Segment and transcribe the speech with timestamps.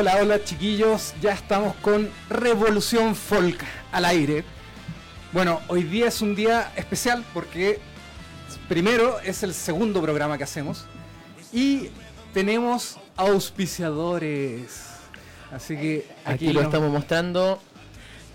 [0.00, 4.44] Hola, hola chiquillos, ya estamos con Revolución Folk al aire.
[5.32, 7.80] Bueno, hoy día es un día especial porque
[8.68, 10.84] primero es el segundo programa que hacemos
[11.52, 11.88] y
[12.32, 14.84] tenemos auspiciadores.
[15.50, 17.60] Así que aquí, lo estamos mostrando.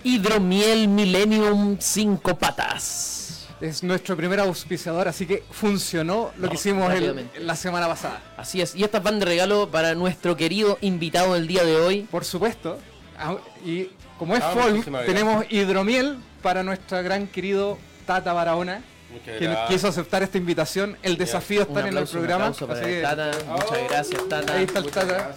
[0.03, 3.22] Hidromiel Millennium 5 patas.
[3.63, 6.91] Es nuestro primer auspiciador, así que funcionó lo que hicimos
[7.39, 8.21] la semana pasada.
[8.35, 12.01] Así es, y estas van de regalo para nuestro querido invitado del día de hoy.
[12.11, 12.77] Por supuesto.
[13.17, 13.89] Ah, y
[14.19, 18.81] como es ah, folk, tenemos hidromiel para nuestro gran querido Tata Barahona
[19.23, 20.97] que quiso aceptar esta invitación.
[21.01, 22.51] El desafío está en el programa.
[22.51, 23.31] Para tata.
[23.47, 24.55] Muchas gracias, Tata.
[24.55, 25.35] Ahí está el Tata.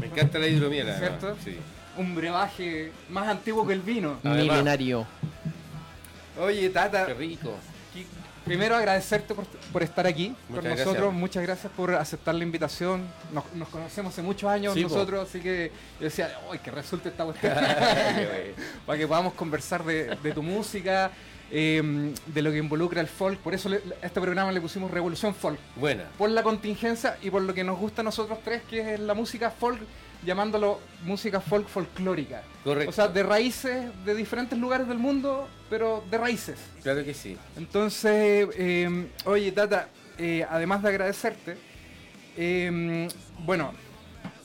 [0.00, 1.36] Me encanta la hidromiel, ¿cierto?
[1.44, 1.58] Sí.
[1.96, 4.18] Un brebaje más antiguo que el vino.
[4.24, 5.06] Milenario.
[6.38, 7.06] Oye, Tata.
[7.06, 7.54] Qué rico.
[8.44, 11.12] Primero agradecerte por, estar aquí con nosotros.
[11.12, 13.06] Muchas gracias por aceptar la invitación.
[13.32, 17.52] Nos, conocemos hace muchos años nosotros, así que yo decía, ¡ay, que resulte esta cuestión!
[18.86, 21.10] Para que podamos conversar de, tu música,
[21.50, 23.38] em, de lo que involucra el folk.
[23.40, 25.58] Por eso a este programa le pusimos Revolución Folk.
[25.76, 26.04] Buena.
[26.16, 29.12] Por la contingencia y por lo que nos gusta a nosotros tres, que es la
[29.12, 29.80] música folk
[30.24, 32.42] llamándolo música folk folclórica.
[32.64, 32.90] Correcto.
[32.90, 36.58] O sea, de raíces de diferentes lugares del mundo, pero de raíces.
[36.82, 37.36] Claro que sí.
[37.56, 41.56] Entonces, em, oye, Tata, eh, además de agradecerte,
[42.36, 43.08] em,
[43.44, 43.72] bueno,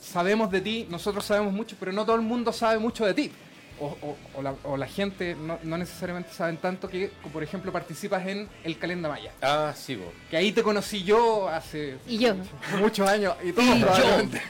[0.00, 3.32] sabemos de ti, nosotros sabemos mucho, pero no todo el mundo sabe mucho de ti.
[3.80, 9.32] O, la, gente no, necesariamente saben tanto que, por ejemplo, participas en el Calenda Maya.
[9.42, 10.08] Ah, sí, vos.
[10.30, 12.34] Que ahí te conocí yo hace y yo.
[12.78, 13.34] muchos años.
[13.42, 14.40] Y, y probablemente.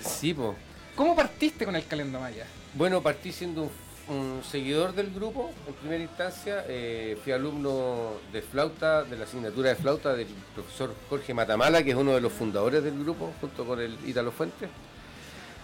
[0.00, 0.54] Sí, po.
[0.94, 2.46] ¿Cómo partiste con el Calenda Maya?
[2.74, 3.70] Bueno, partí siendo
[4.08, 6.64] un, seguidor del grupo en primera instancia.
[6.68, 11.90] Eh, fui alumno de flauta, de la asignatura de flauta del profesor Jorge Matamala, que
[11.90, 14.68] es uno de los fundadores del grupo, junto con el Ítalo Fuentes.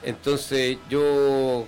[0.02, 1.66] Entonces yo,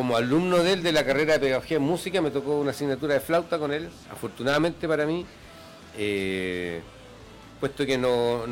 [0.00, 3.12] como alumno de él de la carrera de pedagogía en música, me tocó una asignatura
[3.12, 5.26] de flauta con él, afortunadamente para mí.
[5.94, 6.80] Eh,
[7.60, 8.48] puesto que nos,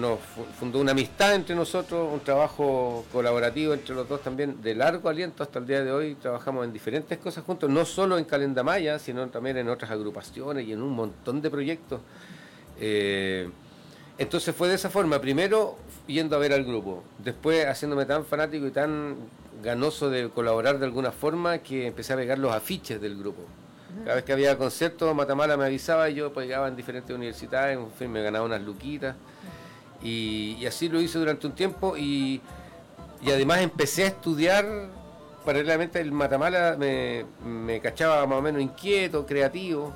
[0.58, 5.42] fundó una amistad entre nosotros, un trabajo colaborativo entre los dos también de largo aliento
[5.42, 6.16] hasta el día de hoy.
[6.16, 10.74] Trabajamos en diferentes cosas juntos, no solo en Calendamaya, sino también en otras agrupaciones y
[10.74, 12.02] en un montón de proyectos.
[12.78, 13.48] Eh,
[14.18, 15.78] entonces fue de esa forma, primero
[16.08, 19.16] yendo a ver al grupo, después haciéndome tan fanático y tan
[19.62, 23.42] ganoso de colaborar de alguna forma que empecé a pegar los afiches del grupo.
[24.04, 27.90] Cada vez que había conciertos, Matamala me avisaba y yo llegaba en diferentes universidades, en
[27.90, 29.16] fin, me ganaba unas luquitas.
[30.02, 32.40] Y, así lo hice durante un tiempo y,
[33.26, 34.66] además empecé a estudiar,
[35.44, 39.92] paralelamente el Matamala me, me cachaba más o menos inquieto, creativo,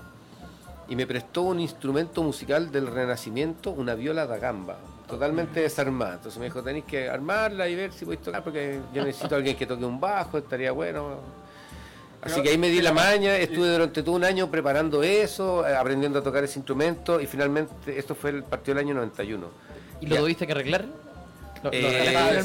[0.89, 4.79] y me prestó un instrumento musical del Renacimiento, una viola da gamba,
[5.13, 6.15] totalmente desarmada.
[6.15, 9.39] Entonces me dijo, tenéis que armarla y ver si podéis tocar, porque yo necesito a
[9.39, 11.21] alguien que toque un bajo, estaría bueno
[12.23, 15.75] Así que ahí me di la maña, estuve durante todo un año preparando eso, eh,
[15.75, 19.51] aprendiendo a tocar ese instrumento y finalmente esto fue el partido del año 91.
[20.01, 20.87] ¿Y lo tuviste que arreglar?
[21.71, 22.37] Eh,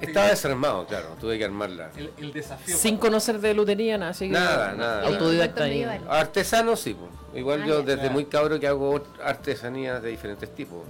[0.00, 1.90] estaba desarmado, claro, tuve que armarla.
[2.18, 2.76] El, desafío.
[2.76, 5.06] Sin conocer de lutería, nada, así Nada, nada.
[5.06, 5.64] Autodidacta.
[6.08, 6.96] Artesano sí,
[7.34, 10.80] igual ah, yo desde muy cabro que hago artesanías de diferentes tipos.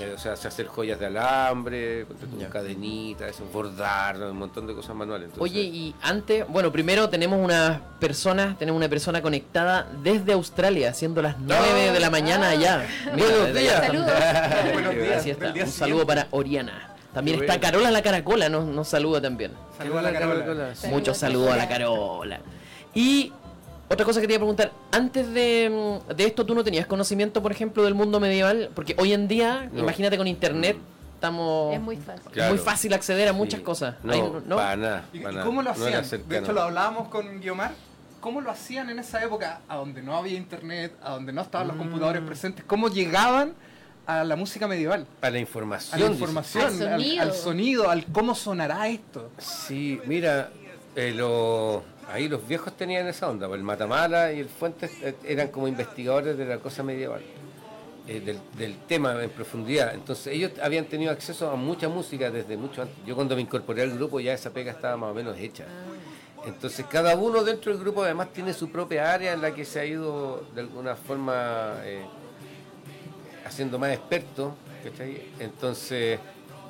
[0.00, 2.06] Eh, o sea, se hacer joyas de alambre,
[2.50, 5.30] cadenitas, bordar, un montón de cosas manuales.
[5.38, 11.22] Oye, y antes, bueno, primero tenemos una persona, tenemos una persona conectada desde Australia, siendo
[11.22, 12.86] las 9 de la mañana allá.
[13.16, 13.82] buenos días.
[14.72, 15.26] Buenos días.
[15.64, 16.94] Un saludo para Oriana.
[17.12, 19.52] También está Carola la Caracola, nos, nos saluda también.
[19.76, 20.74] Saludos a la Carola.
[20.90, 22.40] Muchos saludos a la Carola.
[22.94, 23.32] Y
[23.90, 27.52] otra cosa que te iba a preguntar, antes de, esto tú no tenías conocimiento, por
[27.52, 30.76] ejemplo, del mundo medieval, porque hoy en día, imagínate con internet,
[31.14, 33.96] estamos es muy fácil, muy fácil acceder a muchas cosas.
[34.02, 34.56] No, ¿no?
[34.56, 36.04] Para nada, ¿Y, cómo lo hacían?
[36.28, 37.72] de hecho, lo hablábamos con Guiomar.
[38.20, 41.68] ¿Cómo lo hacían en esa época, a donde no había internet, a donde no estaban
[41.68, 41.78] los mm.
[41.78, 42.64] computadores presentes?
[42.64, 43.54] ¿Cómo llegaban
[44.06, 45.06] a la música medieval?
[45.22, 45.94] A la información.
[45.94, 46.82] A la información,
[47.20, 49.30] al sonido, al, cómo sonará esto.
[49.38, 50.50] Sí, mira,
[50.96, 55.14] eh, lo ahí los viejos tenían esa onda, pues el Matamala y el Fuentes eh,
[55.24, 57.20] eran como investigadores de la cosa medieval,
[58.06, 59.94] eh, del, tema en profundidad.
[59.94, 62.96] Entonces ellos habían tenido acceso a mucha música desde mucho antes.
[63.06, 65.64] Yo cuando me incorporé al grupo ya esa pega estaba más o menos hecha.
[66.46, 69.80] Entonces cada uno dentro del grupo además tiene su propia área en la que se
[69.80, 72.06] ha ido de alguna forma eh,
[73.44, 74.54] haciendo más experto.
[75.38, 76.18] Entonces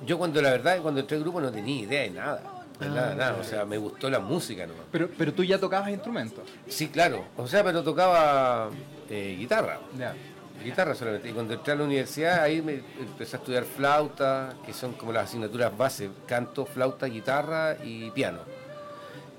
[0.04, 3.36] yo cuando la verdad, cuando entré al grupo no tenía idea de nada nada, nada,
[3.40, 4.84] o sea, me gustó la música nomás.
[4.92, 6.44] Pero, pero tú ya tocabas instrumentos.
[6.68, 8.70] Sí, claro, o sea, pero tocaba
[9.10, 9.80] eh, guitarra.
[10.62, 11.30] Guitarra solamente.
[11.30, 15.12] Y cuando entré a la universidad, ahí me empecé a estudiar flauta, que son como
[15.12, 18.40] las asignaturas base, canto, flauta, guitarra y piano.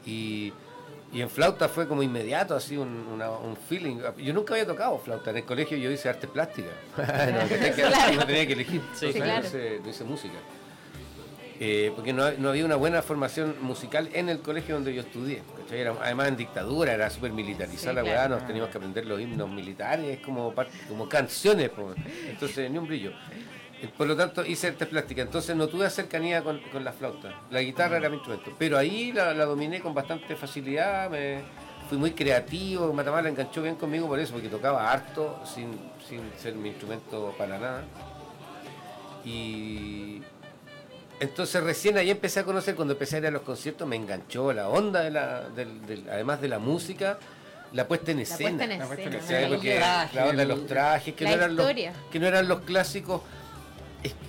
[0.06, 0.54] Y,
[1.12, 3.98] en flauta fue como inmediato, así un, un, feeling.
[4.18, 5.32] Yo nunca había tocado flauta.
[5.32, 6.70] En el colegio yo hice arte plástica.
[6.98, 7.84] no, tenía que,
[8.16, 8.82] no, tenía que, elegir.
[8.94, 9.48] Sí, claro.
[9.84, 10.38] no hice música.
[11.62, 15.42] Eh, porque no, había una buena formación musical en el colegio donde yo estudié.
[16.02, 20.20] además en dictadura, era súper militarizada la weá, nos teníamos que aprender los himnos militares
[20.22, 20.54] como,
[20.88, 21.70] como canciones,
[22.30, 23.12] entonces ni un brillo.
[23.98, 27.42] Por lo tanto hice artes plásticas, entonces no tuve cercanía con, la flauta.
[27.52, 31.40] La guitarra era mi instrumento, pero ahí la, dominé con bastante facilidad, me,
[31.90, 36.56] fui muy creativo, Matamala enganchó bien conmigo por eso, porque tocaba harto sin, sin ser
[36.56, 37.84] mi instrumento para nada.
[39.26, 40.22] Y,
[41.20, 44.54] entonces recién ahí empecé a conocer, cuando empecé a ir a los conciertos, me enganchó
[44.54, 45.48] la onda, de la,
[46.12, 47.20] además de la música,
[47.74, 48.66] la puesta en escena.
[48.66, 50.10] La puesta en escena.
[50.14, 51.68] la, onda de los trajes, que, no eran, los,
[52.12, 53.22] que no eran los clásicos.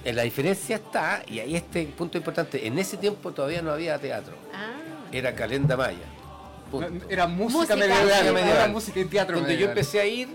[0.04, 4.34] la diferencia está, y ahí este punto importante, en ese tiempo todavía no había teatro.
[4.52, 4.72] Ah.
[5.12, 5.98] Era calenda maya.
[7.08, 9.38] Era música, medieval, Era música y teatro.
[9.38, 10.28] Donde yo empecé a ir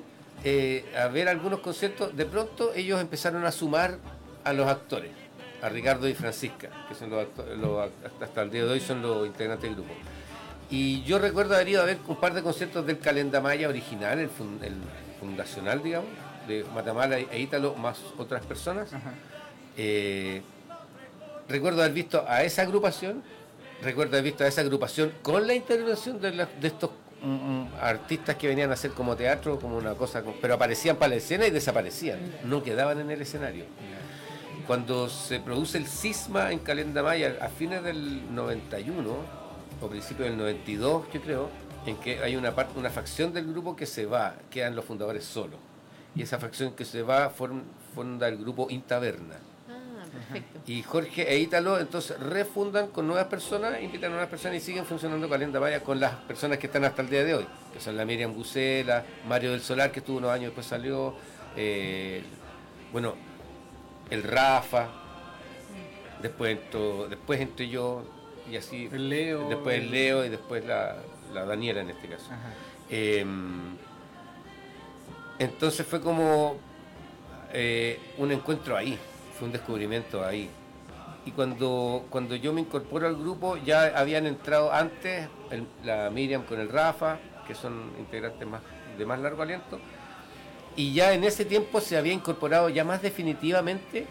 [0.43, 3.97] eh, a ver algunos conciertos, de pronto ellos empezaron a sumar
[4.43, 5.24] a los actores
[5.65, 7.91] a Ricardo y Francisca, que son los,
[8.21, 9.93] hasta el día de hoy son los integrantes del grupo.
[10.69, 14.29] Y yo recuerdo haber ido a ver un par de conciertos del Calendamaya original, el,
[15.19, 16.09] fundacional, digamos,
[16.47, 18.91] de Matamala e Ítalo, más otras personas.
[19.75, 20.43] Eh,
[21.49, 23.23] recuerdo haber visto a esa agrupación,
[23.81, 26.91] recuerdo haber visto a esa agrupación con la intervención de, estos
[27.23, 31.09] mm, mm, artistas que venían a hacer como teatro, como una cosa, pero aparecían para
[31.09, 33.65] la escena y desaparecían, no quedaban en el escenario
[34.65, 39.15] cuando se produce el cisma en Calenda Maya a fines del 91
[39.81, 41.49] o principios del 92, yo creo,
[41.85, 45.23] en que hay una parte, una facción del grupo que se va, quedan los fundadores
[45.23, 45.59] solos.
[46.15, 49.35] Y esa facción que se va funda el grupo Intaverna.
[49.69, 50.59] Ah, perfecto.
[50.65, 54.85] Y Jorge e Ítalo entonces refundan con nuevas personas, invitan a nuevas personas y siguen
[54.85, 57.97] funcionando Calenda Maya con las personas que están hasta el día de hoy, que son
[57.97, 61.13] la Miriam Bucela, Mario del Solar, que estuvo unos años después salió,
[61.55, 62.23] eh,
[62.91, 63.13] bueno,
[64.09, 64.87] el Rafa,
[66.21, 66.57] después,
[67.09, 68.03] después entre yo
[68.49, 68.89] y así.
[68.91, 69.49] El Leo.
[69.49, 70.97] Después el Leo y después la,
[71.33, 72.29] Daniela en este caso.
[72.89, 73.75] Em,
[75.39, 76.57] entonces fue como
[77.51, 78.97] eh, un encuentro ahí,
[79.37, 80.49] fue un descubrimiento ahí.
[81.25, 85.27] Y cuando, cuando yo me incorporo al grupo, ya habían entrado antes
[85.83, 88.61] la Miriam con el Rafa, que son integrantes más,
[88.97, 89.79] de más largo aliento,
[90.75, 94.05] y ya en ese tiempo se había incorporado ya más definitivamente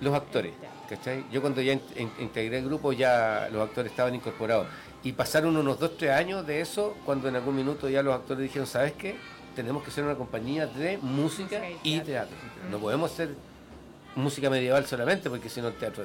[0.00, 0.52] los actores.
[0.88, 1.24] ¿cachai?
[1.30, 1.78] Yo cuando ya
[2.18, 4.66] integré el grupo ya los actores estaban incorporados.
[5.02, 8.42] Y pasaron unos dos, tres años de eso, cuando en algún minuto ya los actores
[8.42, 9.16] dijeron, ¿sabes qué?
[9.54, 12.36] Tenemos que ser una compañía de música y teatro.
[12.70, 13.34] No podemos ser
[14.16, 16.04] música medieval solamente, porque si no el teatro...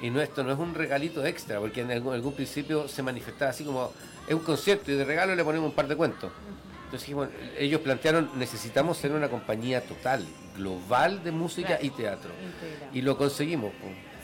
[0.00, 3.52] Y no, esto no es un regalito extra, porque en algún, algún principio se manifestaba
[3.52, 3.92] así como,
[4.26, 6.32] es un concierto y de regalo le ponemos un par de cuentos.
[6.92, 10.26] Entonces ellos plantearon, necesitamos ser una compañía total,
[10.58, 12.30] global de música y teatro.
[12.92, 13.72] Y lo conseguimos.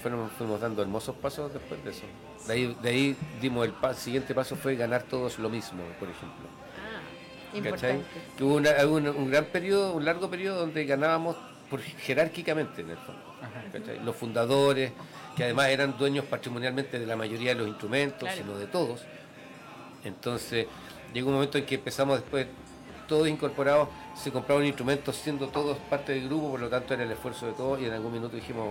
[0.03, 2.03] Fuimos, dando hermosos pasos después de eso.
[2.47, 6.47] De ahí, de ahí dimos el, siguiente paso fue ganar todos lo mismo, por ejemplo.
[6.77, 8.05] Ah, importante.
[8.37, 11.37] Que hubo un, gran periodo, un largo periodo donde ganábamos
[11.71, 14.05] por, jerárquicamente en el fondo.
[14.05, 14.93] Los fundadores,
[15.35, 19.07] que además eran dueños patrimonialmente de la mayoría de los instrumentos, sino de todos.
[20.05, 20.67] Entonces,
[21.13, 22.47] llegó un momento en que empezamos después,
[23.07, 27.11] todos incorporados, se compraban instrumentos siendo todos parte del grupo, por lo tanto era el
[27.11, 28.69] esfuerzo de todos y en algún minuto dijimos,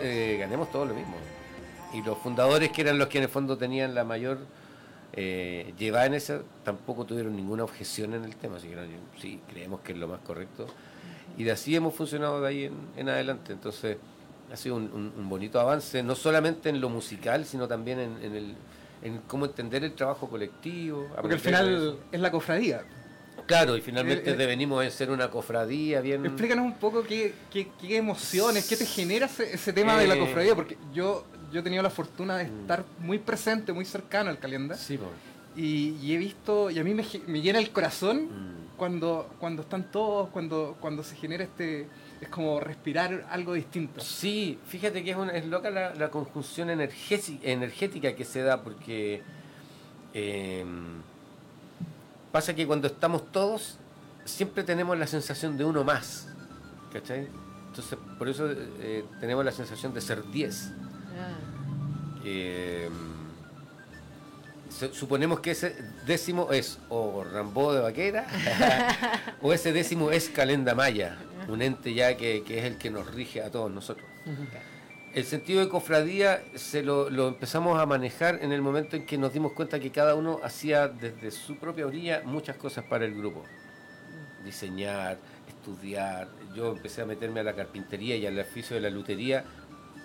[0.00, 1.14] eh, ganemos todos lo mismo.
[1.92, 4.38] Y los fundadores, que eran los que en el fondo tenían la mayor
[5.12, 8.76] eh, llevada en eso, tampoco tuvieron ninguna objeción en el tema, así que
[9.20, 10.66] sí, creemos que es lo más correcto.
[11.38, 13.52] Y de así hemos funcionado de ahí en, adelante.
[13.52, 13.98] Entonces,
[14.52, 18.56] ha sido un, bonito avance, no solamente en lo musical, sino también en el
[19.06, 21.08] en cómo entender el trabajo colectivo.
[21.14, 22.82] Porque al final es la cofradía.
[23.46, 26.26] Claro, y finalmente devenimos en ser una cofradía bien...
[26.26, 30.54] Explícanos un poco qué, qué, emociones, qué te genera ese, tema de la eh, cofradía,
[30.56, 32.60] porque yo, yo he tenido la fortuna de mm.
[32.62, 34.82] estar muy presente, muy cercano al calendario.
[34.82, 34.98] Sí,
[35.54, 38.76] y, he visto, y a mí me, me llena el corazón mm.
[38.76, 41.86] cuando, cuando están todos, cuando, cuando se genera este
[42.20, 44.00] es como respirar algo distinto.
[44.00, 49.22] Sí, fíjate que es, una, es loca la, conjunción energética que se da porque
[50.14, 51.02] em,
[52.32, 53.78] pasa que cuando estamos todos
[54.24, 56.28] siempre tenemos la sensación de uno más,
[56.92, 57.28] ¿cachai?
[57.68, 60.72] Entonces por eso eh, tenemos la sensación de ser 10.
[61.18, 61.56] Ah.
[62.24, 63.15] Em,
[64.92, 68.26] suponemos que ese décimo es o Rambó de Vaquera
[69.42, 71.16] o ese décimo es Calenda Maya,
[71.48, 74.06] un ente ya que, es el que nos rige a todos nosotros.
[75.14, 79.32] El sentido de cofradía se lo, empezamos a manejar en el momento en que nos
[79.32, 83.42] dimos cuenta que cada uno hacía desde su propia orilla muchas cosas para el grupo.
[84.44, 85.16] Diseñar,
[85.48, 86.28] estudiar.
[86.54, 89.42] Yo empecé a meterme a la carpintería y al oficio de la lutería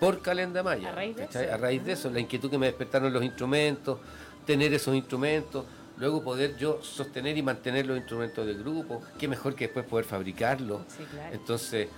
[0.00, 0.88] por Calenda Maya.
[0.88, 1.38] A raíz de, eso.
[1.38, 3.98] A raíz de eso, la inquietud que me despertaron los instrumentos,
[4.46, 5.64] tener esos instrumentos,
[5.96, 10.04] luego poder yo sostener y mantener los instrumentos del grupo, qué mejor que después poder
[10.04, 10.82] fabricarlos.
[11.32, 11.88] Entonces,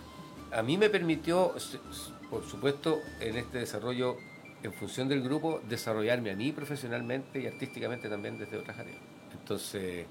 [0.53, 1.55] a mí me permitió,
[2.31, 4.17] por supuesto, en este desarrollo,
[4.63, 8.99] en función del grupo, desarrollarme a mí profesionalmente y artísticamente también desde otras áreas.
[9.33, 10.07] Entonces,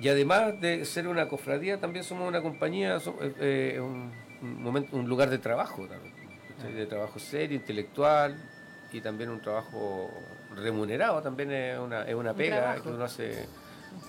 [0.00, 5.06] y además de ser una cofradía, también somos una compañía, eh, eh, un, momento, un
[5.06, 6.14] lugar de trabajo también,
[6.74, 8.36] de trabajo serio, intelectual
[8.92, 10.10] y también un trabajo
[10.56, 13.46] remunerado, también es una, es una pega que uno hace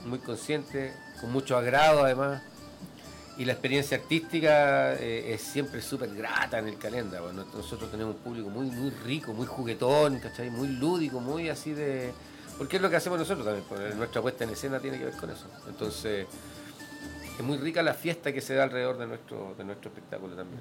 [0.06, 2.42] muy consciente, con mucho agrado además.
[3.38, 7.32] Y la experiencia artística eh, es siempre súper grata en el calendario.
[7.32, 10.50] nosotros tenemos un público muy, muy rico, muy juguetón, ¿cachai?
[10.50, 12.12] Muy lúdico, muy así de...
[12.58, 15.16] Porque es lo que hacemos nosotros también, porque nuestra puesta en escena tiene que ver
[15.16, 15.46] con eso.
[15.68, 16.28] Entonces,
[17.40, 20.60] es muy rica la fiesta que se da alrededor de nuestro, de nuestro espectáculo también.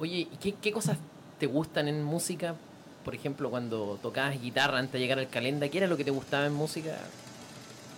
[0.00, 0.98] Oye, ¿y qué, qué cosas
[1.38, 2.56] te gustan en música?
[3.04, 6.10] Por ejemplo, cuando tocabas guitarra antes de llegar al calenda, ¿qué era lo que te
[6.10, 6.98] gustaba en música?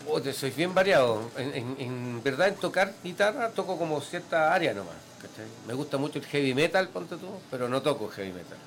[0.08, 1.30] Oh, soy bien variado.
[1.36, 4.94] En, verdad, en tocar guitarra toco como cierta área nomás.
[5.66, 8.58] Me gusta mucho el heavy metal, ponte tú, pero no toco heavy metal.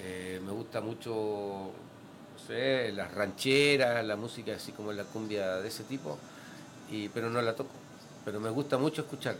[0.00, 5.68] Eh, me gusta mucho, no sé, las rancheras, la música así como la cumbia de
[5.68, 6.18] ese tipo,
[6.90, 7.70] y, pero no la toco.
[8.24, 9.36] Pero me gusta mucho escuchar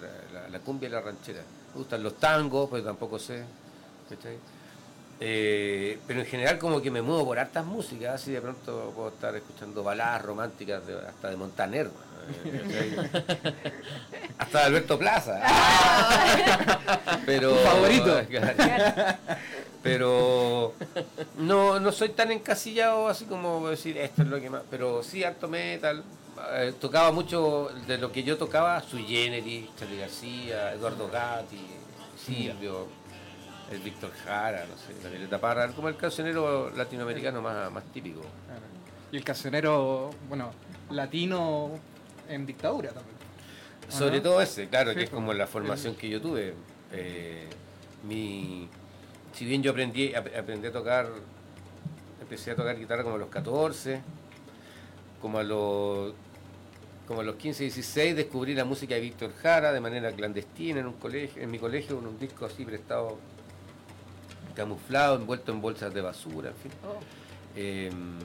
[0.51, 1.43] la, cumbia y la ranchera.
[1.75, 3.45] Me gustan los tangos, pero tampoco sé.
[5.21, 9.09] Eh, pero en general como que me muevo por hartas músicas, así de pronto puedo
[9.09, 11.89] estar escuchando baladas románticas hasta de Montaner,
[14.39, 15.41] hasta de Alberto Plaza.
[17.27, 18.23] pero favorito.
[19.83, 20.75] pero
[21.39, 25.23] no, no soy tan encasillado así como decir esto es lo que más, pero sí
[25.23, 26.03] harto metal.
[26.55, 31.65] Eh, tocaba mucho de lo que yo tocaba, Su Generis, Charlie García, Eduardo Gatti,
[32.17, 32.89] Silvio
[33.71, 38.21] el Víctor Jara, no sé, la Violeta Parra, como el cancionero latinoamericano más, más típico.
[39.11, 40.51] Y el cancionero, bueno,
[40.91, 41.71] latino
[42.29, 43.15] en dictadura también.
[43.89, 46.55] Sobre todo ese, claro, que es como la formación que yo tuve.
[46.93, 47.49] Eh,
[48.05, 48.69] mi,
[49.33, 51.09] si bien yo aprendí, aprendí a tocar,
[52.21, 54.01] empecé a tocar guitarra como a los 14,
[55.21, 56.15] como a los
[57.07, 60.87] como a los 15, 16 descubrí la música de Víctor Jara de manera clandestina en
[60.87, 63.19] un colegio, en mi colegio, con un disco así prestado
[64.55, 66.73] camuflado, envuelto en bolsas de basura, en fin.
[66.85, 67.01] Oh.
[67.57, 68.19] Em,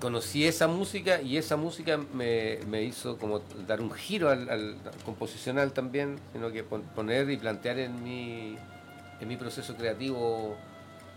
[0.00, 6.18] conocí esa música y esa música me, hizo como dar un giro al, composicional también,
[6.32, 8.56] sino que poner y plantear en mi,
[9.20, 10.56] en mi proceso creativo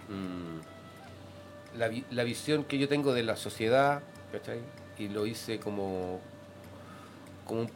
[0.09, 4.59] mm, la, la, visión que yo tengo de la sociedad, ¿cachai?
[4.97, 6.19] Y lo hice como,
[7.45, 7.69] como un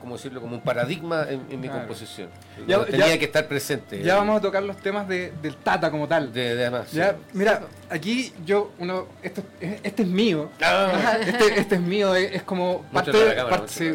[0.00, 2.28] como decirlo, como un paradigma en, mi composición.
[2.66, 4.02] Ya, tenía que estar presente.
[4.02, 6.32] Ya vamos a tocar los temas del Tata como tal.
[6.32, 6.88] De, además.
[7.32, 10.50] Mira, aquí yo, uno, esto, este es mío.
[10.62, 11.18] Ah.
[11.26, 13.36] Este, este, es mío, es, como parte,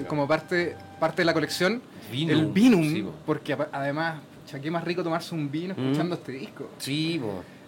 [0.08, 1.82] como parte, parte de la colección.
[2.12, 4.22] El Vinum, porque además,
[4.62, 5.80] qué más rico tomarse un vino mm.
[5.80, 6.70] escuchando este disco.
[6.78, 7.22] Sí,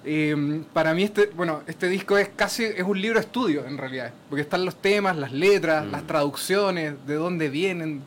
[0.03, 3.77] em, para mí este, bueno, este disco es casi es un libro de estudio en
[3.77, 5.91] realidad, porque están los temas, las letras, mm.
[5.91, 8.01] las traducciones, de dónde vienen,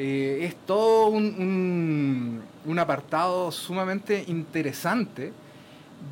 [0.00, 5.32] eh, es todo un, un, apartado sumamente interesante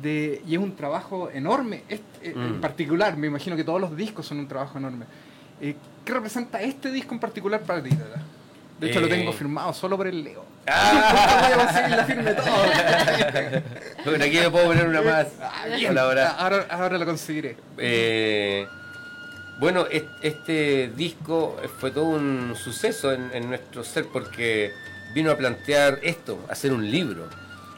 [0.01, 1.83] de, y es un trabajo enorme.
[1.87, 2.61] Eh, en mm.
[2.61, 5.05] particular, me imagino que todos los discos son un trabajo enorme.
[5.61, 5.73] Eh,
[6.03, 7.91] ¿Qué representa este disco en particular para ti?
[8.77, 10.43] De hecho, lo tengo firmado solo por el Leo.
[10.67, 11.87] Ah.
[11.89, 12.45] la firme todo.
[14.05, 15.27] bueno, aquí me puedo poner una más.
[15.41, 15.63] Ah,
[15.97, 17.55] ahora, ahora, ahora, lo conseguiré.
[17.77, 18.67] Eh,
[19.59, 19.85] bueno,
[20.21, 24.71] este disco fue todo un suceso en, nuestro ser porque
[25.15, 27.27] vino a plantear esto, hacer un libro.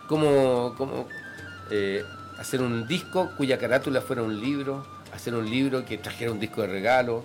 [0.07, 1.07] Como,
[1.71, 2.03] eh,
[2.37, 6.61] hacer un disco cuya carátula fuera un libro, hacer un libro que trajera un disco
[6.61, 7.23] de regalo.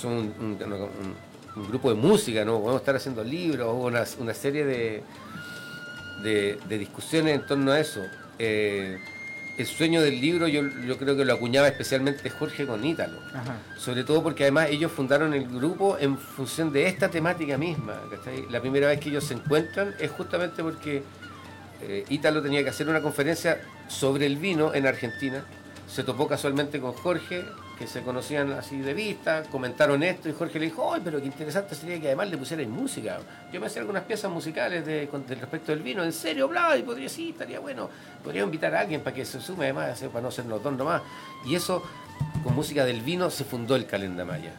[0.00, 1.26] Son un,
[1.68, 2.60] grupo de música, ¿no?
[2.60, 5.02] Podemos estar haciendo libros, una, una serie de,
[6.22, 8.02] de, discusiones en torno a eso.
[8.38, 8.98] Eh,
[9.58, 13.18] el sueño del libro yo, yo creo que lo acuñaba especialmente Jorge con Ítalo.
[13.78, 17.94] Sobre todo porque además ellos fundaron el grupo en función de esta temática misma.
[18.50, 21.02] La primera vez que ellos se encuentran es justamente porque
[21.82, 25.44] eh, Ítalo tenía que hacer una conferencia sobre el vino en Argentina.
[25.88, 27.44] Se topó casualmente con Jorge
[27.78, 31.26] que se conocían así de vista, comentaron esto y Jorge le dijo, ¡ay, pero qué
[31.26, 33.18] interesante sería que además le pusierais música!
[33.52, 35.08] Yo me hacía algunas piezas musicales de,
[35.38, 36.48] respecto del vino, ¿en serio?
[36.48, 37.90] Bla, y podría, sí, estaría bueno.
[38.24, 41.02] Podría invitar a alguien para que se sume además, para no ser los dos nomás.
[41.44, 41.82] Y eso,
[42.42, 44.52] con música del vino, se fundó el Calendamaya.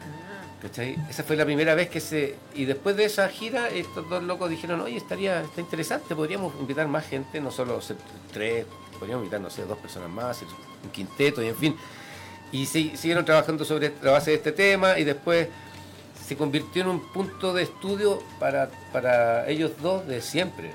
[0.62, 0.98] ¿Cachai?
[1.10, 2.36] Esa fue la primera vez que se...
[2.54, 6.88] Y después de esa gira, estos dos locos dijeron, oye, estaría está interesante, podríamos invitar
[6.88, 7.80] más gente, no solo
[8.34, 8.66] tres,
[8.98, 10.42] podríamos invitar, no sé, dos personas más,
[10.84, 11.76] un quinteto, y en fin.
[12.52, 15.48] Y siguieron trabajando sobre la base de este tema y después
[16.28, 20.72] se convirtió en un punto de estudio para, para ellos dos de siempre.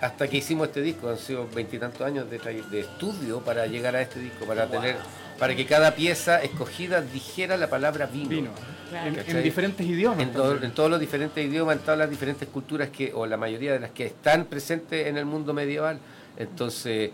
[0.00, 4.02] Hasta que hicimos este disco, han sido veintitantos años de, de, estudio para llegar a
[4.02, 4.96] este disco, para tener,
[5.38, 8.50] para que cada pieza escogida dijera la palabra vino.
[8.92, 10.20] En, diferentes idiomas.
[10.20, 10.28] En,
[10.62, 13.80] en, todos los diferentes idiomas, en todas las diferentes culturas que, o la mayoría de
[13.80, 15.98] las que están presentes en el mundo medieval.
[16.36, 17.10] Entonces,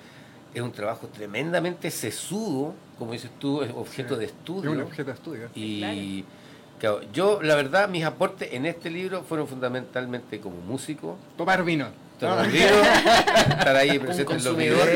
[0.54, 4.70] es un trabajo tremendamente sesudo, como dices tú, es objeto de estudio.
[4.70, 5.48] Es un objeto de estudio.
[5.54, 6.24] Y
[7.12, 11.16] yo, la verdad, mis aportes en este libro fueron fundamentalmente como músico.
[11.36, 11.88] Tomar vino.
[12.18, 14.88] Tomar vino, estar ahí presente en los videos.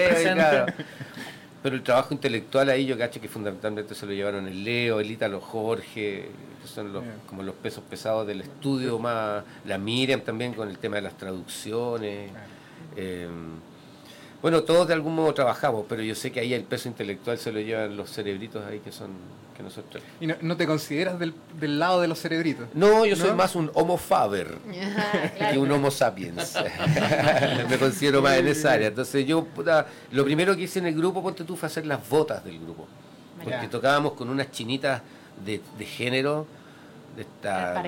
[1.62, 5.10] Pero el trabajo intelectual ahí yo cacho que fundamentalmente se lo llevaron el Leo, el
[5.10, 6.28] Ítalo Jorge,
[6.62, 10.78] que son los, como los pesos pesados del estudio más, la Miriam también con el
[10.78, 12.30] tema de las traducciones.
[12.96, 13.28] Eh,
[14.42, 17.52] bueno, todos de algún modo trabajamos, pero yo sé que ahí el peso intelectual se
[17.52, 19.10] lo llevan los cerebritos ahí que son
[19.56, 20.02] que nosotros.
[20.20, 21.34] ¿Y no, te consideras del,
[21.78, 22.68] lado de los cerebritos?
[22.74, 24.58] No, yo soy más un homo faber
[25.50, 26.54] que un homo sapiens.
[27.70, 28.88] Me considero más en esa área.
[28.88, 29.46] Entonces yo,
[30.12, 32.86] lo primero que hice en el grupo, ponte tú, fue hacer las botas del grupo.
[33.42, 35.02] Porque tocábamos con unas chinitas
[35.44, 36.46] de, de género
[37.18, 37.82] esta,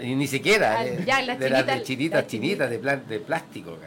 [0.00, 3.78] y ni siquiera, ah, eh, de las chinitas, chinitas de, de plástico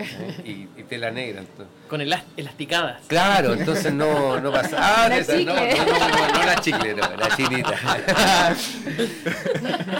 [0.43, 1.43] y, tela negra.
[1.87, 3.01] Con elasticadas.
[3.07, 4.77] Claro, entonces no, no pasa.
[4.77, 8.55] Ah, no, no, no, la chicle, no, la chinita.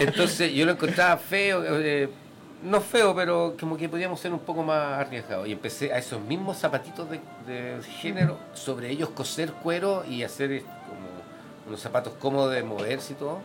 [0.00, 2.10] entonces yo lo encontraba feo, eh,
[2.62, 5.48] no feo, pero como que podíamos ser un poco más arriesgados.
[5.48, 10.60] Y empecé a esos mismos zapatitos de, de género, sobre ellos coser cuero y hacer
[10.60, 11.08] como
[11.68, 13.40] unos zapatos cómodos de moverse y todo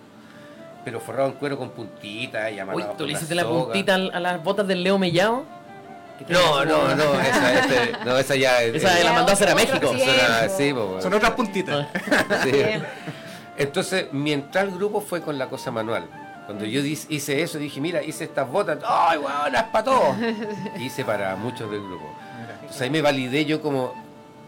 [0.88, 4.42] pero forrado en cuero con puntitas y Uy, ¿tú le hiciste la puntita a las
[4.42, 5.44] botas del Leo Mellado?
[6.30, 9.94] No, no, no, esa, este, no, esa ya Esa la mandó a hacer a México.
[10.56, 11.88] Sí, Son otras puntitas.
[12.44, 12.52] sí.
[13.58, 16.06] Entonces, mientras el grupo fue con la cosa manual.
[16.46, 20.16] Cuando yo hice eso, dije, mira, hice estas botas, ¡ay, weón, es para todos!
[20.80, 22.16] Hice para muchos del grupo.
[22.62, 23.94] Entonces ahí me validé yo como,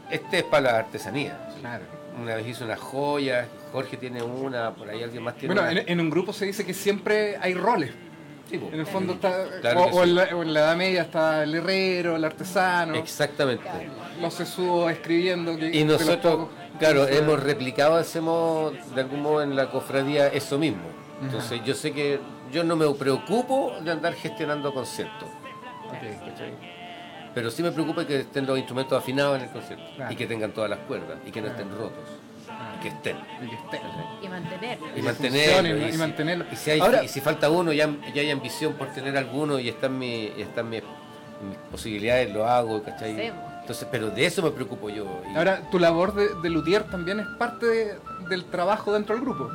[0.09, 1.37] este es para la artesanía.
[1.59, 5.81] Claro una vez hizo una joya, Jorge tiene una, por ahí alguien más tiene bueno,
[5.85, 7.91] En, un grupo se dice que siempre hay roles.
[8.51, 12.95] en el fondo está, o, en la, Edad Media está el herrero, el artesano.
[12.95, 13.69] Exactamente.
[14.21, 15.53] Los sesudos escribiendo.
[15.53, 20.83] y nosotros, claro, hemos replicado, hacemos de algún modo en la cofradía eso mismo.
[21.21, 22.19] Entonces yo sé que
[22.51, 25.29] yo no me preocupo de andar gestionando conciertos.
[27.33, 30.51] Pero sí me preocupa que estén los instrumentos afinados en el concierto y que tengan
[30.51, 32.18] todas las cuerdas y que no estén rotos.
[32.77, 33.17] Y que estén.
[34.21, 34.79] Y, mantener.
[34.95, 35.93] Y mantener.
[35.93, 36.45] Y, mantenerlo.
[36.51, 39.97] Y, si hay, si falta uno, ya, ya hay ambición por tener alguno y están,
[39.97, 40.83] mi, están mis,
[41.71, 43.31] posibilidades, lo hago, ¿cachai?
[43.61, 45.05] Entonces, pero de eso me preocupo yo.
[45.35, 47.97] Ahora, tu labor de, de luthier también es parte
[48.29, 49.49] del trabajo dentro del grupo.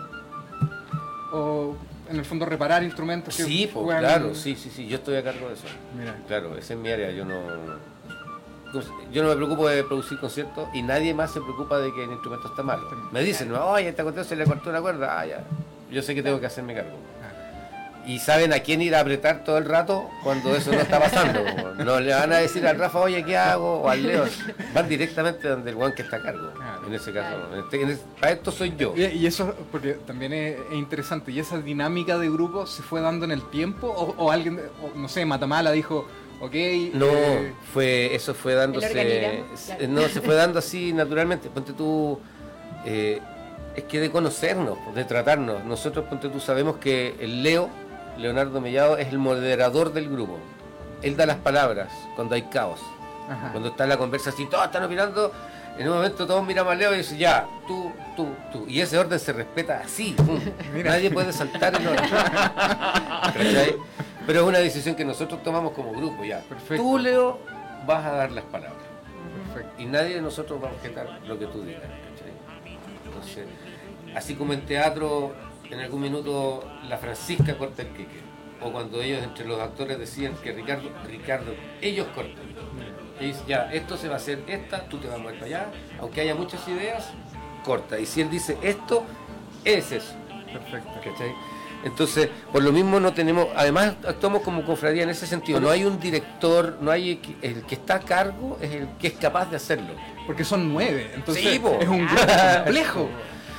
[1.33, 1.77] O
[2.09, 3.37] en el fondo reparar instrumentos.
[3.37, 5.67] Que sí, claro, sí, sí, sí, yo estoy a cargo de eso.
[5.97, 6.17] Mira.
[6.27, 7.94] Claro, esa es mi área, yo no...
[9.13, 12.13] Yo no me preocupo de producir conciertos y nadie más se preocupa de que el
[12.13, 12.89] instrumento está malo.
[13.13, 15.45] Me dicen, oye, esta cuestión se le cortó una cuerda, ah, ya.
[15.91, 16.97] Yo sé que tengo que hacerme cargo
[18.07, 21.41] y saben a quién ir a apretar todo el rato cuando eso no está pasando.
[21.85, 23.81] No le van a decir al Rafa, oye, ¿qué hago?
[23.83, 24.25] O al Leo.
[24.73, 26.53] Van directamente donde el guan que está a cargo.
[26.87, 27.37] En ese caso.
[27.57, 28.95] Este, para esto soy yo.
[28.97, 31.33] Y, eso, porque también es, interesante.
[31.33, 33.89] ¿Y esa dinámica de grupo se fue dando en el tiempo?
[33.89, 34.61] ¿O, alguien,
[34.95, 36.07] no sé, Matamala dijo,
[36.45, 36.95] ok?
[36.95, 39.45] No, eh, fue eso fue dándose.
[39.89, 41.49] No, se fue dando así naturalmente.
[41.51, 42.19] Ponte tú.
[42.85, 43.21] Eh,
[43.77, 45.65] es que de conocernos, de tratarnos.
[45.65, 47.69] Nosotros, ponte tú, sabemos que el Leo
[48.19, 50.39] Leonardo Mellado es el moderador del grupo.
[51.03, 52.81] Él da las palabras cuando hay caos.
[53.53, 55.33] Cuando está la conversa así, todos están opinando,
[55.79, 58.67] en un momento todos miramos a Leo y dicen, ya, tú, tú, tú.
[58.69, 60.15] Y ese orden se respeta así.
[60.85, 62.05] Nadie puede saltar el orden.
[64.27, 66.43] Pero es una decisión que nosotros tomamos como grupo ya.
[66.77, 67.39] Tú, Leo,
[67.87, 68.83] vas a dar las palabras.
[69.79, 71.83] Y nadie de nosotros va a objetar lo que tú digas.
[73.05, 73.47] Entonces,
[74.15, 75.35] así como en teatro
[75.71, 78.23] en algún minuto la Francisca corta el quique.
[78.63, 82.45] O cuando ellos entre los actores decían que Ricardo, Ricardo, ellos cortan.
[83.21, 85.47] Y dicen, ya, esto se va a hacer esta, tú te vas a mover para
[85.47, 85.67] allá,
[86.01, 87.11] aunque haya muchas ideas,
[87.65, 87.99] corta.
[87.99, 89.05] Y si él dice esto,
[89.65, 90.15] es eso.
[90.53, 90.91] Perfecto.
[91.03, 91.35] ¿Cachai?
[91.85, 95.85] Entonces, por lo mismo no tenemos, además actuamos como cofradía en ese sentido, no hay
[95.85, 99.57] un director, no hay el que está a cargo, es el que es capaz de
[99.57, 99.95] hacerlo.
[100.27, 102.25] Porque son nueve, entonces es un grupo
[102.65, 103.11] complejo.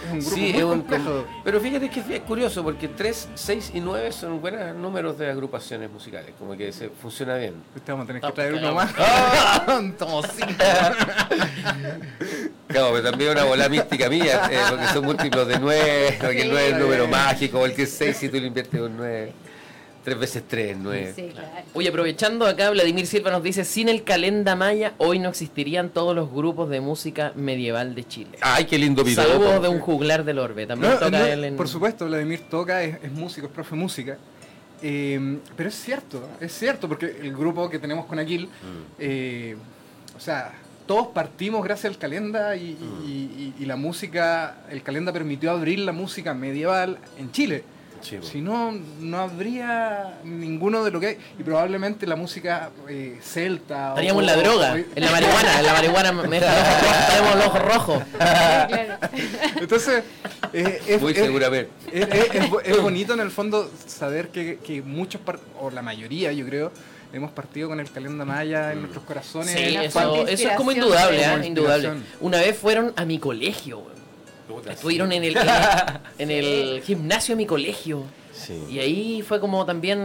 [0.05, 1.25] Es un grupo sí, muy complejo.
[1.43, 5.91] Pero fíjate que es curioso, porque 3, 6 y 9 son buenos números de agrupaciones
[5.91, 7.55] musicales, como que se funciona bien.
[7.75, 8.91] Usted vamos a tener que traer uno más.
[8.97, 9.65] ¡Ah!
[12.75, 16.49] claro, pero también una bola mística mía, eh, porque son múltiplos de 9, porque el
[16.49, 19.33] 9 es el número mágico, el que es 6 si tú le inviertes un 9.
[20.03, 21.13] 3 veces 3, 9.
[21.15, 21.49] Sí, claro.
[21.73, 26.15] Oye, aprovechando acá, Vladimir Silva nos dice, sin el calenda maya, hoy no existirían todos
[26.15, 28.37] los grupos de música medieval de Chile.
[28.41, 29.23] Ay, qué lindo video.
[29.23, 30.67] Saludos de un juglar del orbe.
[30.67, 31.57] También toca él en...
[31.57, 34.17] Por supuesto, Vladimir toca, es, músico, es profe de música.
[34.83, 38.93] Eh, pero es cierto, es cierto, porque el grupo que tenemos con Aquil, mm.
[38.99, 39.55] eh,
[40.15, 40.53] o sea,
[40.85, 42.59] todos partimos gracias al calenda mm.
[42.59, 47.63] y, y, la música, el calenda permitió abrir la música medieval en Chile
[48.21, 51.17] si no, no habría ninguno de lo que hay.
[51.39, 53.89] Y probablemente la música eh, celta.
[53.89, 55.59] Estaríamos en la droga, en la marihuana.
[55.59, 58.03] En la marihuana me estaríamos los ojos rojos.
[59.59, 60.03] Entonces,
[60.53, 61.71] eh, es, Muy seguramente.
[61.91, 65.21] Es, bonito en el fondo saber que, que muchos,
[65.59, 66.71] o la mayoría, yo creo,
[67.15, 69.51] hemos partido con el calenda maya en nuestros corazones.
[69.51, 71.47] Sí, eso, eso, es como indudable, ¿eh?
[71.47, 71.91] indudable.
[72.19, 73.83] Una vez fueron a mi colegio,
[74.69, 75.37] Estuvieron en el,
[76.19, 78.03] en el gimnasio de mi colegio.
[78.69, 79.99] Y ahí fue como también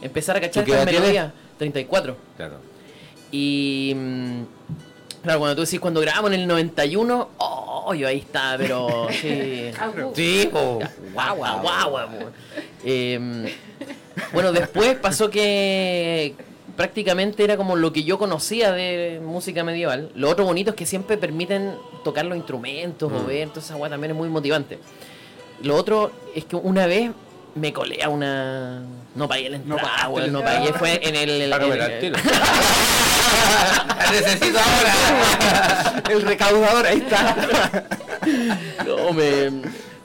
[0.00, 1.32] empezar a cachar esta melodía.
[1.58, 2.16] 34.
[2.36, 2.58] Claro.
[3.32, 3.94] Y.
[3.96, 4.42] Mm,
[5.22, 9.08] claro, cuando tú decís, cuando grabamos en el 91, oh, yo ahí está, pero.
[9.20, 9.72] Sí.
[10.14, 12.08] sí, guau, guau, guau.
[14.32, 16.34] bueno, después pasó que
[16.76, 20.10] prácticamente era como lo que yo conocía de música medieval.
[20.14, 23.26] Lo otro bonito es que siempre permiten tocar los instrumentos o mm.
[23.26, 24.78] ver, entonces esa también es muy motivante.
[25.62, 27.10] Lo otro es que una vez
[27.56, 28.82] me colé a una.
[29.14, 31.30] No pagué la entrada, no, no pagué, fue en el.
[31.30, 32.12] el, el,
[34.12, 36.02] Necesito ahora.
[36.10, 37.86] el recaudador, ahí está.
[38.86, 39.50] no, me,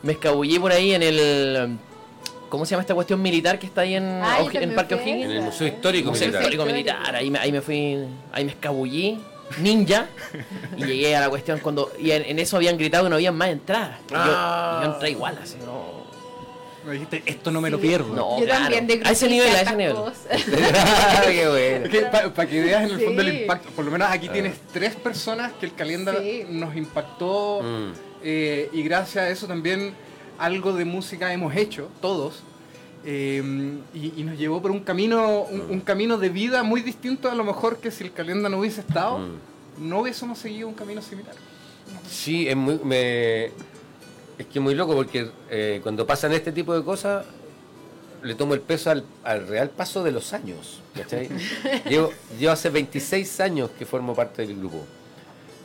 [0.01, 1.77] me escabullí por ahí en el
[2.53, 4.21] ¿Cómo se llama esta cuestión militar que está ahí en,
[4.53, 5.25] en Parque O'Higgins?
[5.25, 6.41] En el Museo Histórico Museo Militar.
[6.43, 7.15] Histórico Militar.
[7.15, 7.97] Ahí me, ahí me fui,
[8.31, 9.17] ahí me escabullí,
[9.59, 10.05] ninja,
[10.77, 11.91] y llegué a la cuestión cuando.
[11.97, 13.97] Y en, eso habían gritado que no había más entradas.
[14.07, 16.03] Y, yo, yo entré igual, así, no.
[16.85, 18.13] Me dijiste, esto no me lo pierdo.
[18.13, 19.95] No, yo también de A ese nivel, a ese nivel.
[21.25, 22.33] Qué bueno.
[22.35, 23.69] Para que veas en el fondo el impacto.
[23.71, 24.31] Por lo menos aquí ah.
[24.31, 27.61] tienes tres personas que el calendario nos impactó.
[27.63, 27.93] Mm.
[28.21, 29.95] Eh, y gracias a eso también
[30.43, 32.43] algo de música hemos hecho, todos,
[33.05, 37.45] em, y, nos llevó por un camino, un, camino de vida muy distinto a lo
[37.45, 39.89] mejor que si el calenda no hubiese estado, mm.
[39.89, 41.33] no hubiésemos seguido un camino similar.
[42.09, 46.75] Sí, es muy, me, es que es muy loco porque eh, cuando pasan este tipo
[46.75, 47.25] de cosas
[48.21, 50.81] le tomo el peso al, real paso de los años.
[51.89, 54.85] llevo, llevo hace 26 años que formo parte del grupo.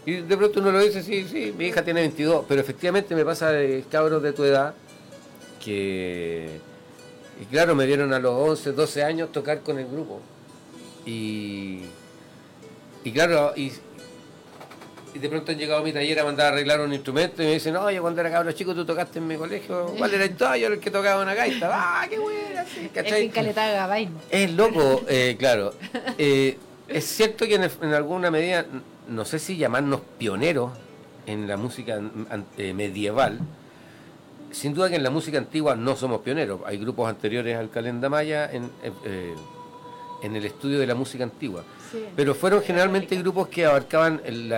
[0.09, 3.27] Y de pronto uno lo dice, sí, sí, mi hija tiene 22, pero efectivamente me
[3.27, 4.73] pasa de cabros de tu edad
[5.63, 6.49] que,
[7.39, 10.23] y claro, me dieron a los 11, 12 años tocar con el grupo.
[11.05, 11.83] Y,
[13.05, 13.71] y claro, y,
[15.13, 17.53] de pronto han llegado a mi taller a mandar a arreglar un instrumento y me
[17.53, 20.47] dicen, oye, cuando era cabro chico tú tocaste en mi colegio, ¿cuál era el Yo
[20.55, 21.69] era el que tocaba una gaita.
[21.71, 22.65] ¡Ah, qué buena!
[22.65, 22.89] Sí,
[24.31, 25.75] Es loco, eh, claro.
[26.17, 26.57] Eh,
[26.89, 28.65] es cierto que en alguna medida
[29.09, 30.73] no sé si llamarnos pioneros
[31.27, 32.01] en la música
[32.57, 33.39] eh, medieval.
[34.51, 36.61] Sin duda que en la música antigua no somos pioneros.
[36.65, 39.35] Hay grupos anteriores al Calenda Maya en, eh, eh,
[40.23, 41.65] en el estudio de la música antigua.
[42.17, 44.51] Pero fueron generalmente grupos que abarcaban el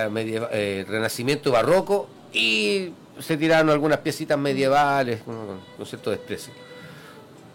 [0.87, 6.53] renacimiento barroco y se tiraron algunas piecitas medievales con, con cierto desprecio.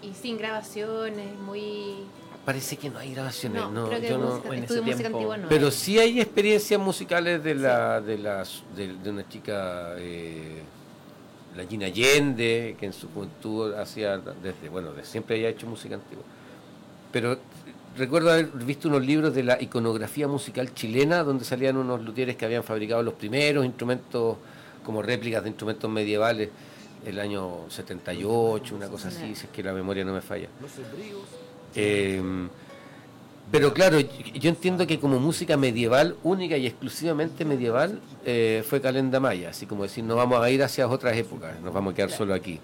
[0.03, 1.97] Y sin grabaciones, muy
[2.47, 5.35] Parece que no hay grabaciones, no, yo no, en ese tiempo.
[5.49, 10.63] Pero sí hay experiencias musicales de la de las de, una chica eh,
[11.57, 15.97] la Gina Allende, que en su juventud hacía desde bueno, de siempre había hecho música
[15.97, 16.23] antigua.
[17.11, 17.37] Pero
[17.97, 22.45] recuerdo haber visto unos libros de la iconografía musical chilena donde salían unos luthieres que
[22.45, 24.37] habían fabricado los primeros instrumentos
[24.85, 26.51] como réplicas de instrumentos medievales
[27.05, 30.49] el año 78, una cosa así, si es que la memoria no me falla.
[31.77, 32.49] Em,
[33.53, 39.21] pero claro, yo entiendo que como música medieval, única y exclusivamente medieval, eh, fue Calenda
[39.21, 42.11] Maya, así como decir, no vamos a ir hacia otras épocas, nos vamos a quedar
[42.11, 42.59] solo aquí.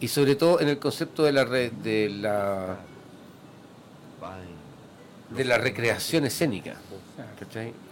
[0.00, 2.78] Y sobre todo en el concepto de la, de la
[5.30, 6.76] de la recreación escénica.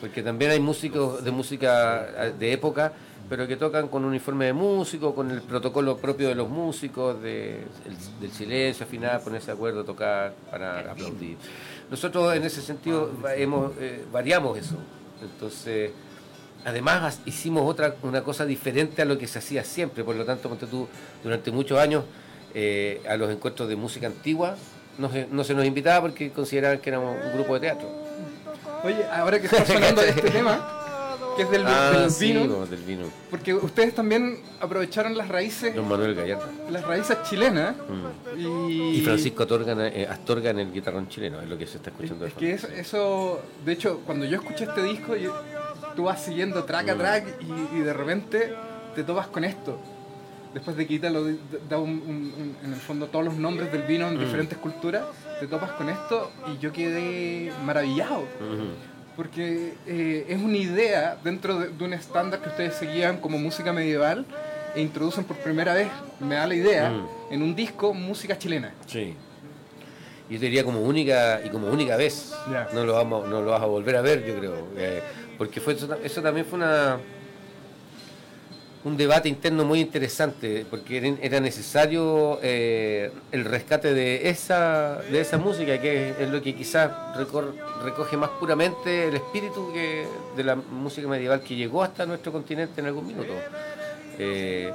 [0.00, 2.92] Porque también hay músicos de música eh, de época,
[3.28, 7.64] pero que tocan con uniforme de músico, con el protocolo propio de los músicos, de,
[8.20, 11.36] del silencio, afinar, ponerse de acuerdo, tocar, para aplaudir.
[11.90, 14.76] Nosotros en ese sentido hemos, eh, variamos eso.
[15.22, 15.90] Entonces,
[16.64, 20.48] además hicimos otra una cosa diferente a lo que se hacía siempre, por lo tanto,
[20.70, 20.88] tú,
[21.22, 22.04] durante muchos años
[22.54, 24.56] eh, a los encuentros de música antigua
[24.98, 27.88] no se, no se nos invitaba porque consideraban que éramos un grupo de teatro.
[28.82, 30.75] Oye, ahora que estás hablando de este tema,
[31.36, 33.04] que es del, ah, vino, del vino.
[33.30, 35.74] Porque ustedes también aprovecharon las raíces.
[35.74, 36.48] Don Manuel Gallardo.
[36.70, 37.76] Las raíces chilenas.
[37.76, 38.40] Mm.
[38.40, 39.00] Y...
[39.02, 42.26] Francisco eh, Astorga, en el guitarrón chileno, es lo que se está escuchando.
[42.26, 45.14] Es, que eso, de hecho, cuando yo escuché este disco,
[45.94, 46.98] tú vas siguiendo track a mm.
[46.98, 47.24] track
[47.74, 48.54] y, de repente
[48.94, 49.78] te topas con esto.
[50.54, 51.22] Después de que lo
[51.68, 54.20] da un, en el fondo todos los nombres del vino en mm.
[54.20, 55.04] diferentes culturas,
[55.38, 58.24] te topas con esto y yo quedé maravillado
[59.16, 64.26] porque eh, es una idea dentro de, un estándar que ustedes seguían como música medieval
[64.74, 65.88] e introducen por primera vez,
[66.20, 67.32] me da la idea, mm.
[67.32, 68.74] en un disco música chilena.
[68.86, 69.14] Sí.
[70.28, 72.34] Yo diría como única y como única vez.
[72.74, 75.00] No lo vamos, no lo vas a volver a ver, yo creo, eh,
[75.38, 76.98] porque fue eso también fue una
[78.84, 85.38] un debate interno muy interesante, porque era necesario eh, el rescate de esa, de esa
[85.38, 86.90] música, que es lo que quizás
[87.82, 90.06] recoge más puramente el espíritu que
[90.36, 93.32] de la música medieval que llegó hasta nuestro continente en algún minuto.
[94.18, 94.72] Eh,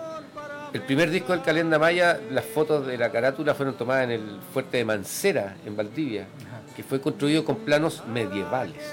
[0.73, 4.39] el primer disco del Calenda Maya, las fotos de la carátula fueron tomadas en el
[4.53, 6.27] fuerte de Mancera, en Valdivia,
[6.75, 8.83] que fue construido con planos medievales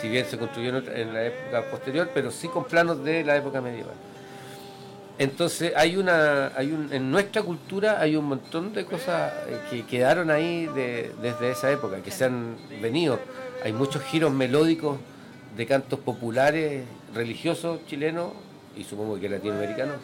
[0.00, 3.60] si bien se construyó en la época posterior, pero sí con planos de la época
[3.60, 3.94] medieval.
[5.18, 9.86] Entonces hay una, hay un, en nuestra cultura hay un montón de cosas eh, que
[9.86, 13.18] quedaron ahí desde esa época, que se han venido.
[13.64, 14.98] Hay muchos giros melódicos
[15.56, 16.84] de cantos populares,
[17.14, 18.32] religiosos chilenos
[18.76, 19.96] y supongo que latinoamericanos,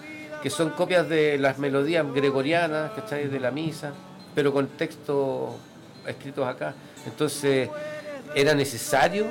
[0.43, 3.29] que son copias de las melodías gregorianas, ¿cachai?
[3.29, 3.93] De la misa,
[4.35, 5.51] pero con textos
[6.07, 6.75] escritos acá.
[7.05, 7.69] Entonces
[8.35, 9.27] era necesario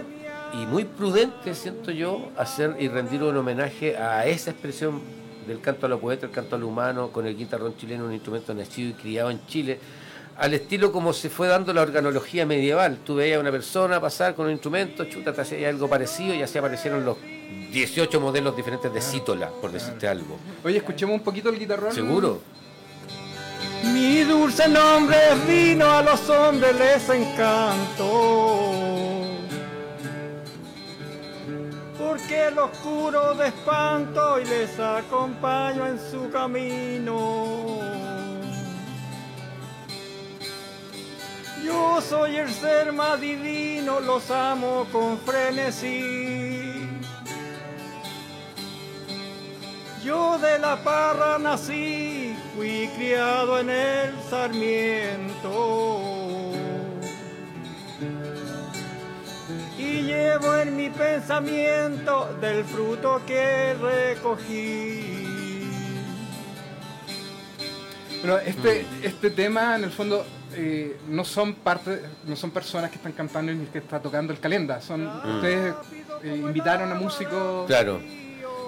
[0.54, 5.02] y muy prudente, siento yo, hacer y rendir un homenaje a esa expresión
[5.48, 8.14] del canto a lo poeta, el canto a lo humano, con el guitarrón chileno, un
[8.14, 9.80] instrumento nacido y criado en Chile,
[10.38, 13.00] al estilo como se fue dando la organología medieval.
[13.06, 16.42] Tú veías a una persona pasar con un instrumento, chuta, te hacía algo parecido y
[16.42, 17.18] así aparecieron los
[17.72, 20.38] 18 modelos diferentes de cítola, por decirte algo.
[20.64, 21.94] Oye, escuchemos un poquito el guitarrón.
[21.94, 22.42] Seguro.
[23.84, 29.21] Mi dulce nombre vino a los hombres les encantó
[32.12, 37.80] porque los curo de espanto y les acompaño en su camino.
[41.64, 46.86] Yo soy el ser más divino, los amo con frenesí.
[50.04, 55.62] Yo de la parra nací, fui criado en el sarmiento.
[59.92, 65.22] Y llevo en mi pensamiento del fruto que recogí.
[68.22, 70.24] Pero este, este tema, en el fondo,
[70.56, 74.40] eh, no son parte, no son personas que están cantando ni que está tocando el
[74.40, 74.80] calenda.
[74.80, 75.36] Son mm.
[75.36, 75.74] ustedes
[76.24, 77.68] eh, invitaron a músicos.
[77.68, 78.00] Claro.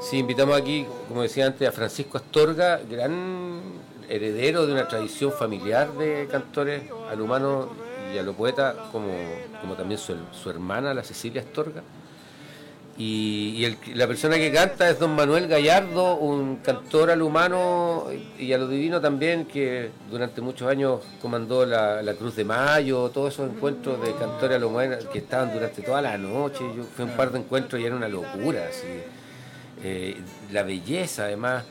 [0.01, 3.61] Sí, invitamos aquí, como decía antes, a Francisco Astorga, gran
[4.09, 7.69] heredero de una tradición familiar de cantores al humano
[8.13, 9.13] y a lo poeta, como,
[9.61, 11.81] como también su, hermana, la Cecilia Astorga.
[12.95, 18.05] Y, la persona que canta es don Manuel Gallardo, un cantor al humano
[18.37, 23.33] y a lo divino también, que durante muchos años comandó la, Cruz de Mayo, todos
[23.33, 26.63] esos encuentros de cantores al humano que estaban durante toda la noche.
[26.75, 28.69] Yo fui a un par de encuentros y era una locura.
[29.83, 31.65] Eh, la belleza, además,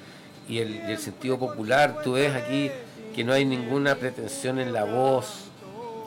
[0.49, 2.01] y el sentido popular.
[2.03, 2.69] Tú ves aquí
[3.13, 5.52] que no hay ninguna pretensión en la voz,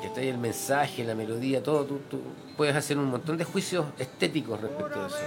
[0.01, 2.21] que el mensaje, la melodía, todo, tú,
[2.57, 5.17] puedes hacer un montón de juicios estéticos respecto a eso.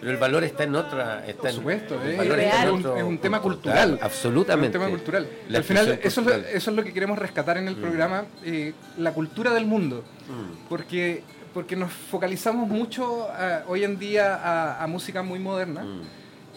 [0.00, 1.26] Pero el valor está en otra.
[1.26, 3.98] Está Por supuesto, es, un, tema cultural.
[4.02, 4.78] Absolutamente.
[4.78, 5.28] un tema cultural.
[5.54, 7.80] Al final, eso es, lo, eso es, lo, que queremos rescatar en el mm.
[7.80, 10.04] programa, eh, la cultura del mundo.
[10.28, 10.68] Mm.
[10.68, 11.22] Porque,
[11.54, 15.82] porque nos focalizamos mucho eh, hoy en día a, música muy moderna.
[15.82, 16.00] Mm.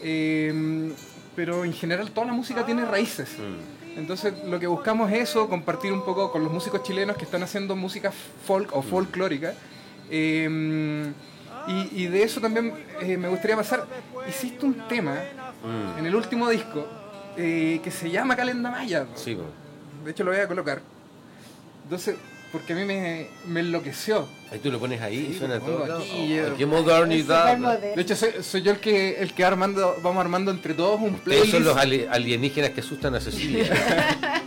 [0.01, 0.93] Eh,
[1.35, 3.29] pero en general toda la música tiene raíces.
[3.99, 7.43] Entonces lo que buscamos es eso, compartir un poco con los músicos chilenos que están
[7.43, 8.11] haciendo música
[8.45, 9.53] folk o folclórica.
[10.09, 11.13] Em,
[11.67, 13.85] y, de eso también eh, me gustaría pasar.
[14.27, 15.99] Hiciste un tema mm.
[15.99, 16.87] en el último disco
[17.37, 19.05] eh, que se llama Calenda Maya.
[19.15, 19.37] Sí,
[20.03, 20.81] De hecho lo voy a colocar.
[21.83, 22.15] Entonces,
[22.51, 24.27] porque a mí me, me enloqueció.
[24.51, 25.83] Ahí tú lo pones ahí y suena todo.
[25.83, 27.57] Aquí, oh, qué modernidad.
[27.79, 31.15] De hecho, soy, soy, yo el que el que armando, vamos armando entre todos un
[31.15, 31.53] playlist.
[31.53, 33.69] Esos son los alienígenas que asustan a Cecilia.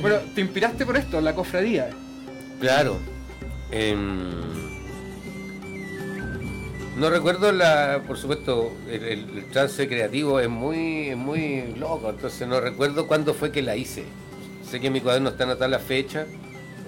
[0.00, 1.90] bueno, te inspiraste por esto, la cofradía.
[2.60, 2.98] Claro.
[3.70, 3.94] Eh,
[6.96, 13.06] no recuerdo la, por supuesto, el, trance creativo es muy, muy loco, entonces no recuerdo
[13.06, 14.04] cuándo fue que la hice.
[14.70, 16.26] Sé que en mi cuaderno está anotada la fecha,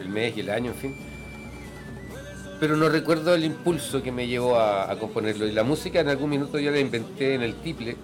[0.04, 0.96] el mes y el año, en fin.
[2.60, 5.46] Pero no recuerdo el impulso que me llevó a, componerlo.
[5.46, 7.96] Y la música en algún minuto yo la inventé en el tiple,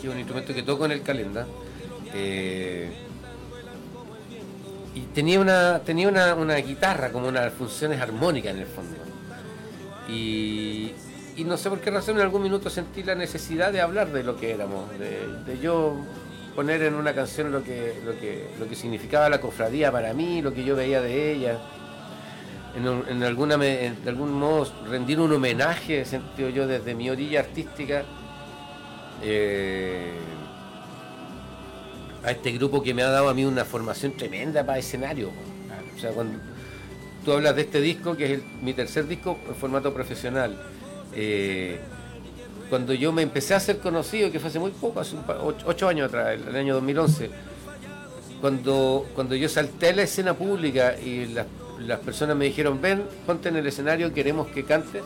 [0.00, 1.46] que es un instrumento que toco en el calenda.
[2.14, 2.90] Eh,
[4.94, 8.96] y tenía una, tenía una, guitarra como unas funciones armónicas en el fondo.
[10.08, 10.94] Y,
[11.44, 14.36] no sé por qué razón en algún minuto sentí la necesidad de hablar de lo
[14.36, 15.94] que éramos, de, yo
[16.58, 20.42] poner en una canción lo que, lo, que, lo que significaba la cofradía para mí,
[20.42, 21.60] lo que yo veía de ella.
[22.74, 28.02] En, alguna, de algún modo rendir un homenaje, sentido yo desde mi orilla artística,
[29.22, 30.10] eh,
[32.24, 35.30] a este grupo que me ha dado a mí una formación tremenda para escenario.
[35.96, 36.40] O sea, cuando,
[37.24, 40.60] tú hablas de este disco, que es mi tercer disco en formato profesional.
[41.14, 41.78] Eh,
[42.68, 45.16] cuando yo me empecé a ser conocido, que fue hace muy poco, hace
[45.64, 47.30] ocho, años atrás, el, año 2011,
[48.40, 53.48] cuando, cuando yo salté a la escena pública y las, personas me dijeron, ven, ponte
[53.48, 55.02] en el escenario, queremos que cantes,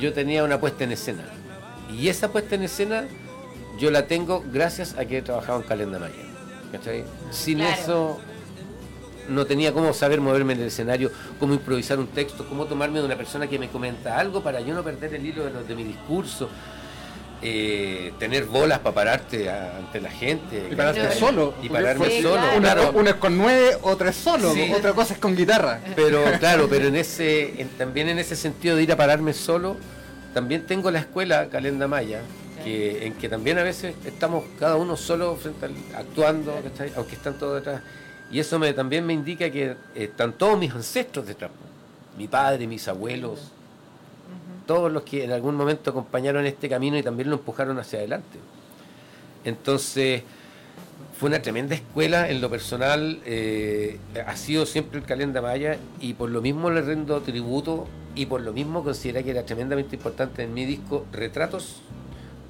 [0.00, 1.24] yo tenía una puesta en escena.
[1.96, 3.04] Y esa puesta en escena
[3.78, 6.14] yo la tengo gracias a que he trabajado en Calenda Maya.
[7.30, 8.18] Sin eso
[9.28, 13.06] no tenía cómo saber moverme en el escenario, cómo improvisar un texto, cómo tomarme de
[13.06, 15.84] una persona que me comenta algo para yo no perder el hilo de, de mi
[15.84, 16.48] discurso.
[17.46, 20.66] Eh, tener bolas para pararte ante la gente.
[20.70, 21.52] Y pararte solo.
[21.62, 22.40] Y pararme solo.
[22.56, 25.78] Una, es con nueve, otra es solo, otra cosa es con guitarra.
[25.94, 29.76] Pero claro, pero en ese, también en ese sentido de ir a pararme solo,
[30.32, 32.22] también tengo la escuela Calenda Maya,
[32.64, 36.54] que, en que también a veces estamos cada uno solo frente al, actuando,
[36.96, 37.82] aunque están todos detrás.
[38.30, 41.50] Y eso me, también me indica que están todos mis ancestros detrás.
[42.18, 43.52] Mi padre, mis abuelos,
[44.66, 48.38] todos los que en algún momento acompañaron este camino y también lo empujaron hacia adelante.
[49.44, 50.22] Entonces,
[51.18, 56.14] fue una tremenda escuela en lo personal, eh, ha sido siempre el Calenda Maya y
[56.14, 60.42] por lo mismo le rendo tributo y por lo mismo considera que era tremendamente importante
[60.42, 61.82] en mi disco Retratos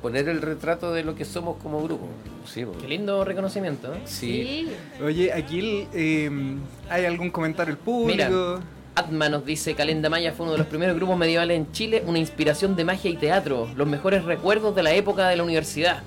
[0.05, 2.07] poner el retrato de lo que somos como grupo.
[2.55, 3.95] Qué lindo reconocimiento.
[3.95, 4.01] ¿eh?
[4.05, 4.69] Sí.
[5.03, 6.59] Oye, aquí em,
[6.91, 8.61] hay algún comentario el público.
[8.95, 12.19] Atma nos dice, Calenda Maya fue uno de los primeros grupos medievales en Chile, una
[12.19, 16.03] inspiración de magia y teatro, los mejores recuerdos de la época de la universidad.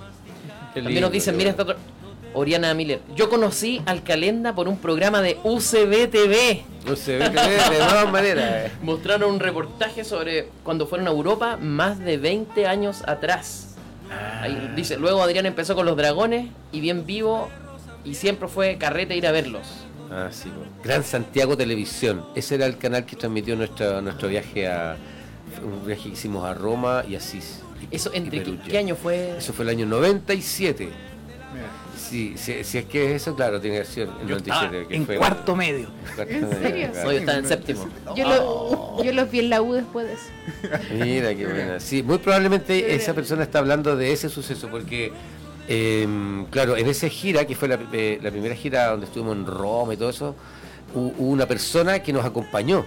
[0.76, 1.56] También nos dicen, mira,
[2.36, 6.64] Oriana Miller, yo conocí al Calenda por un programa de UCB TV.
[6.86, 8.72] UCB TV, de todas maneras.
[8.84, 13.66] Mostraron un reportaje sobre cuando fueron a Europa más de 20 años atrás.
[14.41, 17.49] Ahí dice, luego Adrián empezó con los dragones y bien vivo
[18.03, 19.68] y siempre fue carrete ir a verlos.
[20.10, 20.49] Ah, sí.
[20.84, 22.26] Gran Santiago Televisión.
[22.36, 24.95] Ese era el canal que transmitió nuestro, nuestro viaje a
[25.64, 27.62] un viaje que hicimos a Roma y Asís.
[27.91, 29.38] ¿Eso entre qué, año fue?
[29.38, 30.89] Eso fue el año 97.
[32.10, 35.89] Sí, si, es que eso, claro, tiene que ser en, 97, en cuarto medio.
[36.18, 36.91] ¿En serio?
[37.05, 37.88] Hoy está en séptimo.
[38.16, 40.86] Yo, yo los vi en la U después de eso.
[40.93, 41.80] Mira qué buena.
[41.80, 45.12] Sí, muy probablemente esa persona está hablando de ese suceso, porque,
[45.68, 49.93] em, claro, en esa gira, que fue eh, la, primera gira donde estuvimos en Roma
[49.93, 50.36] y todo eso,
[50.93, 52.86] hubo una persona que nos acompañó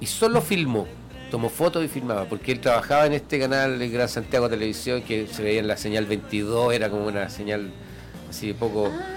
[0.00, 0.86] y solo filmó
[1.30, 5.28] tomó fotos y filmaba, porque él trabajaba en este canal de Gran Santiago Televisión, que
[5.28, 7.70] se veía en la señal 22, era como una señal
[8.30, 8.90] así poco.
[8.92, 9.16] Ah,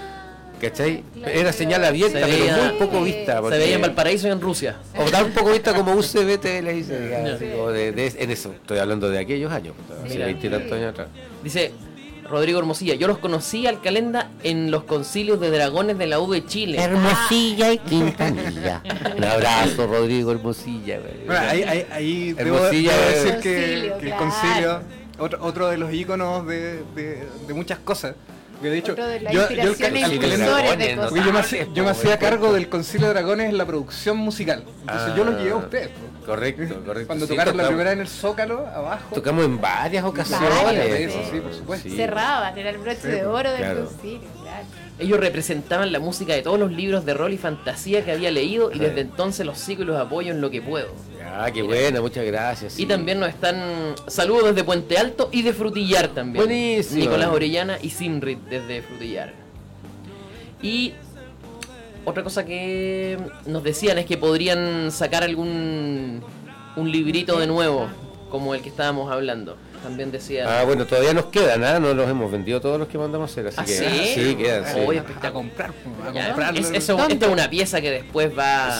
[0.60, 1.02] ¿Cachai?
[1.26, 3.42] Era señal abierta, pero muy poco vista.
[3.42, 4.76] se veía en Valparaíso y en Rusia.
[4.96, 8.52] O tan poco vista como UCB le dice, de, en eso.
[8.52, 11.08] Estoy hablando de aquellos años, hace 20 y tantos años atrás.
[11.42, 11.72] Dice
[12.28, 16.30] Rodrigo Hermosilla, yo los conocí al Calenda en los concilios de dragones de la U
[16.30, 16.78] de Chile.
[16.80, 18.82] Hermosilla y Quintanilla.
[19.16, 21.00] Un abrazo, Rodrigo Hermosilla.
[21.26, 24.80] Bueno, ahí, ahí, ahí Hermosilla, debo, decir que, el concilio,
[25.18, 28.14] otro, otro de los íconos de, de, de muchas cosas
[28.70, 28.96] de hecho,
[31.74, 34.64] yo, me hacía, cargo del Concilio de Dragones en la producción musical.
[34.82, 35.90] Entonces yo lo llevé a ustedes.
[36.24, 37.06] Correcto, correcto.
[37.06, 39.14] Cuando tocaron la primera en el Zócalo, abajo.
[39.14, 41.00] Tocamos en varias ocasiones.
[41.00, 41.88] Eso, sí, por supuesto.
[41.90, 44.66] Cerraban, era el broche de oro del concilio, claro.
[44.98, 48.70] Ellos representaban la música de todos los libros de rol y fantasía que había leído
[48.72, 50.94] y desde entonces los sigo y los apoyo en lo que puedo.
[51.26, 52.78] Ah, qué buena, muchas gracias.
[52.78, 56.44] Y también nos están saludos desde Puente Alto y de Frutillar también.
[56.44, 57.00] Buenísimo.
[57.00, 59.32] Nicolás Orellana y Simrit desde Frutillar.
[60.62, 60.94] Y
[62.04, 66.22] otra cosa que nos decían es que podrían sacar algún
[66.76, 67.88] un librito de nuevo,
[68.30, 69.56] como el que estábamos hablando.
[69.82, 70.60] También decía.
[70.60, 71.78] Ah, bueno, todavía nos quedan, ¿ah?
[71.78, 73.72] No los hemos vendido todos los que mandamos a hacer, así ¿Ah, que.
[73.72, 74.64] Sí, sí quedan.
[74.64, 74.80] Sí.
[74.80, 75.72] Voy a, comprar.
[76.02, 76.56] A comprar.
[76.56, 78.74] Es, eso, esta es una pieza que después va.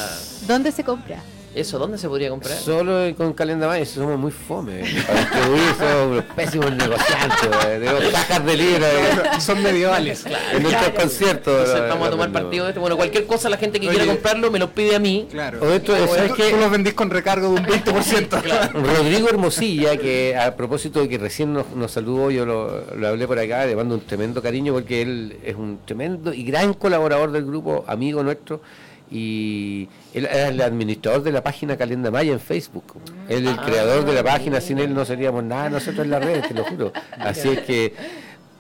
[0.47, 1.23] ¿Dónde se compra?
[1.55, 2.59] ¿Eso dónde se podría comprar?
[2.59, 4.83] Solo con Calendamay, somos muy fome.
[5.07, 7.51] Para distribuir somos pésimos negociantes.
[7.81, 8.91] De cajas de libros.
[9.39, 10.25] Son medievales.
[10.25, 10.57] Claro.
[10.57, 11.69] En nuestros conciertos.
[11.89, 12.81] vamos a tomar partido de esto.
[12.81, 15.29] Bueno, cualquier cosa, la gente que quiera comprarlo me lo pide a mí.
[15.31, 15.61] Claro.
[15.63, 18.41] O esto, es que tú los vendís con recargo de un 20%.
[18.43, 18.81] claro.
[18.81, 23.29] Rodrigo Hermosilla, que a propósito de que recién nos, nos saludó, yo lo, lo, hablé
[23.29, 27.31] por acá, le mando un tremendo cariño porque él es un tremendo y gran colaborador
[27.31, 28.61] del grupo, amigo nuestro
[29.15, 32.95] y él era el administrador de la página Calenda Maya en Facebook.
[33.29, 33.63] Él el ah.
[33.65, 36.65] creador de la página, sin él no seríamos nada nosotros en la red, te lo
[36.65, 36.93] juro.
[37.21, 37.95] Así es que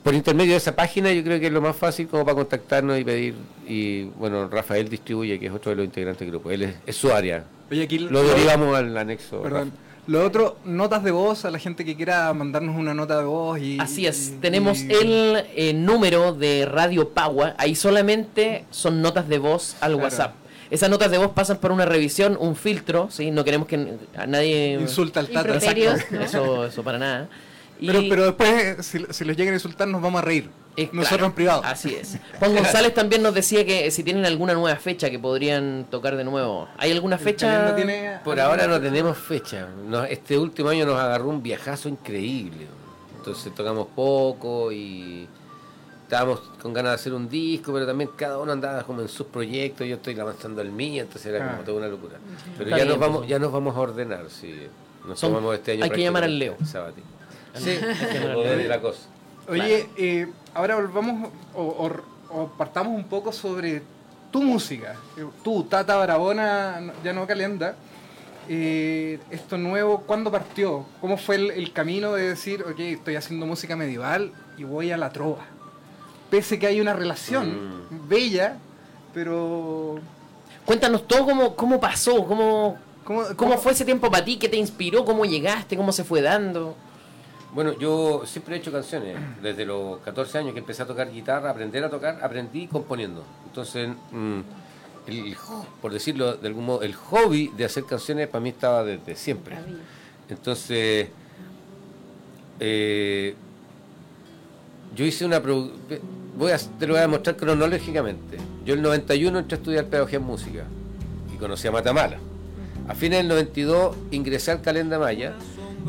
[0.04, 2.96] por intermedio de esa página yo creo que es lo más fácil como para contactarnos
[3.00, 3.34] y pedir.
[3.66, 6.52] Y bueno, Rafael distribuye, que es otro de los integrantes del grupo.
[6.52, 7.44] Él es, su área.
[7.68, 9.42] lo derivamos al anexo.
[9.42, 9.72] Perdón.
[10.06, 13.58] Lo otro, notas de voz a la gente que quiera mandarnos una nota de voz.
[13.58, 19.38] y Así es, tenemos el eh, número de Radio Pagua, ahí solamente son notas de
[19.38, 20.34] voz al WhatsApp.
[20.74, 23.30] Esas notas de voz pasan por una revisión, un filtro, ¿sí?
[23.30, 24.72] No queremos que a nadie...
[24.80, 25.56] Insulta al tata.
[25.56, 27.28] Eso, eso para nada.
[27.80, 30.48] Pero, pero después, si, si los llegan a insultar, nos vamos a reír.
[30.92, 31.62] Nosotros en privado.
[31.64, 32.18] Así es.
[32.38, 36.24] Juan González también nos decía que si tienen alguna nueva fecha que podrían tocar de
[36.24, 36.68] nuevo.
[36.78, 37.76] ¿Hay alguna fecha?
[38.24, 39.68] Por ahora no tenemos fecha.
[40.08, 42.66] este último año nos agarró un viajazo increíble.
[43.16, 45.28] Entonces tocamos poco y
[46.04, 49.26] estábamos con ganas de hacer un disco, pero también cada uno andaba como en sus
[49.26, 51.64] proyectos, yo estoy avanzando el mío, entonces era como ah.
[51.64, 52.18] toda una locura.
[52.58, 54.54] Pero ya nos vamos, ya nos vamos a ordenar, si
[55.06, 55.84] nos tomamos este año.
[55.84, 56.56] Hay que llamar al Leo.
[56.62, 56.76] Sí,
[57.70, 59.00] hay que la cosa.
[59.48, 61.90] Oye, eh, ahora volvamos o,
[62.56, 63.82] partamos un poco sobre
[64.30, 64.96] tu música.
[65.42, 67.76] Tú, Tata Barabona, ya no Calenda.
[68.46, 70.84] Eh, esto nuevo, ¿cuándo partió?
[71.00, 75.10] ¿Cómo fue el, camino de decir, ok, estoy haciendo música medieval y voy a la
[75.10, 75.46] trova?
[76.30, 78.08] Pese que hay una relación mm.
[78.08, 78.56] bella,
[79.12, 80.00] pero...
[80.64, 85.04] Cuéntanos todo cómo, cómo pasó, cómo, cómo, fue ese tiempo para ti, qué te inspiró,
[85.04, 86.74] cómo llegaste, cómo se fue dando.
[87.52, 89.16] Bueno, yo siempre he hecho canciones.
[89.42, 93.22] Desde los 14 años que empecé a tocar guitarra, aprender a tocar, aprendí componiendo.
[93.46, 94.40] Entonces, mm,
[95.80, 99.56] por decirlo de algún modo, el hobby de hacer canciones para mí estaba desde siempre.
[100.28, 101.08] Entonces,
[102.58, 103.34] eh,
[104.94, 105.40] yo hice una...
[105.40, 108.38] Voy a, te lo voy a mostrar cronológicamente.
[108.64, 110.64] Yo en el 91 entré a estudiar pedagogía en música
[111.32, 112.18] y conocí a Matamala.
[112.88, 115.34] A fines del 92 ingresé al Calenda Maya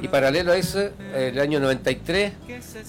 [0.02, 2.34] y paralelo a eso, el año 93,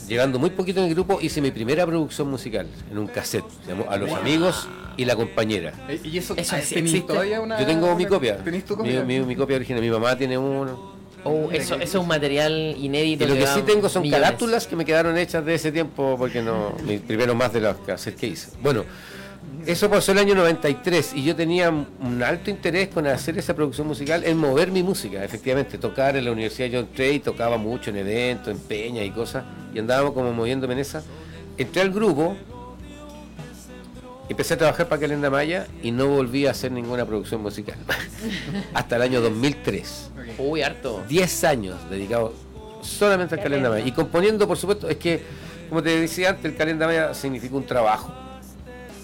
[0.08, 3.44] llegando muy poquito en el grupo, hice mi primera producción musical en un cassette.
[3.66, 5.72] Llamó A los amigos y la compañera.
[5.88, 6.56] Eh, ¿Y eso, ¿Eso
[7.06, 8.38] todavía una, Yo tengo mi copia.
[8.38, 9.02] ¿Tenés tu copia?
[9.04, 9.82] Mi, copia original.
[9.82, 10.95] Mi mamá tiene uno.
[11.26, 13.24] Oh, eso, eso, es un material inédito.
[13.24, 16.42] Y lo que, sí tengo son carátulas que me quedaron hechas de ese tiempo, porque
[16.42, 16.74] no,
[17.06, 18.48] primero más de las cassettes que hice.
[18.62, 18.84] Bueno,
[19.66, 23.86] eso pasó el año 93 y yo tenía un alto interés con hacer esa producción
[23.86, 27.96] musical, en mover mi música, efectivamente, tocar en la Universidad John Trey, tocaba mucho en
[27.96, 31.02] eventos, en peñas y cosas, y andábamos como moviéndome en esa.
[31.58, 32.36] Entré al grupo,
[34.28, 37.76] empecé a trabajar para Calenda Maya y no volví a hacer ninguna producción musical
[38.74, 40.10] hasta el año 2003.
[40.38, 41.02] Uy, harto.
[41.08, 42.32] 10 años dedicados
[42.82, 43.86] solamente al Calenda Maya.
[43.86, 45.22] Y componiendo, por supuesto, es que,
[45.68, 48.12] como te decía antes, el Calenda Maya significa un trabajo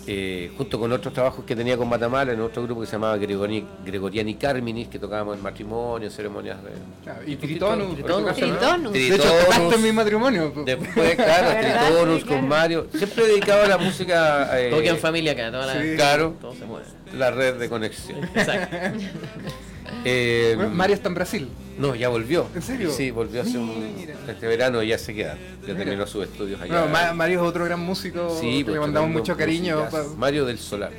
[0.05, 3.17] eh, junto con otros trabajos que tenía con Matamala en otro grupo que se llamaba
[3.19, 7.31] Gregoriani, Gregoriani Carminis, que tocábamos en matrimonio, ceremonias de.
[7.31, 7.95] y Tritonus.
[7.95, 8.93] Tritonus.
[8.93, 10.53] De hecho, tocaste en mi matrimonio.
[10.65, 12.89] Después, claro, Tritonus con Mario.
[12.93, 14.61] Siempre he dedicado a la música.
[14.61, 16.87] Eh, en familia acá, toda la, claro, todo se mueve.
[17.17, 18.25] La red de conexión.
[18.35, 18.77] Exacto.
[20.05, 21.49] Eh, Mario está en Brasil.
[21.79, 22.47] No, ya volvió.
[22.55, 22.91] ¿En serio?
[22.91, 25.39] Sí, volvió hace un, este verano y ya se queda.
[25.67, 26.87] Ya terminó sus estudios allá.
[26.87, 28.37] No, Mario es otro gran músico.
[28.41, 29.87] Sí, le pues, mandamos mucho cariño.
[30.17, 30.93] Mario del Solar.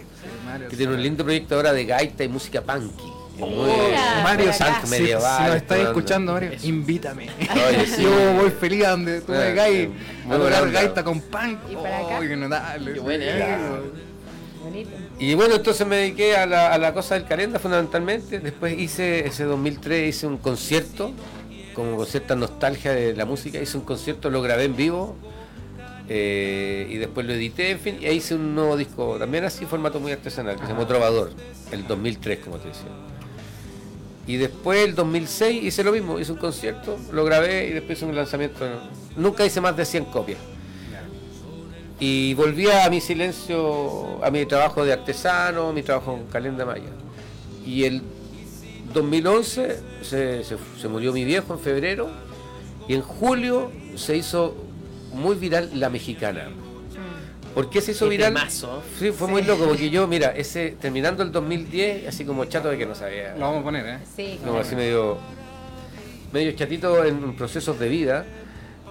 [0.70, 3.12] que tiene un lindo proyecto ahora de gaita y música punky.
[3.40, 3.68] Oh,
[4.24, 5.38] Mario Santos medieval.
[5.38, 7.30] Si, nos estáis escuchando, Mario, invítame.
[7.68, 8.04] Oye, sí.
[8.04, 9.90] Yo voy feliz a donde tú me caes
[10.30, 11.60] a tocar gaita con punk.
[11.72, 12.18] Y para acá.
[12.18, 13.26] Oh, que no, dale, Qué bueno.
[15.20, 18.40] Y bueno, entonces me dediqué a la, a la cosa del calenda fundamentalmente.
[18.40, 21.12] Después hice, ese 2003, hice un concierto,
[21.74, 23.60] como con cierta nostalgia de la música.
[23.60, 25.16] Hice un concierto, lo grabé en vivo.
[26.10, 29.66] Eh, y después lo edité, en fin, y ahí hice un nuevo disco, también así,
[29.66, 31.32] formato muy artesanal, que se llamó Trovador,
[31.72, 32.90] el 2003, como te decía.
[34.28, 38.06] Y después, el 2006, hice lo mismo, hice un concierto, lo grabé y después hice
[38.06, 38.66] un lanzamiento.
[39.16, 40.40] Nunca hice más de 100 copias.
[42.06, 46.90] Y volvía a mi silencio, a mi trabajo de artesano, mi trabajo en Calenda Maya.
[47.66, 48.02] Y el
[48.94, 52.10] 2011 se, se, murió mi viejo en febrero
[52.90, 54.54] y en julio se hizo
[55.14, 56.50] muy viral La Mexicana.
[57.56, 58.38] ¿Por qué se hizo viral?
[58.50, 62.78] Sí, fue muy loco, porque yo, mira, ese terminando el 2010, así como chato de
[62.78, 63.34] que no sabía.
[63.36, 64.00] Lo vamos a poner, ¿eh?
[64.14, 64.42] Sí.
[64.46, 65.20] No, así medio,
[66.34, 68.26] medio chatito en procesos de vida.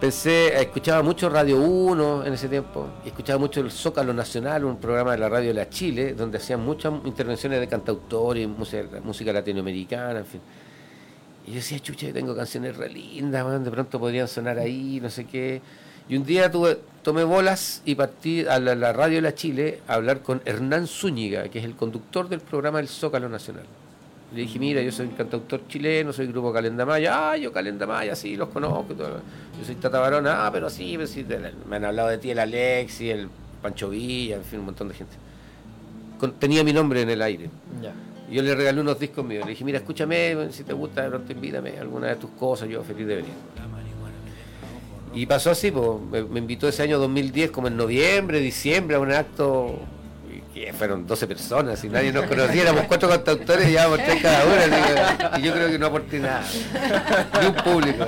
[0.02, 4.80] Pensé, escuchaba mucho Radio 1 en ese tiempo, y escuchaba mucho el Zócalo Nacional, un
[4.80, 9.32] programa de la radio de la Chile, donde hacían muchas intervenciones de cantautores, música, música
[9.32, 10.40] latinoamericana, en fin.
[11.46, 15.24] Y yo decía, chucha, tengo canciones re lindas, de pronto podrían sonar ahí, no sé
[15.24, 15.62] qué.
[16.08, 19.94] Y un día tuve, tomé bolas y partí a la, radio de la Chile a
[19.94, 23.66] hablar con Hernán Zúñiga, que es el conductor del programa El Zócalo Nacional.
[24.34, 27.32] Le dije, mira, yo soy un cantautor chileno, soy grupo Calendamaya.
[27.32, 28.94] Ah, yo Calendamaya, sí, los conozco.
[28.96, 30.46] Yo soy Tata Barona.
[30.46, 31.26] Ah, pero sí, pero sí,
[31.68, 33.28] me han hablado de ti el Alexi, el
[33.60, 35.14] Pancho Villa, en fin, un montón de gente.
[36.38, 37.50] tenía mi nombre en el aire.
[38.30, 39.44] Yo le regalé unos discos míos.
[39.44, 42.82] Le dije, mira, escúchame, si te gusta, de pronto invítame alguna de tus cosas, yo
[42.82, 43.32] feliz de venir.
[45.14, 49.12] Y pasó así, pues, me, invitó ese año 2010, como en noviembre, diciembre, a un
[49.12, 49.78] acto
[50.64, 54.44] que fueron 12 personas y nadie nos conocía, éramos cuatro cantautores y llevábamos tres cada
[54.44, 56.44] uno, y yo creo que no aporté nada,
[57.40, 58.04] ni un público.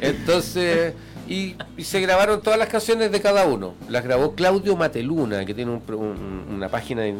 [0.00, 0.94] Entonces,
[1.28, 3.74] y, se grabaron todas las canciones de cada uno.
[3.88, 7.18] Las grabó Claudio Mateluna, que tiene una página en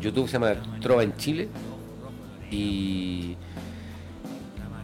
[0.00, 1.48] YouTube que se llama Trova en Chile.
[2.50, 3.36] Y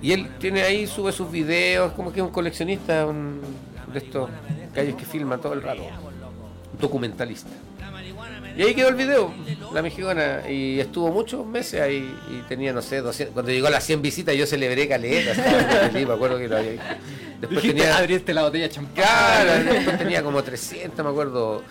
[0.03, 4.31] y él tiene ahí, sube sus videos, como que es un coleccionista de estos
[4.75, 5.83] calles que filma todo el rato.
[5.83, 7.51] Un documentalista.
[8.57, 9.35] Y ahí quedó el video,
[9.75, 13.71] la mexicana, y estuvo muchos meses ahí, y tenía, no sé, 200, cuando llegó a
[13.71, 16.99] las 100 visitas yo celebré caleta, me acuerdo que lo había
[17.41, 18.95] Después tenía, abriste la botella champán.
[18.95, 21.63] Claro, después tenía como 300, me acuerdo.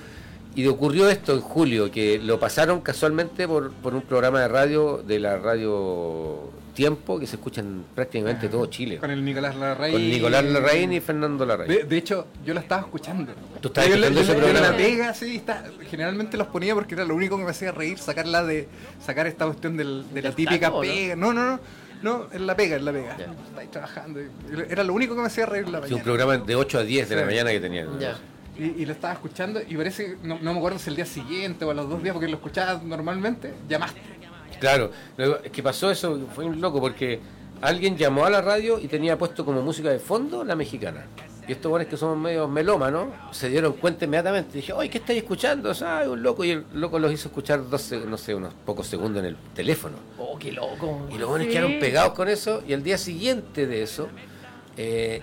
[0.54, 5.04] Y ocurrió esto en julio, que lo pasaron casualmente por, por un programa de radio,
[5.06, 8.98] de la radio tiempo que se escuchan prácticamente todo Chile.
[8.98, 9.94] Con el Nicolás Larraín.
[9.94, 11.88] Con Nicolás Larraín y Fernando Larraín.
[11.88, 13.34] De, hecho, yo lo estaba escuchando.
[13.62, 14.70] ¿Tú estabas escuchando ese programa?
[14.70, 17.98] la pega, sí, está, generalmente los ponía porque era lo único que me hacía reír,
[17.98, 18.68] sacarla de,
[19.04, 21.16] sacar esta cuestión del, de la típica pega.
[21.16, 21.60] No, no, no.
[22.04, 23.18] No, en la pega, en la pega.
[23.72, 24.20] Trabajando.
[24.70, 25.96] Era lo único que me hacía reír la mañana.
[25.96, 27.88] un programa de 8 a 10 de la mañana que tenía.
[28.58, 31.66] Y, y, lo estaba escuchando y parece, no, no me acuerdo si el día siguiente
[31.66, 34.00] o a los dos días, porque lo escuchaba normalmente, llamaste.
[34.66, 34.90] Claro,
[35.44, 37.20] es que pasó eso, fue un loco porque
[37.62, 41.06] alguien llamó a la radio y tenía puesto como música de fondo la mexicana.
[41.48, 44.58] Y estos buenos que somos medio melómanos se dieron cuenta inmediatamente.
[44.58, 45.72] Dije, oye, ¿qué estáis escuchando?
[45.72, 46.44] O un loco.
[46.44, 49.98] Y el loco los hizo escuchar 12, no sé, unos pocos segundos en el teléfono.
[50.18, 51.08] Oh, qué loco.
[51.14, 52.64] Y los buenos quedaron pegados con eso.
[52.68, 54.08] Y el día siguiente de eso,
[54.78, 55.22] eh,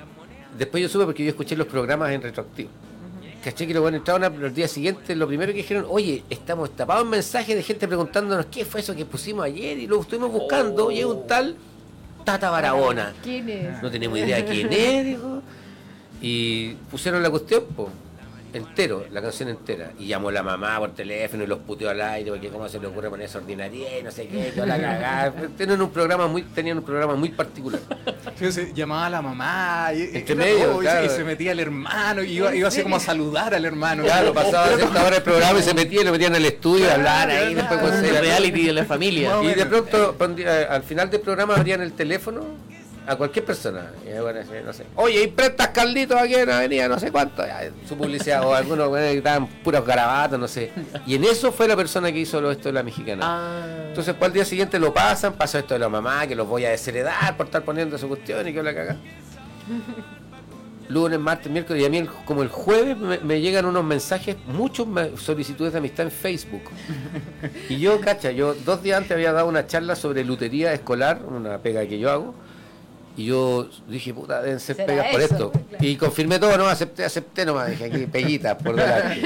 [0.56, 2.70] después yo supe porque yo escuché los programas en retroactivo.
[3.42, 7.02] Caché que los buenos entraron el día siguiente, lo primero que dijeron, oye, estamos tapados
[7.04, 10.90] en mensajes de gente preguntándonos qué fue eso que pusimos ayer y lo estuvimos buscando
[10.90, 11.56] y es un tal
[12.24, 13.12] Tata Barahona.
[13.22, 13.82] ¿Quién es?
[13.82, 15.42] No tenemos idea quién es, dijo.
[16.20, 17.88] Y pusieron la cuestión, pues
[18.52, 19.92] entero, la canción entera.
[19.98, 22.86] Y llamó la mamá por teléfono y los puteó al aire porque cómo se le
[22.86, 25.32] ocurre poner esa ordinaria y no sé qué, toda la cagada.
[25.56, 27.80] Tenían un programa muy, tenían un programa muy particular.
[28.74, 32.96] llamaba a la mamá y, y, se metía el hermano y iba, iba así como
[32.96, 34.04] a saludar al hermano.
[34.04, 36.90] Claro, pasaba cierta hora el programa y se metía y lo metían en el estudio
[36.90, 39.42] a hablar ahí, después con el reality de la familia.
[39.42, 40.16] Y de pronto,
[40.68, 42.71] al final del programa abrían el teléfono
[43.06, 43.90] a cualquier persona.
[44.64, 44.86] no sé.
[44.96, 47.42] Oye, y prestas calditos aquí en la avenida, no sé cuánto.
[47.88, 50.70] su publicidad, o algunos que estaban puros garabatos, no sé.
[51.06, 53.22] Y en eso fue la persona que hizo esto de la mexicana.
[53.24, 53.84] Ah.
[53.88, 56.64] Entonces, pues al día siguiente lo pasan, pasa esto de la mamá, que los voy
[56.64, 58.96] a desheredar por estar poniendo su cuestión y que la caga.
[60.88, 64.86] Lunes, martes, miércoles y a mí como el jueves me, llegan unos mensajes, muchas
[65.16, 66.64] solicitudes de amistad en Facebook.
[67.70, 71.58] Y yo, cacha, yo dos días antes había dado una charla sobre lutería escolar, una
[71.58, 72.34] pega que yo hago
[73.16, 75.52] y yo dije, puta, deben ser pegas por esto.
[75.80, 79.20] Y confirmé todo, no, acepté, acepté nomás, dije aquí, peguitas por delante.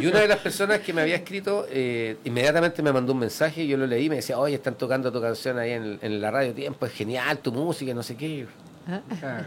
[0.00, 3.62] y una de las personas que me había escrito, eh, inmediatamente me mandó un mensaje,
[3.62, 6.52] y yo lo leí, me decía, oye, están tocando tu canción ahí en, la radio
[6.52, 8.46] tiempo, es genial tu música, no sé qué.
[8.88, 9.46] Ah.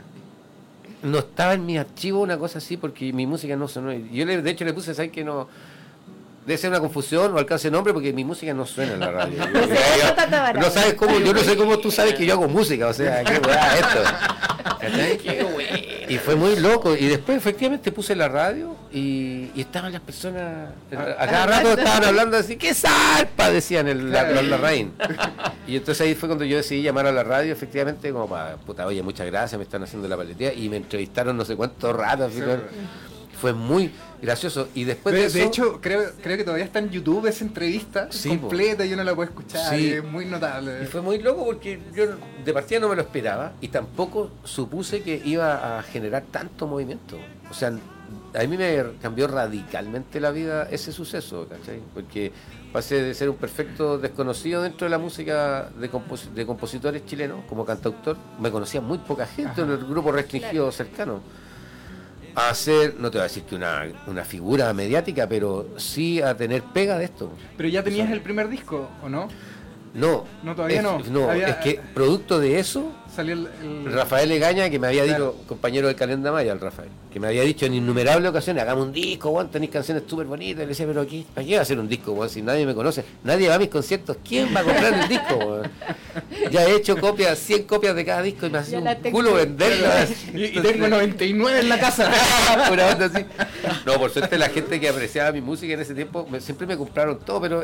[1.04, 3.94] No estaba en mi archivo una cosa así porque mi música no sonó.
[3.94, 5.48] Yo le, de hecho le puse, ¿sabes que no?
[6.46, 9.38] Debe ser una confusión o alcance nombre porque mi música no suena en la radio.
[10.60, 13.24] no sabes cómo, yo no sé cómo tú sabes que yo hago música, o sea,
[13.24, 14.04] qué weá esto.
[16.10, 16.96] y fue muy loco.
[16.96, 22.38] Y después efectivamente puse la radio y, estaban las personas, a cada rato estaban hablando
[22.38, 23.52] así, ¡qué zarpa!
[23.52, 24.74] decían el, la, la,
[25.68, 28.86] Y entonces ahí fue cuando yo decidí llamar a la radio, efectivamente, como para, puta,
[28.86, 30.54] oye, muchas gracias, me están haciendo la paletía.
[30.54, 32.26] Y me entrevistaron no sé cuánto rato.
[32.26, 32.42] Así,
[33.40, 34.68] fue muy gracioso.
[34.76, 38.86] Y después de, de hecho, creo, creo que todavía está en YouTube esa entrevista completa
[38.86, 39.74] y uno la puede escuchar.
[39.80, 40.84] es muy notable.
[40.84, 42.06] Y fue muy loco porque yo
[42.44, 47.18] de partida no me lo esperaba y tampoco supuse que iba a generar tanto movimiento.
[47.50, 51.82] O sea, a mí me cambió radicalmente la vida ese suceso, ¿cachai?
[51.94, 52.32] Porque
[52.74, 55.90] pasé de ser un perfecto desconocido dentro de la música de,
[56.36, 58.18] de compositores chilenos como cantautor.
[58.40, 61.22] Me conocía muy poca gente en el grupo restringido cercano
[62.36, 66.36] a ser, no te voy a decir que una, una, figura mediática, pero sí a
[66.36, 67.32] tener pega de esto.
[67.58, 69.28] Pero ya tenías el primer disco, ¿o no?
[69.94, 70.26] No.
[70.44, 71.00] No, todavía no.
[71.10, 75.88] No, es que producto de eso salió el, Rafael Egaña, que me había dicho, compañero
[75.88, 79.32] del Calenda Maya, el Rafael, que me había dicho en innumerables ocasiones, hagamos un disco,
[79.32, 80.64] Juan, tenéis canciones súper bonitas.
[80.64, 82.30] Y le decía, pero aquí, ¿para qué va a hacer un disco, Juan?
[82.30, 85.62] Si nadie me conoce, nadie va a mis conciertos, ¿quién va a comprar el disco,
[86.50, 90.10] Ya he hecho copias, 100 copias de cada disco y me hace un culo venderlas.
[90.34, 92.10] y, tengo 99 en la casa.
[93.86, 97.20] No, por suerte la gente que apreciaba mi música en ese tiempo siempre me compraron
[97.20, 97.64] todo, pero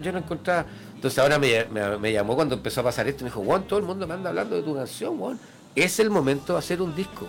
[0.00, 0.66] yo no encontraba
[1.02, 3.84] entonces ahora me, llamó cuando empezó a pasar esto y me dijo, Juan, todo el
[3.84, 5.36] mundo me anda hablando de tu canción, Juan.
[5.74, 7.26] Es el momento de hacer un disco.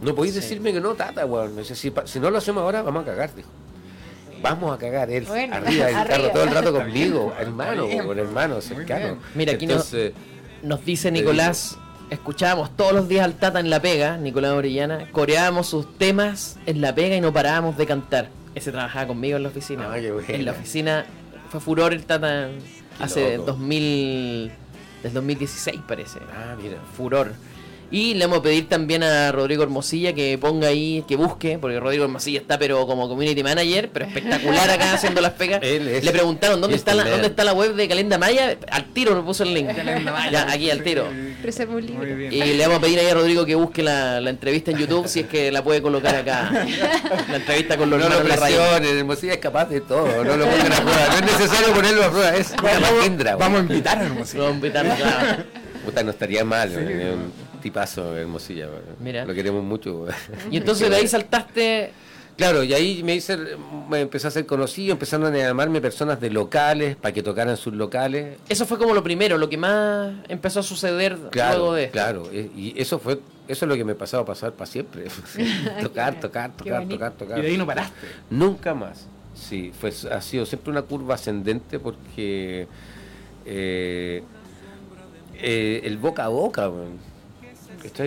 [0.00, 1.62] No podéis decirme que no, tata, Juan.
[1.62, 3.50] si, no lo hacemos ahora, vamos a cagar, dijo.
[4.40, 9.18] Vamos a cagar él arriba del carro todo el rato conmigo, hermano, con hermano, cercano.
[9.34, 9.94] Mira, aquí nos,
[10.62, 11.76] nos dice Nicolás,
[12.08, 16.80] escuchábamos todos los días al Tata en La Pega, Nicolás Orellana, coreábamos sus temas en
[16.80, 18.30] La Pega y no parábamos de cantar.
[18.54, 19.92] Ese trabajaba conmigo en la oficina.
[19.92, 21.04] Ah, en la oficina
[21.50, 22.48] fue furor el Tata
[23.00, 24.50] hace 2000,
[25.02, 26.18] del 2016 parece.
[26.32, 26.78] Ah, mira.
[26.96, 27.32] Furor.
[27.90, 31.78] Y le vamos a pedir también a Rodrigo Hermosilla que ponga ahí, que busque, porque
[31.78, 35.60] Rodrigo Hermosilla está pero como community manager, pero espectacular acá haciendo las pegas.
[35.62, 39.24] le preguntaron dónde está la, dónde está la web de Calenda Maya, al tiro nos
[39.24, 39.70] puso el link.
[40.32, 41.08] ya, aquí al tiro.
[42.30, 45.20] Y le vamos a pedir ahí a Rodrigo que busque la, entrevista en YouTube si
[45.20, 46.50] es que la puede colocar acá.
[47.30, 50.72] La entrevista con los No lo presionen, Hermosilla es capaz de todo, no lo pongan
[50.72, 51.06] a prueba.
[51.08, 54.42] No es necesario ponerlo a prueba, es una vamos, vamos a invitar a Hermosilla.
[54.42, 55.44] Vamos a invitar, claro.
[55.84, 56.70] Puta, no estaría mal.
[57.66, 58.68] Tipazo, Hermosilla.
[59.00, 59.24] Mira.
[59.24, 60.06] Lo queremos mucho.
[60.50, 61.90] Y entonces de ahí saltaste.
[62.36, 63.38] Claro, y ahí me hice,
[63.88, 67.72] me empecé a ser conocido, empezaron a llamarme personas de locales para que tocaran sus
[67.74, 68.38] locales.
[68.48, 72.30] Eso fue como lo primero, lo que más empezó a suceder claro, luego de Claro,
[72.32, 75.04] y eso fue, eso es lo que me pasaba a pasar para siempre.
[75.82, 77.38] tocar, tocar, tocar, tocar, tocar.
[77.38, 78.06] Y de ahí no paraste.
[78.28, 79.06] Nunca más.
[79.34, 82.68] Sí, fue, ha sido siempre una curva ascendente porque
[83.46, 84.22] eh,
[85.34, 86.70] eh, el boca a boca,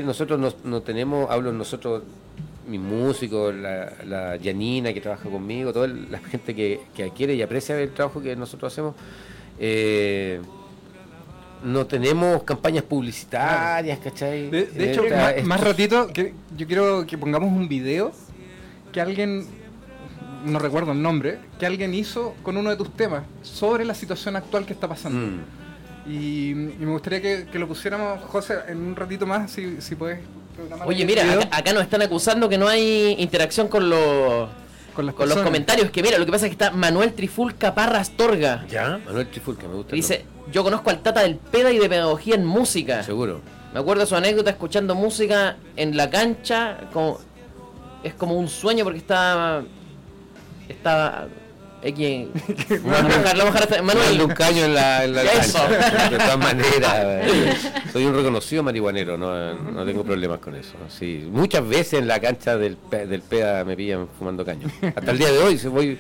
[0.04, 2.04] nosotros no, tenemos, hablo nosotros,
[2.68, 7.42] mis músicos, la, la Janina que trabaja conmigo, toda la gente que, que quiere y
[7.42, 8.96] aprecia el trabajo que nosotros hacemos.
[9.60, 10.40] Eh,
[11.64, 14.50] no tenemos campañas publicitarias, ¿cachai?
[14.50, 15.04] De, hecho,
[15.44, 18.12] más, ratito, que, yo quiero que pongamos un video
[18.94, 19.46] que alguien,
[20.46, 24.36] no recuerdo el nombre, que alguien hizo con uno de tus temas sobre la situación
[24.36, 25.20] actual que está pasando.
[25.20, 25.40] Mm.
[26.10, 30.20] Y, me gustaría que, lo pusiéramos, José, en un ratito más, si, si puedes.
[30.86, 34.50] Oye, mira, acá, nos están acusando que no hay interacción con los
[34.94, 35.92] con, los comentarios.
[35.92, 38.66] Que mira, lo que pasa es que está Manuel Trifulca Parra Astorga.
[38.68, 39.96] Ya, Manuel Trifulca, me gusta.
[39.96, 43.04] Dice, yo conozco al Tata del PEDA y de Pedagogía en Música.
[43.04, 43.42] Seguro.
[43.74, 46.90] Me acuerdo de su anécdota escuchando música en la cancha.
[46.92, 47.20] Como,
[48.04, 49.00] es como un sueño porque
[51.84, 53.60] está...
[53.60, 53.84] Está X.
[53.84, 54.22] Manuel.
[54.22, 57.28] un caño en la, en la De todas maneras.
[57.94, 60.74] Soy un reconocido marihuanero, no, no tengo problemas con eso.
[60.90, 64.68] Sí, muchas veces en la cancha del, del PEDA me pillan fumando caño.
[64.96, 66.00] Hasta el día de hoy voy,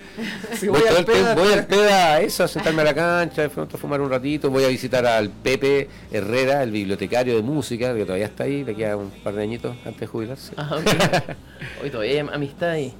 [0.67, 4.01] voy, al PEDA, voy al PEDA a eso, a sentarme a la cancha, a fumar
[4.01, 8.43] un ratito, voy a visitar al Pepe Herrera, el bibliotecario de música, que todavía está
[8.43, 10.53] ahí, le queda un par de añitos antes de jubilarse.
[10.57, 10.77] Ah,
[11.83, 12.93] Hoy todavía hay amistad ahí.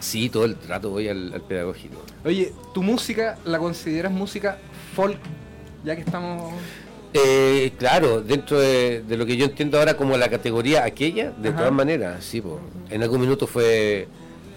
[0.00, 2.02] Sí, todo el trato voy al, pedagógico.
[2.24, 4.58] Oye, ¿tu música la consideras música
[4.96, 5.18] folk?
[5.84, 6.52] Ya que estamos...
[7.12, 11.72] Eh, claro, dentro de, lo que yo entiendo ahora como la categoría aquella, de todas
[11.72, 12.42] maneras, sí,
[12.88, 14.06] en algún minuto fue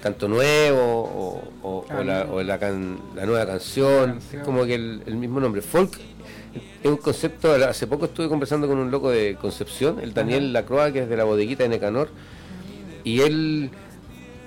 [0.04, 5.62] canto nuevo o, ah, la, nueva canción, como que el, mismo nombre.
[5.62, 5.98] Folk
[6.84, 10.94] es un concepto, hace poco estuve conversando con un loco de Concepción, el Daniel Lacroix,
[10.94, 12.10] que es de la bodeguita de Necanor,
[13.04, 13.72] y él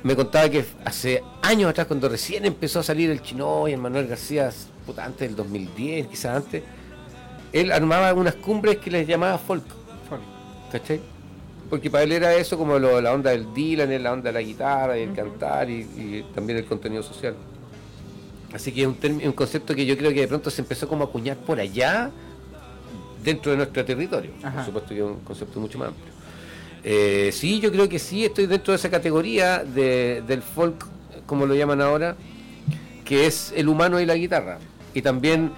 [0.06, 3.78] me contaba que hace años atrás, cuando recién empezó a salir el Chino y el
[3.78, 4.52] Manuel García,
[4.86, 6.62] puta, antes del 2010, quizás antes,
[7.52, 9.64] él armaba unas cumbres que les llamaba folk.
[10.70, 11.00] ¿Cachai?
[11.68, 14.96] Porque para él era eso como la onda del Dylan, la onda de la guitarra
[14.96, 17.34] y el cantar y, también el contenido social.
[18.54, 21.02] Así que es un, un, concepto que yo creo que de pronto se empezó como
[21.02, 22.12] a acuñar por allá,
[23.24, 24.30] dentro de nuestro territorio.
[24.40, 26.15] Por supuesto que es un concepto mucho más amplio.
[26.88, 30.86] Eh, sí, yo creo que sí, estoy dentro de esa categoría de, del folk,
[31.26, 32.14] como lo llaman ahora,
[33.04, 34.60] que es el humano y la guitarra.
[34.94, 35.50] Y también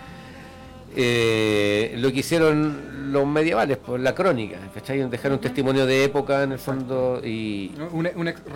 [0.96, 5.06] eh, lo que hicieron los medievales, por la crónica, ¿cachai?
[5.10, 7.72] Dejar un testimonio de época en el fondo y...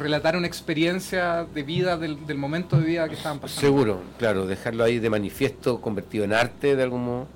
[0.01, 3.61] relatar una experiencia de vida del, momento de vida que estaban pasando.
[3.61, 7.27] Seguro, claro, dejarlo ahí de manifiesto, convertido en arte de algún modo,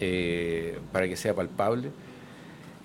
[0.00, 1.90] eh, para que sea palpable.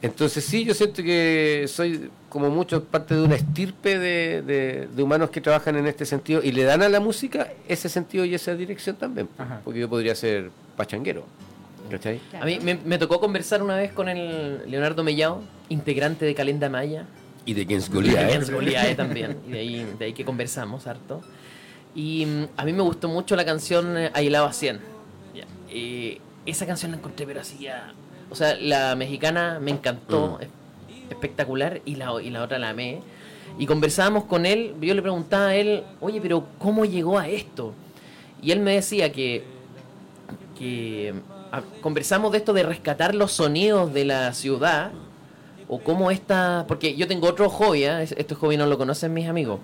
[0.05, 5.41] Entonces sí, yo siento que soy como mucho parte de una estirpe de, humanos que
[5.41, 8.97] trabajan en este sentido y le dan a la música ese sentido y esa dirección
[8.97, 9.27] también,
[9.63, 11.25] porque yo podría ser pachanguero.
[11.89, 12.19] ¿cachai?
[12.39, 17.05] A mí me, tocó conversar una vez con el Leonardo Mellao, integrante de Calenda Maya.
[17.45, 18.87] Y de Gens Goliath.
[18.87, 21.21] De también, y de ahí, de ahí que conversamos harto.
[21.95, 24.79] Y mm, a mí me gustó mucho la canción eh, Ailaba 100.
[25.73, 27.93] y esa canción la encontré, pero así ya
[28.35, 31.09] o sea, la mexicana me encantó, mm.
[31.09, 32.99] espectacular, y la, y la otra la amé.
[33.57, 37.73] Y conversábamos con él, yo le preguntaba a él, oye, pero ¿cómo llegó a esto?
[38.41, 39.45] Y él me decía que,
[40.59, 41.13] que
[41.79, 44.91] conversamos de esto de rescatar los sonidos de la ciudad,
[45.69, 48.03] o cómo esta, porque yo tengo otro hobby, ¿eh?
[48.03, 49.61] este hobby no lo conocen mis amigos,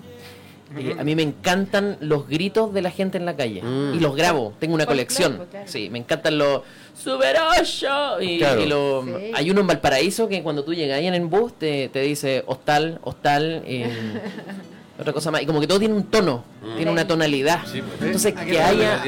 [0.78, 3.62] eh, a mí me encantan los gritos de la gente en la calle.
[3.62, 3.96] Mm.
[3.96, 4.54] Y los grabo.
[4.60, 5.42] Tengo una colección.
[5.66, 6.62] Sí, me encantan los
[6.94, 8.22] Super 8.
[8.22, 12.02] Y, hay uno en Valparaíso que cuando tú llegas ahí en el bus te, te
[12.02, 13.64] dice hostal, hostal.
[15.00, 15.42] otra cosa más.
[15.42, 16.76] Y como que todo tiene un tono, mm.
[16.76, 17.62] tiene una tonalidad.
[17.64, 17.84] Pues.
[18.02, 19.02] Entonces, que haya.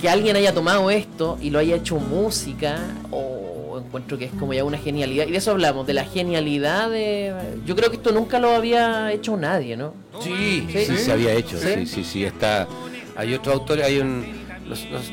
[0.00, 2.78] Que alguien haya tomado esto y lo haya hecho música.
[3.10, 3.31] O
[3.78, 5.26] encuentro que es como ya una genialidad.
[5.26, 7.34] Y de eso hablamos, de la genialidad de...
[7.66, 9.94] Yo creo que esto nunca lo había hecho nadie, ¿no?
[10.20, 12.68] Sí, sí, se había hecho, sí, sí, sí, está...
[13.16, 14.42] Hay otro autor, hay un...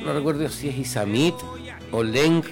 [0.04, 1.36] No, recuerdo si es Isamit
[1.92, 2.46] o Lenk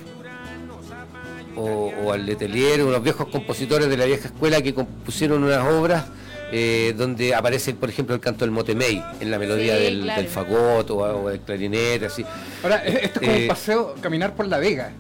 [1.56, 6.06] o, o al Letelier, unos viejos compositores de la vieja escuela que compusieron unas obras
[6.52, 10.90] eh, donde aparece, por ejemplo, el canto del motemey en la melodía del, del, fagot
[10.92, 12.26] o, del clarinete, así.
[12.64, 14.92] Ahora, esto es como un eh, paseo, caminar por la vega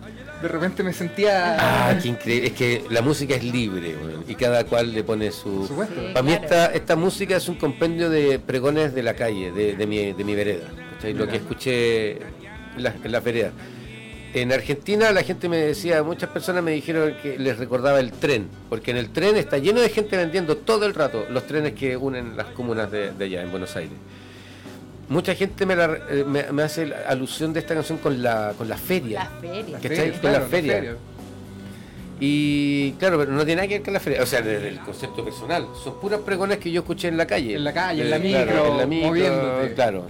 [0.41, 1.57] de repente me sentía.
[1.59, 2.47] Ah, qué increíble.
[2.47, 3.95] Es que la música es libre
[4.27, 5.67] y cada cual le pone su.
[6.13, 10.13] Para mí, esta, esta música es un compendio de pregones de la calle, de, mi,
[10.13, 10.67] de mi vereda.
[11.13, 13.51] Lo que escuché en la, en vereda.
[14.33, 18.49] En Argentina la gente me decía, muchas personas me dijeron que les recordaba el tren,
[18.69, 21.97] porque en el tren está lleno de gente vendiendo todo el rato los trenes que
[21.97, 23.97] unen las comunas de allá, en Buenos Aires
[25.09, 29.23] mucha gente me, eh, me, hace alusión de esta canción con la, con la feria.
[29.23, 29.79] La feria.
[29.79, 30.97] Que con la feria.
[32.19, 34.79] Y claro, pero no tiene nada que ver con la feria, o sea, desde el
[34.79, 35.67] concepto personal.
[35.83, 37.55] Son puras pregones que yo escuché en la calle.
[37.55, 40.07] En la calle, en la micro, en la micro, Claro.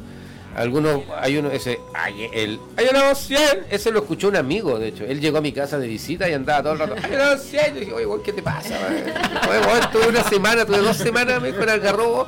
[0.55, 4.87] Algunos, hay uno, ese, hay, el, hay una 100, ese lo escuchó un amigo, de
[4.87, 5.03] hecho.
[5.03, 7.73] Él llegó a mi casa de visita y andaba todo el rato, hay una 100.
[7.75, 8.75] Yo dije, oye, ¿qué te pasa?
[9.49, 12.25] Oye, tuve una semana, tuve dos semanas me con el garrobo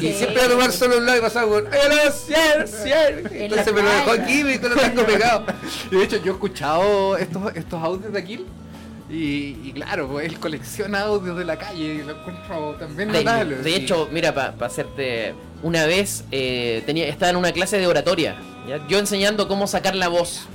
[0.00, 3.42] y siempre a tomar solo un lado y pasaba con ¡Ay, no, 100, 100!
[3.42, 5.44] Entonces me lo dejó aquí y lo tengo pegado.
[5.90, 8.46] Y de hecho, yo he escuchado estos, estos audios de aquí.
[9.10, 13.56] Y, claro, pues él colecciona audios de la calle y lo encuentro también de, notable.
[13.56, 15.34] De hecho, mira, para hacerte.
[15.62, 18.36] Una vez eh, tenía, estaba en una clase de oratoria,
[18.88, 20.46] yo enseñando cómo sacar la voz.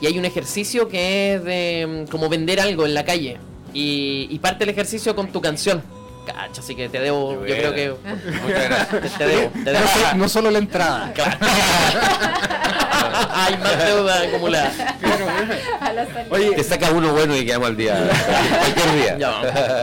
[0.00, 3.38] Y hay un ejercicio que es de mm, como vender algo en la calle.
[3.72, 5.82] Y, y parte el ejercicio con tu canción.
[6.32, 7.94] Así que te debo, yo creo que.
[8.42, 9.18] Muchas gracias.
[9.18, 9.84] Te, debo, te debo.
[10.16, 11.12] No, solo la entrada.
[13.04, 13.26] Claro.
[13.32, 14.72] Hay más deuda acumulada.
[16.30, 17.96] Oye, te saca uno bueno y quedamos al día.
[18.74, 19.30] Cualquier día.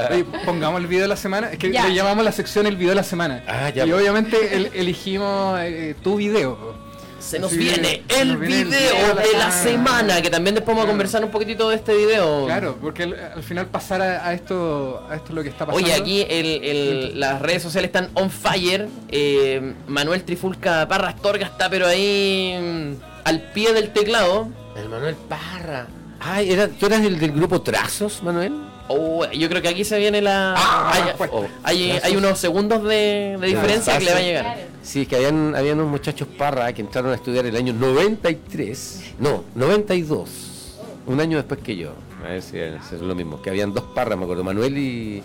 [0.10, 1.52] Oye, pongamos el video de la semana.
[1.52, 3.44] Es que le llamamos la sección el video de la semana.
[3.48, 3.86] Ah, ya.
[3.86, 6.81] Y obviamente el, elegimos eh, tu video.
[7.22, 11.30] Se nos viene el video de la semana, que también después vamos a conversar un
[11.30, 12.46] poquitito de este video.
[12.46, 15.86] Claro, porque al, final pasar a, esto a esto lo que está pasando.
[15.86, 18.90] Oye, aquí el, las redes sociales están on fire.
[19.10, 22.94] Eh, Manuel Trifulca Parra Astorga está pero ahí mm,
[23.24, 24.50] al pie del teclado.
[24.76, 25.88] El Manuel Parra.
[26.20, 28.71] Ay, era, ¿tú eras el del grupo Trazos, Manuel?
[28.92, 30.54] Oh, yo creo que aquí se viene la.
[30.58, 34.58] Ah, hay, pues, oh, hay, unos segundos de, diferencia que le va a llegar.
[34.84, 39.46] Sí, que habían, habían unos muchachos parra que entraron a estudiar el año 93, no,
[39.56, 41.94] 92, un año después que yo.
[42.24, 45.24] A ver si es lo mismo, que habían dos parras, me acuerdo, Manuel y,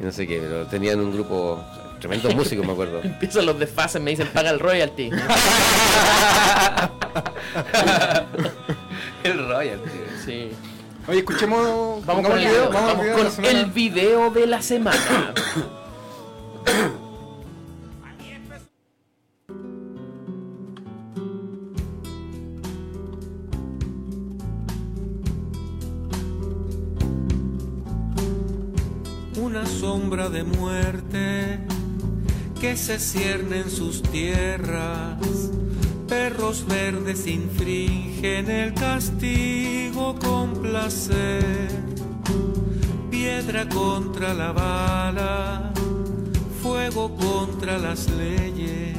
[0.00, 1.58] no sé qué, pero tenían un grupo,
[2.00, 3.00] tremendos músicos, me acuerdo.
[3.04, 5.10] Empiezan los desfases, me dicen, paga el royalty.
[9.24, 9.90] el royalty.
[10.24, 10.50] Sí.
[11.08, 12.04] Oye, escuchemos.
[12.04, 12.70] Vamos con el video.
[12.70, 15.34] Vamos, con el video de la semana.
[29.38, 31.60] una sombra de muerte
[32.60, 35.18] que se cierne en sus tierras.
[36.08, 41.68] Perros verdes infringen el castigo con placer.
[43.10, 45.72] Piedra contra la bala,
[46.62, 48.96] fuego contra las leyes.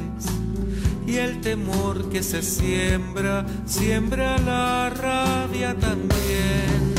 [1.06, 6.94] Y el temor que se siembra, siembra la rabia también.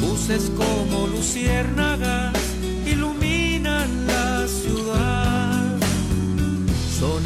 [0.00, 2.35] Buses como luciérnagas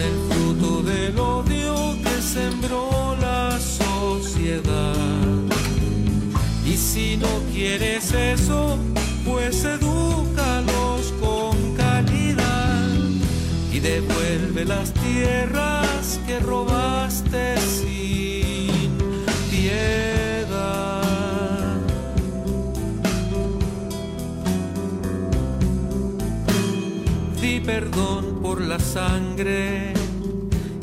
[0.01, 4.95] El fruto del odio que sembró la sociedad.
[6.65, 8.79] Y si no quieres eso,
[9.27, 12.89] pues edúcalos con calidad
[13.73, 18.89] y devuelve las tierras que robaste sin
[19.51, 21.01] piedad.
[27.67, 28.30] perdón
[28.69, 29.93] la sangre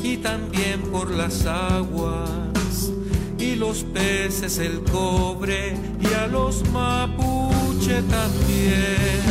[0.02, 2.90] y también por las aguas
[3.38, 9.22] y los peces, el cobre y a los mapuche también.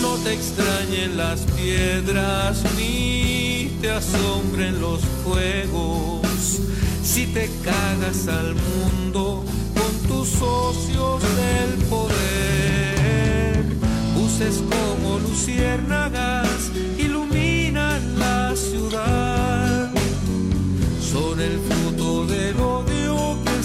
[0.00, 6.60] No te extrañen las piedras ni te asombren los fuegos
[7.02, 13.64] si te cagas al mundo con tus socios del poder.
[14.14, 16.43] Buses como luciérnagas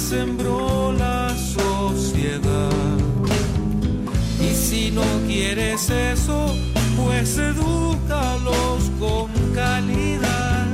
[0.09, 2.97] sembró la sociedad.
[4.41, 6.55] Y si no quieres eso,
[6.97, 10.65] pues edúcalos con calidad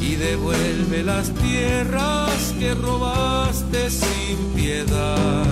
[0.00, 5.46] y devuelve las tierras que robaste sin piedad.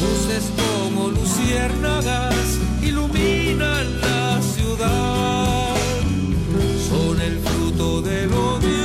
[0.00, 5.76] Luces como luciérnagas iluminan la ciudad.
[6.88, 8.77] Son el fruto del odio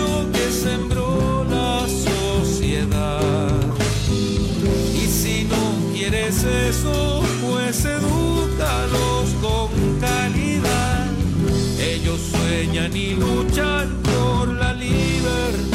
[6.44, 11.08] eso, pues edúcalos con calidad.
[11.80, 15.73] Ellos sueñan y luchan por la libertad.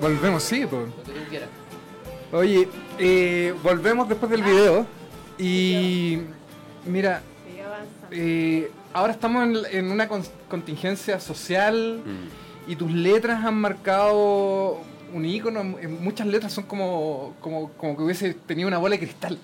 [0.00, 0.64] Volvemos, sí,
[2.32, 2.68] Oye,
[2.98, 4.86] eh, volvemos después del video.
[5.38, 6.18] Y
[6.84, 7.22] mira,
[8.10, 10.08] eh, ahora estamos en, una
[10.48, 12.70] contingencia social mm.
[12.70, 14.80] y tus letras han marcado
[15.12, 15.62] un icono.
[15.62, 19.38] Muchas letras son como, como, como que hubiese tenido una bola de cristal.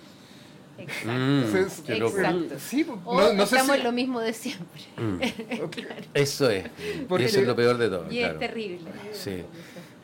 [0.79, 1.13] Exacto.
[1.13, 2.59] Mm, Exacto.
[2.59, 4.83] Sí, no, estamos en lo mismo de siempre.
[4.97, 5.21] Mm.
[6.15, 6.65] Eso es.
[7.09, 8.11] Porque, eso es lo peor de todo.
[8.11, 8.81] Y es terrible.
[9.13, 9.43] Sí.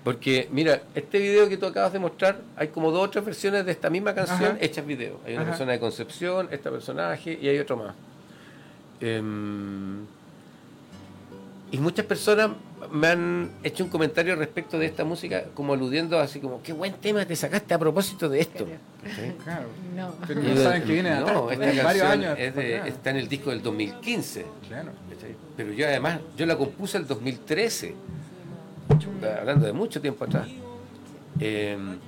[0.08, 3.72] Porque, mira, este video que tú acabas de mostrar, hay como dos otras versiones de
[3.72, 5.20] esta misma canción hechas video.
[5.26, 7.94] Hay una persona de Concepción, este personaje y hay otro más.
[9.02, 10.06] Em,
[11.70, 12.52] y muchas personas
[12.90, 16.94] me han hecho un comentario respecto de esta música, como aludiendo así como, qué buen
[16.94, 18.66] tema te sacaste a propósito de esto.
[19.44, 19.66] Claro.
[19.94, 20.14] No.
[20.26, 22.38] Pero no saben que viene no, esta varios años.
[22.38, 24.46] está en el disco del 2015.
[24.68, 24.90] Claro.
[25.54, 27.94] Pero yo además, yo la compuse el 2013
[29.38, 30.48] hablando de mucho tiempo atrás.
[31.40, 31.98] Em,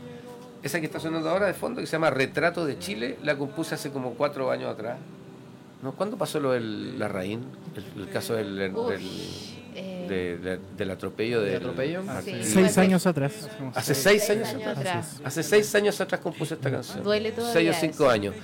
[0.63, 3.75] esa que está sonando ahora de fondo, que se llama Retrato de Chile, la compuse
[3.75, 4.99] hace como cuatro años atrás.
[5.83, 5.93] ¿No?
[5.93, 7.39] ¿Cuándo pasó lo del la raíz?
[7.97, 8.57] El, caso del,
[10.77, 12.03] del, atropello de atropello?
[12.43, 13.49] seis años atrás.
[13.75, 15.21] Hace seis, años, atrás.
[15.25, 17.03] Hace seis años atrás compuse esta canción.
[17.03, 17.73] Duele todavía.
[17.73, 18.35] Seis o cinco años.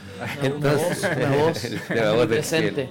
[0.43, 2.89] Entonces, la voz, la voz presente.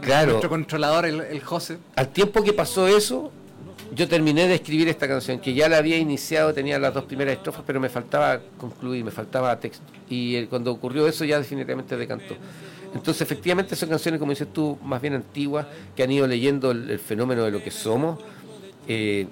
[0.00, 0.32] Claro.
[0.32, 1.78] Nuestro controlador, el, el José.
[1.96, 3.32] Al tiempo que pasó eso,
[3.94, 7.36] yo terminé de escribir esta canción, que ya la había iniciado, tenía las dos primeras
[7.36, 9.84] estrofas, pero me faltaba concluir, me faltaba texto.
[10.08, 12.36] Y cuando ocurrió eso ya definitivamente decantó.
[12.94, 16.98] Entonces, efectivamente, son canciones, como dices tú, más bien antiguas, que han ido leyendo el,
[16.98, 18.18] fenómeno de lo que somos.
[18.86, 19.26] Eh,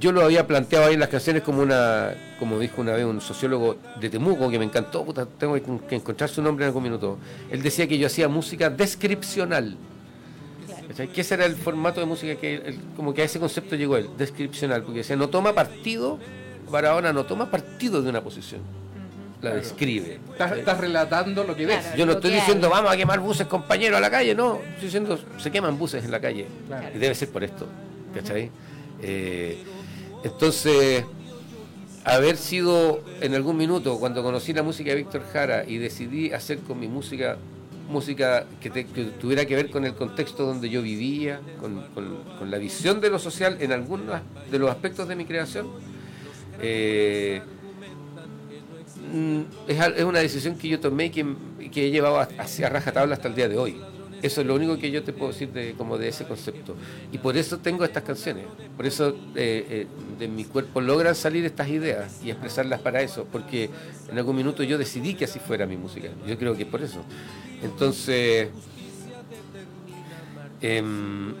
[0.00, 3.20] yo lo había planteado ahí en las canciones como una, como dijo una vez un
[3.20, 5.04] sociólogo de Temuco, que me encantó,
[5.38, 5.54] tengo
[5.86, 7.18] que encontrar su nombre en algún minuto.
[7.50, 9.76] Él decía que yo hacía música descripcional.
[11.14, 14.10] Que ese era el formato de música que, como que a ese concepto llegó él,
[14.18, 16.18] descripcional, porque decía, no toma partido,
[16.70, 18.60] para ahora no toma partido de una posición.
[19.40, 20.18] la describe.
[20.38, 21.94] Estás, relatando lo que ves.
[21.96, 24.56] Yo no estoy diciendo vamos a quemar buses compañeros a la calle, no.
[24.56, 26.46] Estoy diciendo se queman buses en la calle.
[26.94, 27.66] Y debe ser por esto.
[28.14, 28.50] ¿Cachai?
[29.00, 29.58] Eh,
[30.24, 31.04] entonces,
[32.04, 36.58] haber sido en algún minuto, cuando conocí la música de Víctor Jara y decidí hacer
[36.58, 37.36] con mi música
[37.92, 38.70] música que,
[39.20, 43.58] tuviera que ver con el contexto donde yo vivía, con, la visión de lo social
[43.60, 44.20] en algunos
[44.50, 45.68] de los aspectos de mi creación,
[46.60, 47.42] eh,
[49.12, 51.36] mm, es, una decisión que yo tomé y que,
[51.70, 53.91] que he llevado hacia rajatabla hasta el día de hoy.
[54.22, 56.76] Eso es lo único que yo te puedo decir de, como de ese concepto.
[57.10, 58.44] Y por eso tengo estas canciones.
[58.76, 59.86] Por eso eh, eh,
[60.18, 63.26] de mi cuerpo logran salir estas ideas y expresarlas para eso.
[63.30, 63.68] Porque
[64.08, 66.08] en algún minuto yo decidí que así fuera mi música.
[66.26, 67.02] Yo creo que es por eso.
[67.64, 68.48] Entonces,
[70.60, 71.34] em,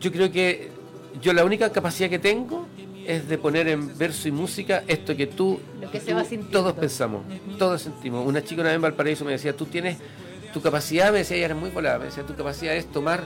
[0.00, 0.70] yo creo que
[1.20, 2.66] yo la única capacidad que tengo
[3.06, 5.60] es de poner en verso y música esto que tú,
[6.50, 7.22] todos pensamos,
[7.58, 8.26] todos sentimos.
[8.26, 9.98] Una chica una vez en Valparaíso me decía, tú tienes
[10.52, 13.24] tu capacidad, me decía, ella era muy volada, me decía, tu capacidad es tomar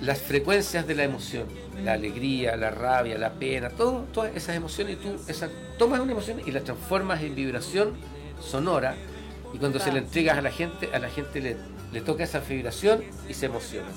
[0.00, 1.46] las frecuencias de la emoción,
[1.82, 5.48] la alegría, la rabia, la pena, todo, todas esas emociones, y tú esa,
[5.78, 7.94] tomas una emoción y la transformas en vibración
[8.40, 8.94] sonora,
[9.52, 11.56] y cuando se la entregas a la gente, a la gente le,
[11.92, 13.88] le toca esa vibración y se emociona.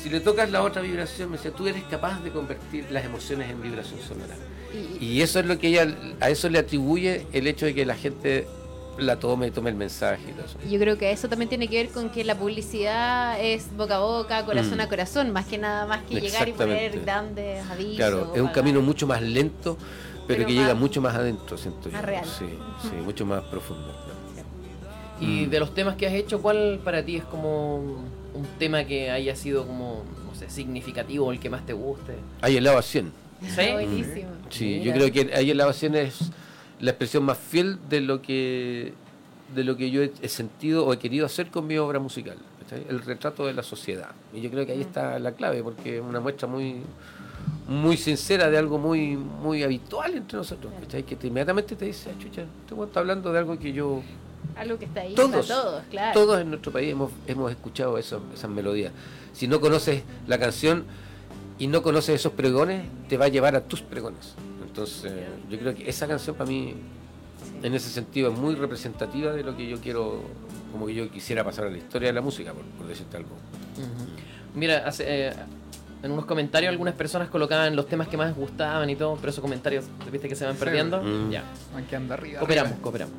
[0.00, 3.50] Si le tocas la otra vibración, me decía, tú eres capaz de convertir las emociones
[3.50, 4.34] en vibración sonora.
[5.00, 7.96] Y, eso es lo que ella, a eso le atribuye el hecho de que la
[7.96, 8.46] gente
[8.98, 10.58] la tome, tome el mensaje y todo eso.
[10.68, 14.00] Yo creo que eso también tiene que ver con que la publicidad es boca a
[14.00, 14.82] boca, corazón mm.
[14.82, 17.96] a corazón, más que nada más que llegar y poner grandes avisos.
[17.96, 19.76] Claro, es un camino mucho más lento,
[20.26, 21.92] pero, que llega mucho más adentro, siento yo.
[21.92, 22.24] Más real.
[22.24, 22.46] Sí,
[22.82, 23.94] sí, mucho más profundo.
[25.20, 29.10] Y de los temas que has hecho, ¿cuál para ti es como un tema que
[29.10, 32.14] haya sido como, no sé, significativo, el que más te guste?
[32.40, 33.12] Hay el lado 100.
[33.42, 34.30] Sí, buenísimo.
[34.48, 36.30] Sí, yo creo que hay el lado 100 es
[36.80, 38.94] la expresión más fiel de lo que
[39.54, 42.36] de lo que yo he, sentido o he querido hacer con mi obra musical,
[42.88, 44.10] el retrato de la sociedad.
[44.32, 46.76] Y yo creo que ahí está la clave, porque es una muestra muy
[47.68, 52.44] muy sincera de algo muy muy habitual entre nosotros, que inmediatamente te dice, ah, chucha,
[52.68, 54.02] te está hablando de algo que yo...
[54.56, 56.18] Algo que está ahí todos, todos, claro.
[56.18, 58.92] Todos en nuestro país hemos, hemos escuchado eso, esas melodías.
[59.32, 60.84] Si no conoces la canción
[61.58, 64.34] y no conoces esos pregones, te va a llevar a tus pregones.
[64.80, 65.12] Entonces,
[65.50, 66.74] yo creo que esa canción para mí,
[67.62, 70.22] en ese sentido, es muy representativa de lo que yo quiero,
[70.72, 73.30] como que yo quisiera pasar a la historia de la música, por, decirte algo.
[74.54, 75.34] Mira, eh,
[76.02, 79.42] en unos comentarios algunas personas colocaban los temas que más gustaban y todo, pero esos
[79.42, 81.02] comentarios, ¿viste que se van perdiendo?
[81.02, 81.30] Mm.
[81.30, 81.44] Ya.
[81.88, 82.38] Quedando arriba.
[82.38, 83.14] Cooperamos, cooperamos.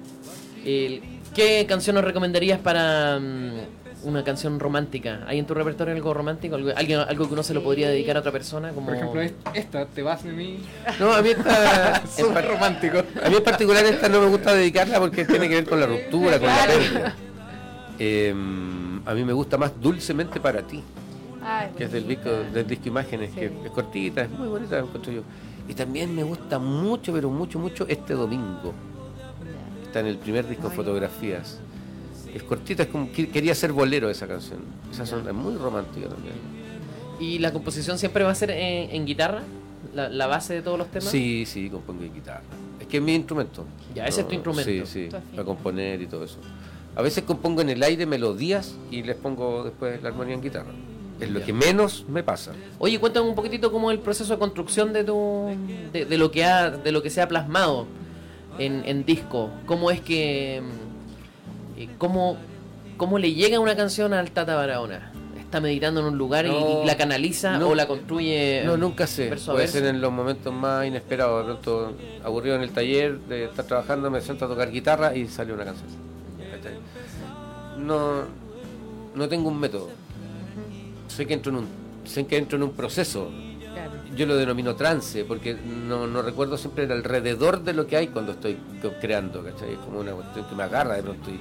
[0.64, 5.24] ¿Qué canción nos recomendarías para mm, una canción romántica.
[5.28, 6.56] ¿Hay en tu repertorio algo romántico?
[6.56, 8.72] ¿Algo, algo que uno se lo podría dedicar a otra persona?
[8.72, 8.88] Como...
[8.88, 9.22] Por ejemplo,
[9.54, 10.60] esta, ¿te vas de mí?
[11.00, 12.06] No, a mí esta...
[12.18, 13.00] Súper romántico.
[13.24, 15.86] A mí en particular esta no me gusta dedicarla porque tiene que ver con la
[15.86, 17.16] ruptura, con la pérdida.
[18.00, 20.84] Em, a mí me gusta más Dulcemente para ti,
[21.78, 25.22] que es del disco, del disco Imágenes, que es cortita, es muy bonita, encuentro yo.
[25.68, 28.74] Y también me gusta mucho, pero mucho, mucho este domingo.
[29.84, 31.60] Está en el primer disco Fotografías
[32.34, 34.60] es cortita, es como quería ser bolero esa canción.
[34.92, 36.36] Esa son, es muy romántica también.
[37.20, 39.44] ¿Y la composición siempre va a ser en, guitarra?
[39.94, 41.10] La, base de todos los temas?
[41.10, 42.42] Sí, sí, compongo en guitarra.
[42.80, 43.66] Es que es mi instrumento.
[43.94, 44.70] Ya, ese es tu instrumento.
[44.70, 46.40] Sí, sí, para componer y todo eso.
[46.96, 50.72] A veces compongo en el aire melodías y les pongo después la armonía en guitarra.
[51.20, 52.54] Es lo que menos me pasa.
[52.80, 55.56] Oye, cuéntame un poquitito cómo es el proceso de construcción de tu
[55.94, 57.86] de, lo que ha de lo que se ha plasmado
[58.58, 59.52] en, en disco.
[59.68, 60.64] ¿Cómo es que
[61.84, 62.38] eh, ¿cómo,
[62.98, 65.12] ¿cómo le llega una canción al Tata Barahona?
[65.40, 68.64] ¿Está meditando en un lugar y, la canaliza o la construye?
[68.66, 69.36] No, nunca sé.
[69.46, 71.46] Puede ser en los momentos más inesperados.
[71.46, 71.94] De pronto,
[72.24, 75.66] aburrido en el taller de estar trabajando, me siento a tocar guitarra y sale una
[75.66, 75.90] canción.
[77.80, 78.22] No,
[79.14, 79.90] no tengo un método.
[81.10, 81.68] Sé que entro en un,
[82.06, 83.30] sé que entro en un proceso.
[84.16, 88.08] Yo lo denomino trance, porque no, no recuerdo siempre el alrededor de lo que hay
[88.08, 88.58] cuando estoy
[89.00, 91.30] creando, Es como una cuestión que me agarra de pronto.
[91.30, 91.40] Y,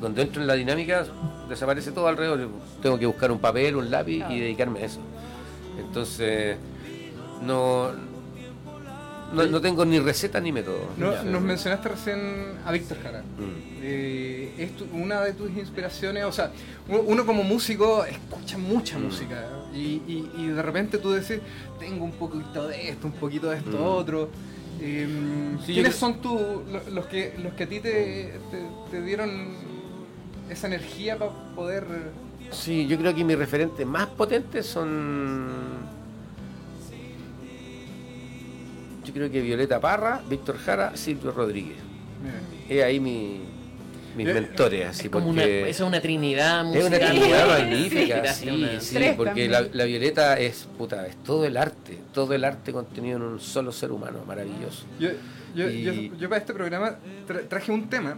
[0.00, 1.04] cuando entro en la dinámica
[1.48, 2.48] desaparece todo alrededor.
[2.82, 5.00] Tengo que buscar un papel, un lápiz y dedicarme a eso.
[5.78, 6.56] Entonces,
[7.42, 7.90] no,
[9.32, 10.80] no, tengo ni receta ni método.
[10.96, 13.20] nos mencionaste recién a Víctor Jara.
[13.20, 13.80] Mm.
[13.82, 16.50] Eh, es una de tus inspiraciones, o sea,
[16.88, 19.02] uno, como músico escucha mucha mm.
[19.02, 21.38] música y, de repente tú decís,
[21.78, 23.82] tengo un poquito de esto, un poquito de esto mm.
[23.82, 24.28] otro.
[24.80, 28.32] Em, ¿Quiénes son tú, los que, los que a ti te,
[28.90, 29.54] te dieron
[30.50, 31.84] esa energía para poder...
[32.50, 35.48] Sí, yo creo que mis referentes más potentes son...
[39.04, 41.78] Yo creo que Violeta Parra, Víctor Jara, Silvio Rodríguez.
[42.68, 43.40] Es ahí mi,
[44.16, 46.92] mis mentores, así es como una, es una trinidad musical.
[46.92, 51.56] Es una trinidad magnífica, sí, sí, porque la, la, Violeta es, puta, es todo el
[51.56, 54.84] arte, todo el arte contenido en un solo ser humano, maravilloso.
[54.98, 55.10] Yo,
[55.54, 56.96] yo, yo, para este programa
[57.48, 58.16] traje un tema,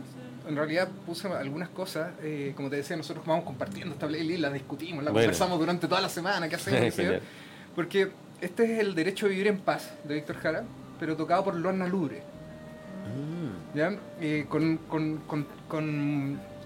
[0.49, 4.51] en realidad puse algunas cosas, eh, como te decía, nosotros vamos compartiendo esta playlist, la
[4.51, 6.95] discutimos, la conversamos durante toda la semana, ¿qué hacemos?
[7.75, 8.11] porque
[8.41, 10.65] este es el Derecho a Vivir en Paz, de Víctor Jara,
[10.99, 12.23] pero tocado por Luana Lubre.
[13.07, 13.77] Mm.
[13.77, 13.93] ¿ya?
[14.21, 15.47] Eh, con, con, con,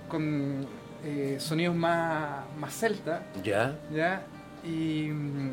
[0.09, 0.67] con,
[1.05, 3.23] eh, sonidos más, más celta.
[3.43, 3.77] Ya.
[3.93, 4.23] ¿ya?
[4.65, 5.51] Y mm,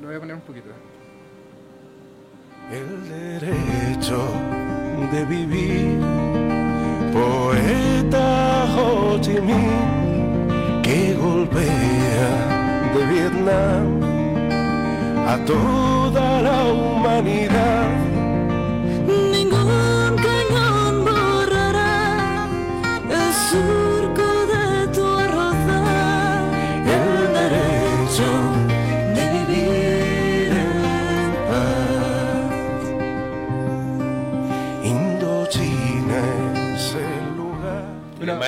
[0.00, 0.68] lo voy a poner un poquito.
[2.70, 4.28] El derecho
[5.12, 5.98] de vivir,
[7.12, 14.00] poeta Ho Chi Minh, que golpea de Vietnam
[15.26, 18.09] a toda la humanidad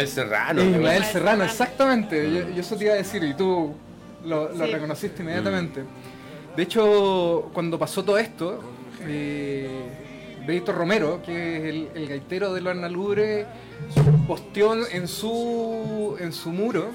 [0.02, 0.62] Ismael Serrano.
[0.62, 2.32] Ismael Serrano, exactamente.
[2.54, 3.74] Yo, eso te iba a decir y tú
[4.24, 5.84] lo, reconociste inmediatamente.
[6.56, 8.60] De hecho, cuando pasó todo esto,
[9.02, 10.01] eh,
[10.46, 11.64] Benito Romero, que es
[11.94, 13.46] el, gaitero de los Lubre,
[14.26, 16.90] posteó en su, en su muro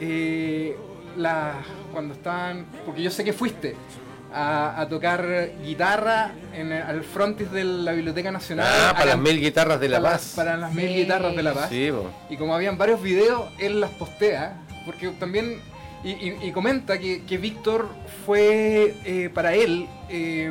[0.00, 0.76] eh,
[1.16, 1.54] la,
[1.92, 2.66] cuando estaban.
[2.86, 3.74] Porque yo sé que fuiste
[4.32, 8.66] a, tocar guitarra en al frontis de la Biblioteca Nacional.
[8.68, 10.32] Ah, para las mil guitarras de La Paz.
[10.36, 11.70] Para, las mil guitarras de La Paz.
[11.72, 15.60] y como habían varios videos, él las postea, porque también...
[16.04, 17.88] Y, comenta que, Víctor
[18.24, 20.48] fue eh, para él eh,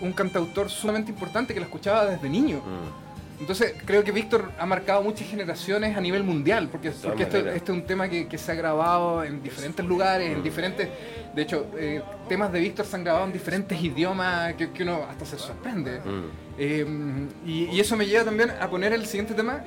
[0.00, 2.58] un cantautor sumamente importante que lo escuchaba desde niño.
[2.58, 3.40] Mm.
[3.40, 7.68] Entonces creo que Víctor ha marcado muchas generaciones a nivel mundial, porque, porque este, es
[7.68, 10.42] un tema que, que, se ha grabado en diferentes lugares, en mm.
[10.44, 10.88] diferentes
[11.34, 15.24] de hecho, eh, temas de Víctor se han grabado en diferentes idiomas que, uno hasta
[15.24, 16.00] se sorprende.
[16.00, 17.28] Mm.
[17.46, 19.64] Y, eso me lleva también a poner el siguiente tema,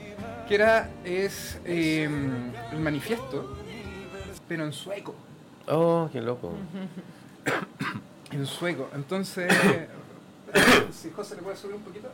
[0.47, 2.07] que era es eh,
[2.71, 3.57] el manifiesto,
[4.47, 5.15] pero en sueco.
[5.67, 6.53] Oh, qué loco.
[8.31, 8.89] en sueco.
[8.93, 9.51] Entonces,
[10.91, 12.09] si José le puede subir un poquito.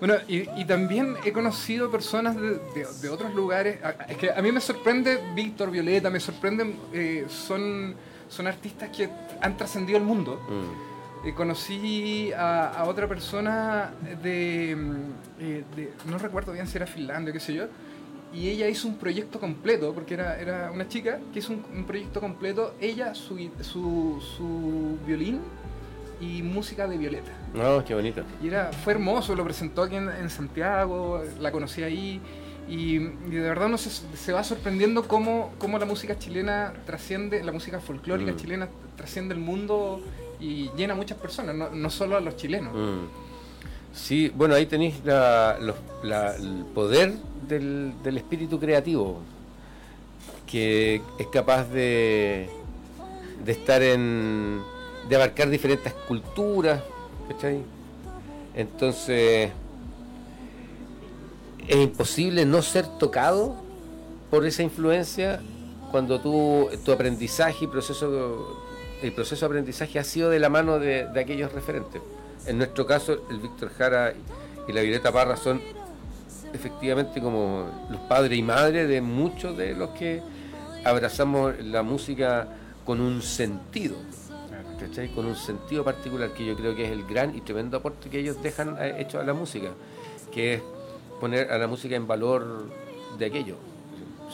[0.00, 3.78] Bueno, y, también he conocido personas de, otros lugares.
[4.08, 6.74] Es que a mí me sorprende Víctor, Violeta, me sorprenden.
[6.92, 7.94] Eh, son,
[8.28, 9.08] son artistas que
[9.40, 10.40] han trascendido el mundo.
[10.48, 11.28] Mm.
[11.28, 14.72] Eh, conocí a, otra persona de,
[15.38, 17.66] eh, de, No recuerdo bien si era Finlandia o qué sé yo
[18.32, 22.20] y ella hizo un proyecto completo, porque era, era una chica que hizo un, proyecto
[22.20, 25.40] completo, ella, su, su, su, violín
[26.20, 27.32] y música de Violeta.
[27.56, 28.22] Oh, qué bonito.
[28.42, 32.20] Y era, fue hermoso, lo presentó aquí en, Santiago, la conocí ahí,
[32.68, 37.50] y, de verdad uno se, se va sorprendiendo cómo, cómo, la música chilena trasciende, la
[37.50, 38.36] música folclórica mm.
[38.36, 40.00] chilena trasciende el mundo
[40.38, 42.72] y llena a muchas personas, no, no solo a los chilenos.
[42.72, 43.30] Mm.
[43.92, 47.14] Sí, bueno, ahí tenéis el poder
[47.48, 49.20] del, espíritu creativo,
[50.46, 52.48] que es capaz de,
[53.44, 54.62] de estar en.
[55.08, 56.80] de abarcar diferentes culturas,
[58.54, 59.50] Entonces,
[61.68, 63.54] es imposible no ser tocado
[64.30, 65.40] por esa influencia
[65.90, 68.60] cuando tú, tu aprendizaje y proceso,
[69.02, 72.00] el proceso de aprendizaje ha sido de la mano de aquellos referentes.
[72.46, 74.14] En nuestro caso, el Víctor Jara
[74.66, 75.60] y la Violeta Parra son
[76.52, 80.22] efectivamente como los padres y madres de muchos de los que
[80.84, 82.48] abrazamos la música
[82.84, 83.96] con un sentido,
[85.14, 88.18] con un sentido particular que yo creo que es el gran y tremendo aporte que
[88.18, 89.70] ellos dejan eh, hecho a la música,
[90.32, 90.62] que es
[91.20, 92.70] poner a la música en valor
[93.18, 93.56] de aquello.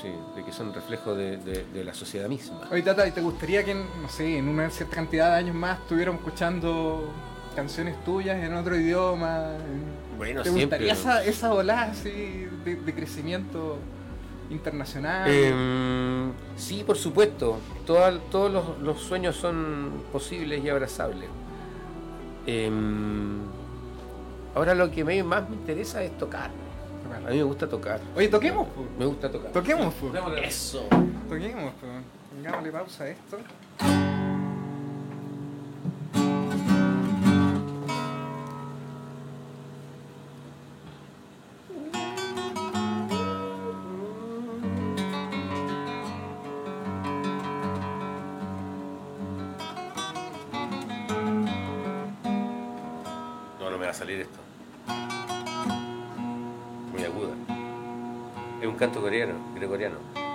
[0.00, 2.68] sí, de que son reflejo de, la sociedad misma.
[2.70, 5.80] Oye, Tata, ¿y te gustaría que, no sé, en una cierta cantidad de años más
[5.80, 7.10] estuviéramos escuchando
[7.54, 9.52] canciones tuyas en otro idioma?
[10.16, 10.78] Bueno, ¿Te siempre.
[10.78, 13.78] gustaría esa, esa ola así de, crecimiento
[14.50, 15.28] internacional?
[15.28, 17.58] Em, sí, por supuesto.
[17.84, 21.28] todos los, los, sueños son posibles y abrazables.
[22.46, 23.40] Em,
[24.54, 26.50] ahora lo que más me interesa es tocar.
[27.26, 28.00] A mí me gusta tocar.
[28.14, 28.68] Oye, toquemos.
[28.98, 29.50] Me gusta tocar.
[29.52, 29.94] Toquemos.
[30.42, 30.86] Eso.
[31.28, 31.72] Toquemos.
[32.30, 33.38] Pongámosle pausa a esto.
[54.06, 54.38] Salir esto.
[56.92, 57.34] Muy aguda.
[58.60, 60.25] Es un canto coreano, gregoriano.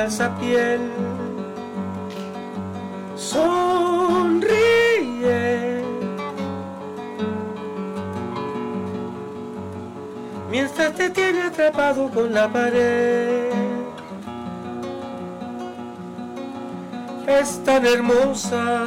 [0.00, 0.80] Falsa piel.
[3.16, 4.62] Sonríe.
[10.50, 13.50] Mientras te tiene atrapado con la pared.
[17.26, 18.86] Es tan hermosa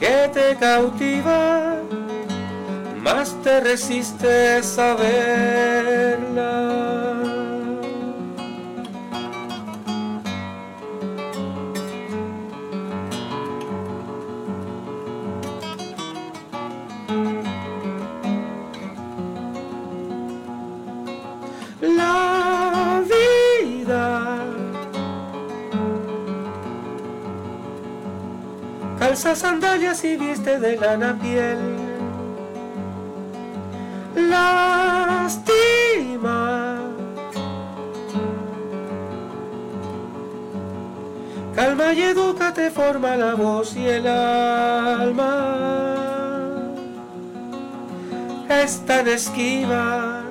[0.00, 1.76] que te cautiva,
[3.02, 5.87] más te resistes a verla.
[30.58, 31.58] De lana piel.
[34.16, 35.58] Lástima.
[41.54, 45.54] Calma y educa te forma la voz y el alma.
[48.48, 50.22] Es tan esquiva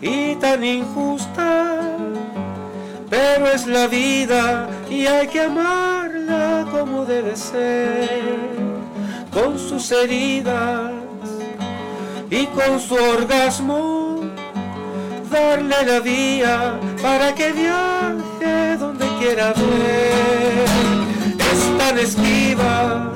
[0.00, 1.80] y tan injusta,
[3.10, 5.94] pero es la vida y hay que amar
[6.70, 8.53] como debe ser,
[9.34, 10.92] con sus heridas
[12.30, 14.20] y con su orgasmo,
[15.30, 20.64] darle la vía para que viaje donde quiera ver.
[21.52, 23.12] Es tan esquiva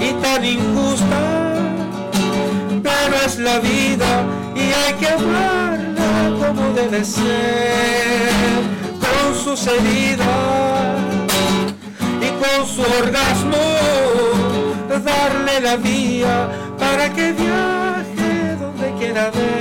[0.00, 1.54] y tan injusta,
[2.82, 4.24] pero es la vida
[4.54, 8.28] y hay que amarla como debe ser,
[9.00, 11.08] con sus heridas
[12.38, 13.58] con su orgasmo,
[14.98, 16.48] darle la vía
[16.78, 19.58] para que viaje donde quiera ver.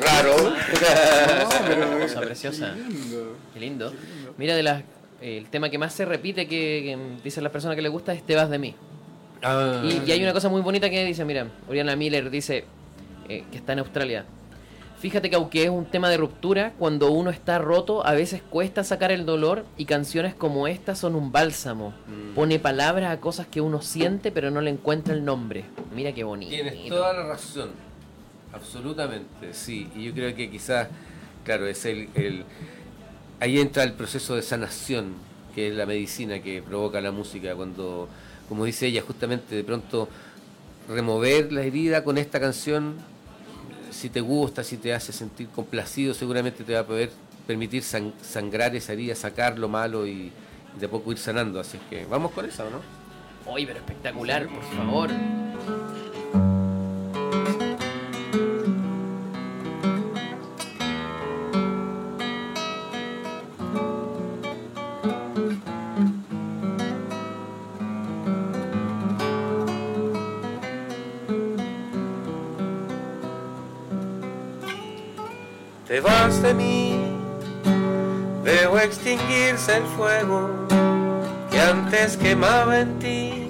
[0.00, 0.36] Raro.
[2.20, 2.74] preciosa.
[3.54, 3.92] Qué lindo.
[4.36, 4.82] Mira de las
[5.20, 8.34] el tema que más se repite que, dicen las personas que le gusta es Te
[8.34, 8.74] vas de mí.
[9.42, 9.82] Ah.
[9.84, 12.64] Y, hay una cosa muy bonita que dice, mira, Oriana Miller dice
[13.28, 14.24] eh, que está en Australia.
[14.98, 18.84] Fíjate que aunque es un tema de ruptura, cuando uno está roto, a veces cuesta
[18.84, 21.90] sacar el dolor y canciones como esta son un bálsamo.
[22.06, 22.34] Mm.
[22.34, 25.64] Pone palabras a cosas que uno siente pero no le encuentra el nombre.
[25.94, 26.50] Mira qué bonito.
[26.50, 27.70] Tienes toda la razón.
[28.52, 29.90] Absolutamente, sí.
[29.94, 30.88] Y yo creo que quizás,
[31.44, 32.08] claro, es el
[33.40, 35.14] ahí entra el proceso de sanación,
[35.54, 38.08] que es la medicina que provoca la música, cuando,
[38.48, 40.08] como dice ella, justamente de pronto
[40.88, 42.94] remover la herida con esta canción,
[43.90, 47.10] si te gusta, si te hace sentir complacido, seguramente te va a poder
[47.46, 50.32] permitir sangrar esa herida, sacar lo malo y,
[50.78, 51.60] de poco ir sanando.
[51.60, 52.80] Así es que vamos con esa, ¿o no?
[53.46, 55.10] Oye, pero espectacular, por favor.
[76.26, 76.94] Vas de mí,
[78.42, 80.48] veo extinguirse el fuego
[81.50, 83.48] que antes quemaba en ti,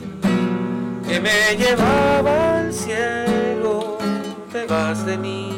[1.06, 3.98] que me llevaba al cielo,
[4.50, 5.56] te vas de mí.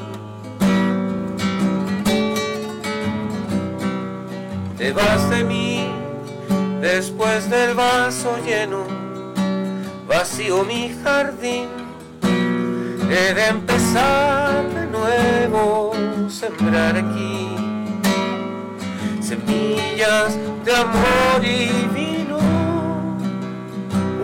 [4.77, 5.91] Te vas de mí
[6.83, 8.85] después del vaso lleno,
[10.07, 11.76] vacío mi jardín.
[13.09, 15.93] He de empezar de nuevo,
[16.29, 17.57] sembrar aquí
[19.21, 22.39] semillas de amor y vino.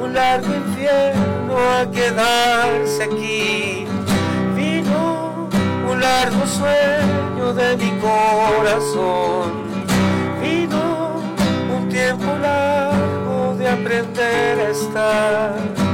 [0.03, 3.87] Un largo infierno a quedarse aquí.
[4.57, 5.49] Vino
[5.91, 9.73] un largo sueño de mi corazón
[11.93, 15.92] tiempo largo de aprender a estar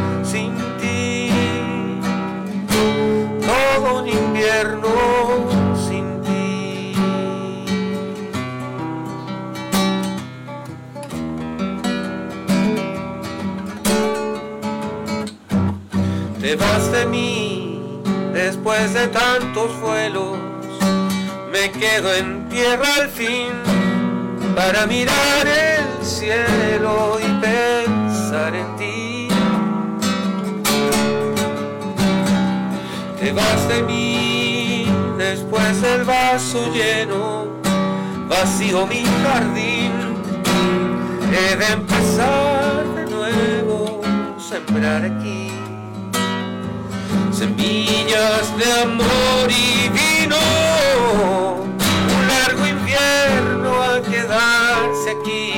[3.74, 4.88] Todo un invierno
[5.76, 6.92] sin ti.
[16.40, 17.80] Te vas de mí
[18.32, 20.38] después de tantos vuelos.
[21.52, 23.50] Me quedo en tierra al fin
[24.56, 28.77] para mirar el cielo y pensar en ti.
[33.28, 34.86] Te vas de mí
[35.18, 37.46] después del vaso lleno,
[38.26, 39.92] vacío mi jardín.
[41.30, 44.00] He de empezar de nuevo,
[44.38, 45.50] sembrar aquí
[47.30, 50.38] semillas de amor y vino
[54.10, 55.57] quedarse aquí.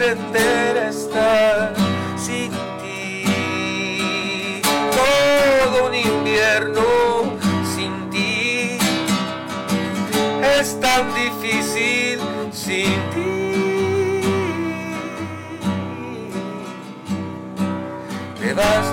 [0.00, 1.74] Aprender a estar
[2.16, 2.50] sin
[2.80, 4.62] ti.
[4.96, 7.36] Todo un invierno
[7.74, 8.78] sin ti
[10.58, 12.18] es tan difícil
[12.50, 14.22] sin ti.
[18.40, 18.89] Te vas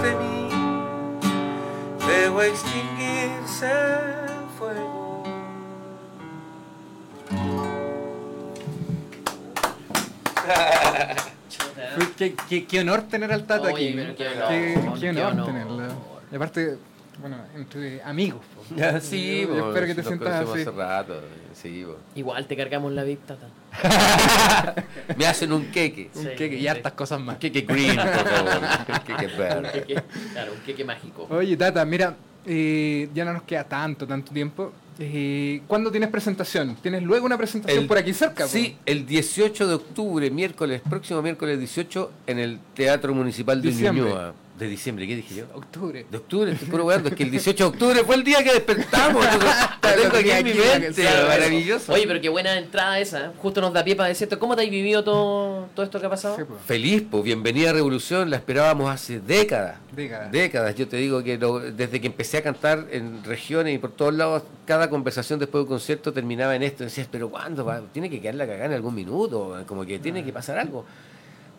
[12.17, 13.95] qué, honor tener al Tata aquí.
[14.17, 14.75] Qué,
[15.09, 15.87] honor, tenerlo.
[16.31, 16.77] Y aparte,
[17.19, 18.41] bueno, entre amigos.
[19.01, 20.61] sí, espero que te sientas así.
[20.61, 21.21] Hace rato.
[21.53, 21.85] Sí,
[22.15, 23.47] Igual te cargamos la VIP, Tata.
[25.17, 26.09] Me hacen un queque.
[26.15, 27.35] Un queque y hartas cosas más.
[27.35, 28.61] Un queque green, por favor.
[28.89, 30.03] un queque verde.
[30.33, 31.27] Claro, un queque mágico.
[31.29, 32.15] Oye, Tata, mira,
[32.45, 34.71] eh, ya no nos queda tanto, tanto tiempo.
[34.99, 36.75] Eh, ¿Cuándo tienes presentación?
[36.81, 38.47] ¿Tienes luego una presentación por aquí cerca?
[38.47, 44.33] Sí, el 18 de octubre, miércoles, próximo miércoles 18, en el Teatro Municipal de Ñuñoa.
[44.57, 45.45] De diciembre, ¿qué dije yo?
[45.53, 46.03] Octubre.
[46.09, 49.23] De octubre, estoy puro Es que el 18 de octubre fue el día que despertamos.
[49.81, 51.03] tengo aquí en mi mente.
[51.03, 51.93] Maravilloso.
[51.93, 53.27] Oye, pero qué buena entrada esa.
[53.27, 53.31] ¿eh?
[53.37, 56.09] Justo nos da pie para decirte, ¿cómo te has vivido todo, todo esto que ha
[56.09, 56.37] pasado?
[56.37, 56.59] Pues.
[56.65, 58.31] Feliz, pues bienvenida a Revolución.
[58.31, 59.77] La esperábamos hace décadas.
[59.91, 60.31] Décadas.
[60.31, 60.75] Décadas.
[60.75, 64.41] Yo te digo que desde que empecé a cantar en regiones y por todos lados,
[64.65, 66.83] cada conversación después de un concierto terminaba en esto.
[66.83, 67.63] Decías, ¿pero cuándo?
[67.63, 67.81] Va?
[67.93, 69.63] Tiene que quedar la cagada en algún minuto.
[69.67, 70.83] Como que tiene que pasar algo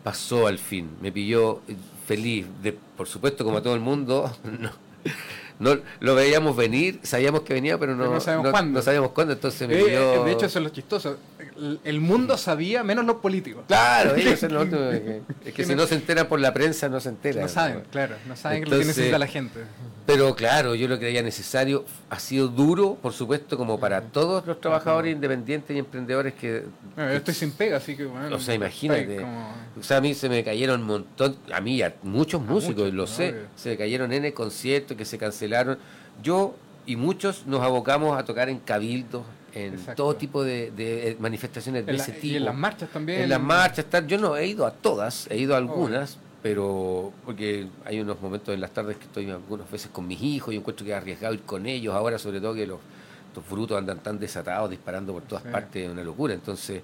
[0.03, 1.61] pasó al fin, me pilló
[2.09, 4.35] feliz, de, por supuesto como a todo el mundo,
[5.59, 8.79] no, lo veíamos venir, sabíamos que venía, pero no, sabíamos cuándo.
[8.79, 11.17] No sabíamos cuándo, entonces me eh, eh, De hecho, eso es lo chistoso.
[11.83, 13.63] El, mundo sabía, menos los políticos.
[13.67, 14.67] Claro, ellos son los
[15.45, 17.41] Es que si no se entera por la prensa, no se entera.
[17.41, 19.61] No saben, claro, no saben lo que necesita la gente.
[20.05, 24.45] Pero claro, yo lo que creía necesario ha sido duro, por supuesto, como para todos
[24.45, 26.63] los trabajadores independientes y emprendedores que...
[26.97, 28.35] yo estoy sin pega, así que bueno...
[28.35, 29.23] O sea, imagínate.
[29.79, 33.05] O sea, a mí se me cayeron un montón, a mí, a muchos músicos, lo
[33.05, 35.77] sé, se me cayeron en el concierto que se cancelaron.
[36.23, 36.55] Yo
[36.89, 39.23] y muchos nos abocamos a tocar en cabildos,
[39.53, 42.27] en todo tipo de, manifestaciones de ese tipo.
[42.27, 43.21] Y en las marchas también.
[43.21, 47.67] En las marchas, yo no he ido a todas, he ido a algunas pero porque
[47.85, 50.85] hay unos momentos en las tardes que estoy algunas veces con mis hijos y encuentro
[50.85, 52.79] que es arriesgado ir con ellos, ahora sobre todo que los,
[53.47, 56.33] frutos andan tan desatados, disparando por todas partes, es una locura.
[56.33, 56.81] Entonces,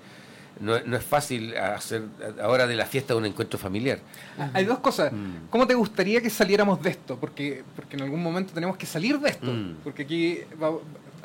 [0.62, 2.04] no, es fácil hacer
[2.42, 4.00] ahora de la fiesta un encuentro familiar.
[4.40, 5.12] Ah, hay dos cosas.
[5.12, 5.50] Mm.
[5.50, 7.18] ¿Cómo te gustaría que saliéramos de esto?
[7.20, 9.52] Porque, porque en algún momento tenemos que salir de esto.
[9.52, 9.76] Mm.
[9.84, 10.40] Porque aquí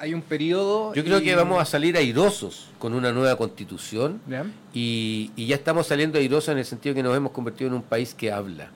[0.01, 0.95] hay un periodo...
[0.95, 4.21] Yo creo que vamos a salir airosos con una nueva constitución
[4.73, 7.83] y, y, ya estamos saliendo airosos en el sentido que nos hemos convertido en un
[7.83, 8.71] país que habla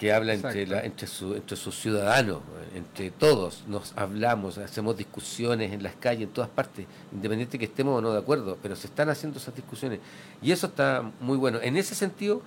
[0.00, 2.38] que habla entre, entre, entre sus ciudadanos,
[2.74, 7.98] entre todos, nos hablamos, hacemos discusiones en las calles, en todas partes, independiente que estemos
[7.98, 10.00] o no de acuerdo, pero se están haciendo esas discusiones.
[10.40, 11.58] Y eso está muy bueno.
[11.60, 12.40] En ese sentido,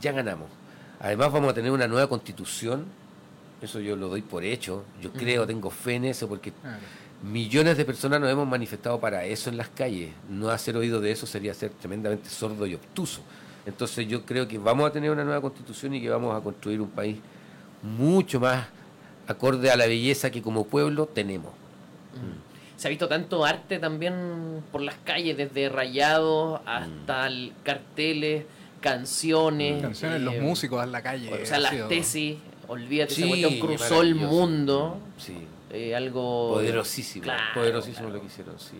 [0.00, 0.48] ya ganamos.
[0.98, 2.86] Además vamos a tener una nueva constitución,
[3.60, 6.54] eso yo lo doy por hecho, yo creo, tengo fe en eso, porque
[7.24, 10.10] millones de personas nos hemos manifestado para eso en las calles.
[10.28, 13.22] No hacer oído de eso sería ser tremendamente sordo y obtuso.
[13.66, 16.80] Entonces yo creo que vamos a tener una nueva constitución y que vamos a construir
[16.80, 17.16] un país
[17.82, 18.66] mucho más
[19.26, 21.52] acorde a la belleza que como pueblo tenemos.
[21.52, 22.78] Mm.
[22.78, 27.50] Se ha visto tanto arte también por las calles, desde rayados hasta mm.
[27.62, 28.44] carteles,
[28.82, 29.80] canciones.
[29.80, 31.32] Canciones, los eh, músicos en la calle.
[31.32, 32.36] O sea, las tesis,
[32.68, 34.98] olvídate, sí, cruzó el mundo.
[35.16, 35.38] Sí.
[35.74, 38.76] Eh, algo poderosísimo, poderosísimo lo que hicieron, sí.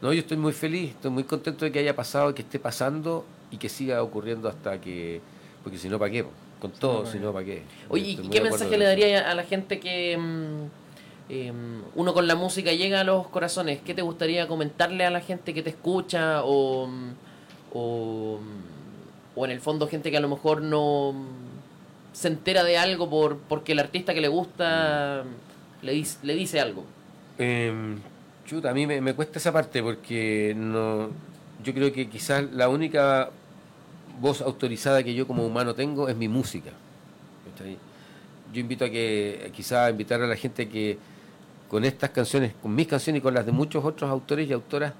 [0.00, 2.58] No, yo estoy muy feliz, estoy muy contento de que haya pasado, y que esté
[2.58, 5.20] pasando y que siga ocurriendo hasta que.
[5.62, 6.24] Porque si no, ¿para qué?
[6.60, 7.62] Con todo, si no, ¿para qué?
[7.88, 10.18] Oye, ¿y qué mensaje le daría a la gente que.
[10.18, 10.64] Mm,
[11.28, 13.80] em, uno con la música llega a los corazones?
[13.80, 16.42] ¿Qué te gustaría comentarle a la gente que te escucha?
[16.42, 17.10] O, mm,
[17.74, 21.14] o, mm, o en el fondo, gente que a lo mejor no
[22.12, 25.24] se entera de algo por porque el artista que le gusta
[25.82, 26.84] le, dice, le dice algo.
[27.38, 27.96] Eh,
[28.46, 31.10] chuta, a mí me, me, cuesta esa parte porque no
[31.62, 33.30] yo creo que quizás la única
[34.20, 36.70] voz autorizada que yo como humano tengo es mi música.
[38.52, 40.98] Yo invito a que, quizás invitar a la gente que
[41.68, 44.92] con estas canciones, con mis canciones y con las de muchos otros autores y autoras,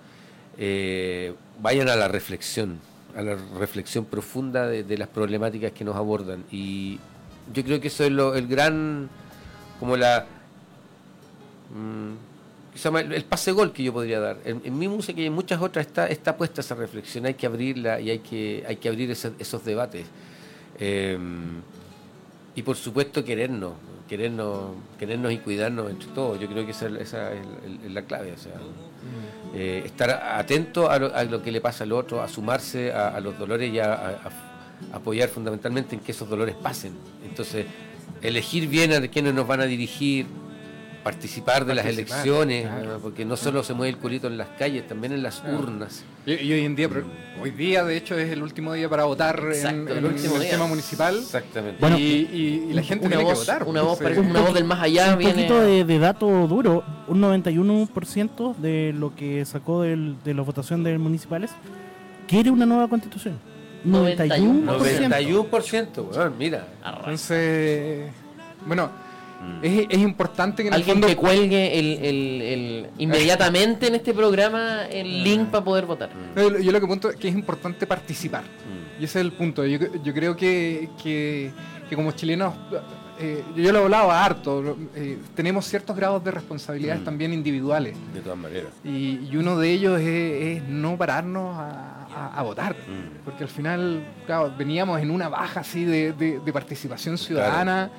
[0.57, 2.79] eh, vayan a la reflexión,
[3.17, 6.45] a la reflexión profunda de, las problemáticas que nos abordan.
[6.51, 6.99] Y
[7.53, 9.11] yo creo que eso es lo, el gran,
[9.79, 10.27] como la...
[11.73, 12.15] Mm,
[13.15, 14.39] el pase gol que yo podría dar.
[14.45, 18.01] En, mi música y en muchas otras está, está puesta esa reflexión, hay que abrirla
[18.01, 20.07] y hay que, hay que abrir esos, debates.
[20.79, 21.61] Em,
[22.55, 23.75] y por supuesto querernos,
[24.09, 26.41] querernos, querernos y cuidarnos entre todos.
[26.41, 27.13] Yo creo que esa, es
[27.91, 28.35] la clave.
[29.55, 33.73] Eh, estar atento a lo, que le pasa al otro, a sumarse a, los dolores
[33.73, 34.19] y a,
[34.93, 36.93] apoyar fundamentalmente en que esos dolores pasen.
[37.25, 37.67] Entonces,
[38.23, 40.27] elegir bien a quienes nos van a dirigir,
[41.03, 42.69] participar de las elecciones,
[43.03, 46.05] porque no solo se mueve el culito en las calles, también en las urnas.
[46.25, 46.89] Y, hoy en día,
[47.41, 51.19] hoy día de hecho es el último día para votar en, el, último sistema municipal.
[51.19, 51.79] Exactamente.
[51.81, 53.65] Bueno, y, la gente tiene que votar.
[53.65, 55.17] Una voz, una voz del más allá.
[55.17, 60.85] Un poquito de, dato duro, un 91% de lo que sacó del, de la votación
[60.85, 61.51] de municipales
[62.29, 63.39] quiere una nueva constitución.
[63.85, 64.65] 91%.
[64.65, 66.69] 91%, bueno, mira.
[66.85, 68.11] Entonces,
[68.67, 69.12] bueno.
[69.63, 75.25] Es, es, importante que en Alguien que cuelgue el, inmediatamente en este programa el mm.
[75.25, 76.11] link para poder votar.
[76.11, 76.63] Mm.
[76.63, 78.45] Yo, lo que punto es que es importante participar.
[79.01, 79.65] Y ese es el punto.
[79.65, 79.79] Yo,
[80.15, 81.53] creo que, que,
[81.95, 82.55] como chilenos,
[83.21, 87.97] eh, yo lo he hablado harto, eh, tenemos ciertos grados de responsabilidades también individuales.
[88.13, 88.73] De todas maneras.
[88.85, 92.77] Y, uno de ellos es, no pararnos a, votar.
[93.25, 97.91] Porque al final, claro, veníamos en una baja así de, participación ciudadana.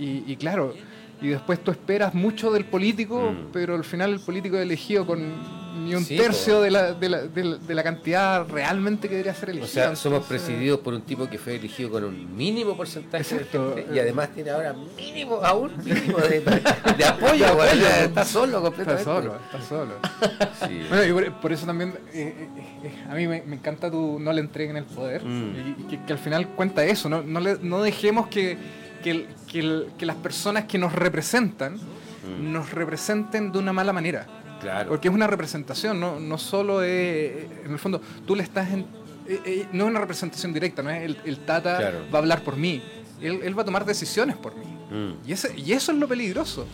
[0.00, 0.74] Y, claro,
[1.20, 3.52] y después tú esperas mucho del político, mm.
[3.52, 7.22] pero al final el político es elegido con ni un tercio de la, de, la,
[7.22, 9.66] de, la, cantidad realmente que debería ser elegido.
[9.66, 13.44] O sea, somos presididos por un tipo que fue elegido con un mínimo porcentaje de
[13.44, 17.64] gente, y además tiene ahora mínimo, aún mínimo de, apoyo.
[17.64, 19.02] está solo completamente.
[19.02, 19.94] Está solo, está solo.
[20.88, 22.48] Bueno, y por, eso también eh, eh,
[22.84, 25.86] eh, a mí me, encanta tu no le entreguen el poder, mm.
[25.88, 28.56] y, que, al final cuenta eso, no, no, le, no dejemos que
[29.00, 32.52] que, que, las personas que nos representan mm.
[32.52, 34.26] nos representen de una mala manera.
[34.60, 34.90] Claro.
[34.90, 38.80] Porque es una representación, no, no solo es, en el fondo, tú le estás en,
[39.26, 42.56] eh, eh, no es una representación directa, no es el, Tata va a hablar por
[42.56, 42.82] mí,
[43.22, 44.66] él, va a tomar decisiones por mí.
[44.90, 45.28] Mm.
[45.28, 46.66] Y, ese, y eso es lo peligroso,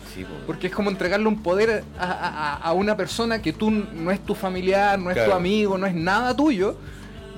[0.45, 4.35] porque es como entregarle un poder a, a, una persona que tú no es tu
[4.35, 6.75] familiar, no es tu amigo, no es nada tuyo,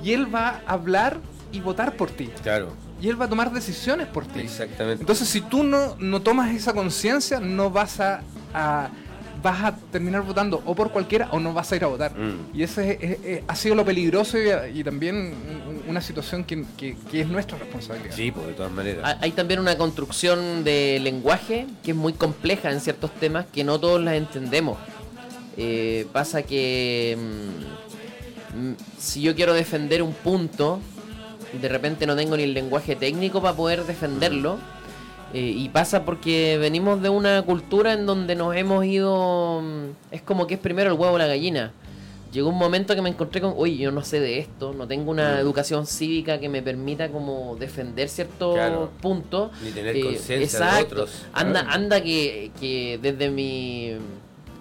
[0.02, 1.18] y él va a hablar
[1.52, 2.28] y votar por ti.
[2.42, 4.40] Claro y él va a tomar decisiones por ti.
[4.40, 5.02] Exactamente.
[5.02, 8.22] Entonces, si tú no, no tomas esa conciencia, no vas a,
[9.42, 12.16] vas a terminar votando o por cualquiera o no vas a ir a votar.
[12.16, 12.56] Mm.
[12.56, 15.34] Y ese ha sido lo peligroso y, también
[15.88, 16.64] una situación que,
[17.12, 18.14] es nuestra responsabilidad.
[18.14, 19.16] Sí, pues de todas maneras.
[19.20, 23.78] Hay también una construcción de lenguaje que es muy compleja en ciertos temas que no
[23.80, 24.78] todos las entendemos.
[25.56, 27.18] Eh, pasa que...
[28.54, 30.80] Mm, mm, si yo quiero defender un punto,
[31.52, 34.58] de repente no tengo ni el lenguaje técnico para poder defenderlo.
[35.32, 39.60] Eh, y pasa porque venimos de una cultura en donde nos hemos ido...
[39.62, 41.72] mm, Es como que es primero el huevo o la gallina.
[42.32, 45.10] Llegó un momento que me encontré con, oye, yo no sé de esto, no tengo
[45.10, 45.40] una Mm.
[45.40, 48.90] educación cívica que me permita como defender ciertos Claro.
[49.00, 49.50] puntos.
[49.62, 51.22] Ni tener Eh, conciencia de otros.
[51.32, 53.94] Anda, anda que, que desde mi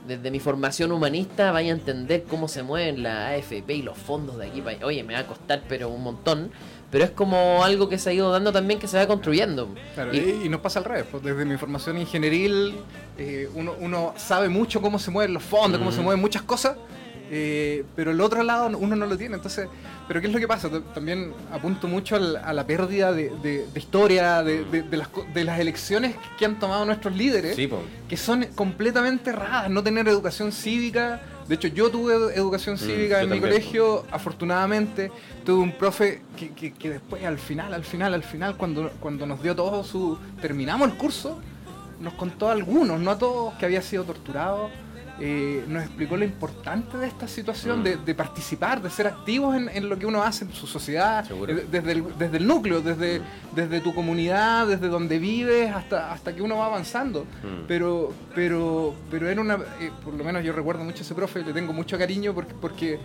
[0.08, 4.40] desde mi formación humanista vaya a entender cómo se mueven la AFP y los fondos
[4.40, 4.86] de aquí para allá.
[4.88, 6.50] Oye, me va a costar pero un montón,
[6.92, 9.70] pero es como algo que se ha ido dando también que se va construyendo.
[9.96, 11.06] Claro, Y- y, nos pasa al revés.
[11.12, 12.76] pues, desde mi formación ingenieril,
[13.18, 16.78] eh, uno, uno sabe mucho cómo se mueven los fondos, cómo se mueven muchas cosas,
[17.32, 19.36] eh, pero el otro lado uno no lo tiene.
[19.36, 19.68] Entonces,
[20.08, 20.68] ¿pero qué es lo que pasa?
[20.96, 25.10] También apunto mucho al- a la pérdida de, de- de historia, de, de- de las,
[25.34, 27.70] de las elecciones que han tomado nuestros líderes, Sí,
[28.08, 29.70] que son completamente erradas.
[29.70, 31.22] No tener educación cívica.
[31.50, 35.12] De hecho, yo tuve edu- educación cívica yo en mi colegio, afortunadamente.
[35.44, 39.26] Tuve un profe que, que- que después, al final, al final, al final, cuando, cuando
[39.26, 40.18] nos dio todo su.
[40.42, 41.40] terminamos el curso,
[42.00, 44.70] nos contó a algunos, no a todos, que había sido torturado.
[45.22, 47.84] Eh, nos explicó lo importante de esta situación, Mm.
[47.84, 51.26] de, de participar, de ser activos en, en lo que uno hace en su sociedad,
[51.30, 53.22] eh, desde el, desde el núcleo, desde,
[53.56, 57.24] desde tu comunidad, desde donde vives, hasta, hasta que uno va avanzando.
[57.44, 57.66] Mm.
[57.68, 61.44] Pero, pero, pero era una, eh, por lo menos yo recuerdo mucho a ese profe,
[61.44, 63.00] le tengo mucho cariño porque, porque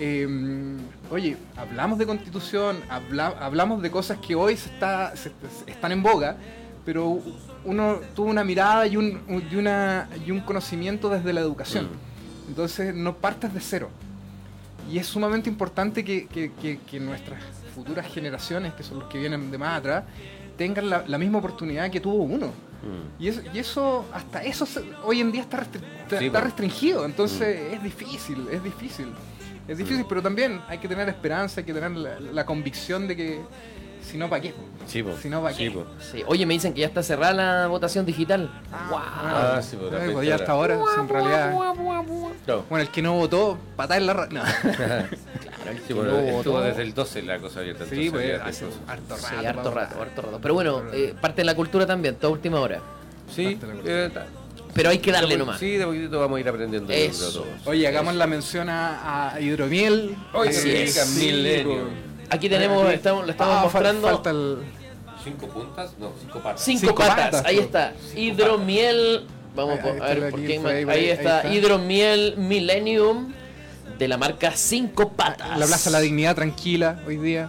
[0.00, 0.76] eh,
[1.10, 5.32] oye, hablamos de constitución, habla- hablamos de cosas que hoy se está, se-
[5.66, 6.36] están en boga,
[6.84, 7.20] pero
[7.64, 9.20] uno tuvo una mirada y un,
[9.50, 11.86] y una, y un conocimiento desde la educación.
[11.86, 12.48] Mm.
[12.48, 13.90] Entonces no partes de cero.
[14.90, 17.42] Y es sumamente importante que, que- que- que nuestras
[17.74, 20.04] futuras generaciones, que son los que vienen de más atrás,
[20.56, 22.46] tengan la, la misma oportunidad que tuvo uno.
[22.48, 23.22] Mm.
[23.22, 26.38] Y eso, y eso hasta eso se- hoy en día está, restri- está- Sí, está
[26.38, 26.44] po.
[26.46, 29.08] restringido, entonces es difícil, es difícil.
[29.66, 33.14] Es difícil, pero también hay que tener esperanza, hay que tener la, la convicción de
[33.14, 33.40] que
[34.02, 34.54] si no, ¿para qué?
[34.86, 35.10] Sí, po.
[35.20, 35.70] Si no, ¿para Sí, qué?
[35.70, 35.84] po.
[36.00, 36.22] Sí.
[36.26, 38.50] Oye, me dicen que ya está cerrada la votación digital.
[38.72, 40.42] Ah, sí, po, Ay, pues ya ahora.
[40.44, 41.54] hasta ahora, si en realidad.
[42.44, 42.64] Claro.
[42.70, 44.42] Bueno, el que no votó, patada en la ra- No.
[45.86, 46.62] Sí, bueno, no estuvo votó.
[46.62, 47.84] desde el 12 la cosa abierta.
[47.84, 49.26] Sí, entonces pues hace harto rato.
[49.28, 50.38] Sí, harto rato, harto rato.
[50.40, 52.80] Pero bueno, eh, parte de la cultura también, toda última hora.
[53.34, 54.10] Sí, eh,
[54.72, 55.58] Pero hay que darle de- nomás.
[55.60, 56.90] Sí, de poquito vamos a ir aprendiendo.
[56.90, 57.30] Eso.
[57.42, 57.46] todos.
[57.66, 60.16] Oye, hagamos la mención a, a Hidromiel.
[60.32, 61.88] Oye, Sí, Millennium.
[62.30, 64.58] Aquí tenemos, Aquí- estamos, le estamos Ah, fal- mostrando Falta el.
[65.24, 65.90] ¿Cinco puntas?
[65.98, 66.62] No, cinco patas.
[66.64, 67.16] cinco, cinco patas.
[67.16, 67.92] patas, Ahí está.
[68.16, 69.26] Hidromiel.
[69.54, 70.60] Vamos Ahí- a está ver por qué
[70.90, 71.52] ahí, está.
[71.52, 73.32] Hidromiel Millennium
[73.98, 75.58] de la marca Cinco Patas.
[75.58, 77.48] La Plaza La Dignidad tranquila hoy día.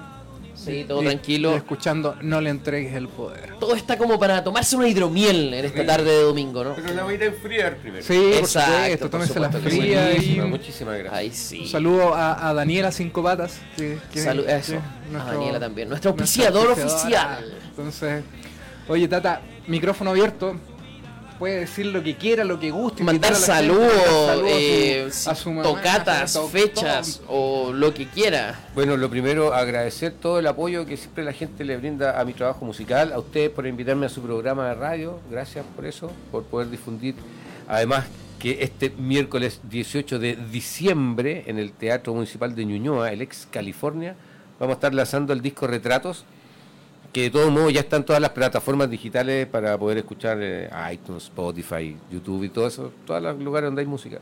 [0.65, 1.53] Sí, todo Y- tranquilo.
[1.53, 3.56] y escuchando, no le entregues el poder.
[3.60, 6.76] Todo está como para tomarse una hidromiel en esta tarde de domingo, ¿no?
[6.76, 8.03] Pero la voy a ir a enfriar primero.
[8.03, 9.81] Sí, Exacto, supuesto, por tómense la supuesto que sí.
[9.81, 11.14] fría Muchísimas, y muchísimas gracias.
[11.19, 11.60] Ahí sí.
[11.61, 13.60] un saludo a, a Daniela Cinco Patas.
[13.77, 14.76] Que, que- Salud, que eso.
[14.76, 15.88] es A Daniela también.
[15.90, 17.45] Nuestra auspiciador oficial.
[17.69, 18.23] Entonces,
[18.90, 20.56] oye Tata, micrófono abierto.
[21.39, 23.01] Puede decir lo que quiera, lo que guste.
[23.03, 23.93] Mandar saludos,
[24.29, 28.59] a su- eh, a su mamá, tocatas, a su- fechas o lo que quiera.
[28.75, 32.33] Bueno, lo primero, agradecer todo el apoyo que siempre la gente le brinda a mi
[32.33, 36.43] trabajo musical, a ustedes por invitarme a su programa de radio, gracias por eso, por
[36.43, 37.15] poder difundir.
[37.69, 38.05] Además,
[38.37, 44.15] que este miércoles 18 de diciembre, en el Teatro Municipal de Ñuñoa, el ex California,
[44.59, 46.25] vamos a estar lanzando el disco Retratos,
[47.11, 51.23] que de todos modos ya están todas las plataformas digitales para poder escuchar eh, iTunes,
[51.23, 54.19] Spotify, YouTube y todo eso, todos los lugares donde hay música.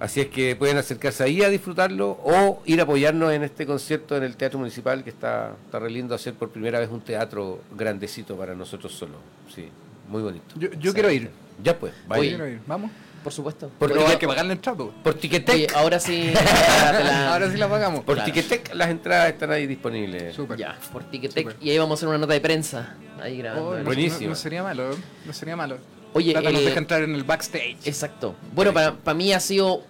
[0.00, 4.16] Así es que pueden acercarse ahí a disfrutarlo o ir a apoyarnos en este concierto
[4.16, 7.60] en el Teatro Municipal que está, está re lindo hacer por primera vez un teatro
[7.76, 9.16] grandecito para nosotros solos.
[9.52, 9.68] Sí,
[10.08, 10.54] muy bonito.
[10.56, 11.30] Yo, yo quiero ir.
[11.62, 12.20] Ya pues, vaya.
[12.20, 12.60] Oye, Quiero ir.
[12.66, 12.92] Vamos.
[13.28, 13.70] Por supuesto.
[13.78, 14.90] Por- no, hay que pagarle el trato.
[15.04, 16.32] Por Oye, Ticketek, ahora sí.
[16.34, 18.02] la- Ahora sí la pagamos.
[18.02, 18.32] por claro.
[18.32, 20.34] Ticketek las entradas están ahí disponibles.
[20.34, 20.56] Súper.
[20.56, 21.56] Ya, por Ticketek.
[21.60, 22.94] Y ahí vamos a hacer una nota de prensa.
[23.20, 23.68] Ahí grabando.
[23.68, 24.22] Oh, no- Buenísimo.
[24.22, 24.90] No, no sería malo,
[25.26, 25.76] no sería malo.
[26.14, 27.76] Oye, nos eh, deja entrar en el backstage.
[27.84, 28.34] Exacto.
[28.54, 29.82] Bueno, para, para mí ha sido.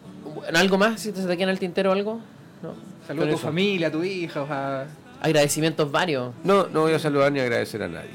[0.53, 1.01] ¿Algo más?
[1.01, 2.21] Si te se te queda en el tintero algo?
[2.61, 2.75] No.
[3.07, 3.47] Saludos a tu eso.
[3.47, 4.87] familia, a tu hija, a...
[5.21, 6.35] Agradecimientos varios.
[6.43, 8.11] No, no voy a saludar ni agradecer a nadie.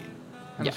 [0.61, 0.71] Ya.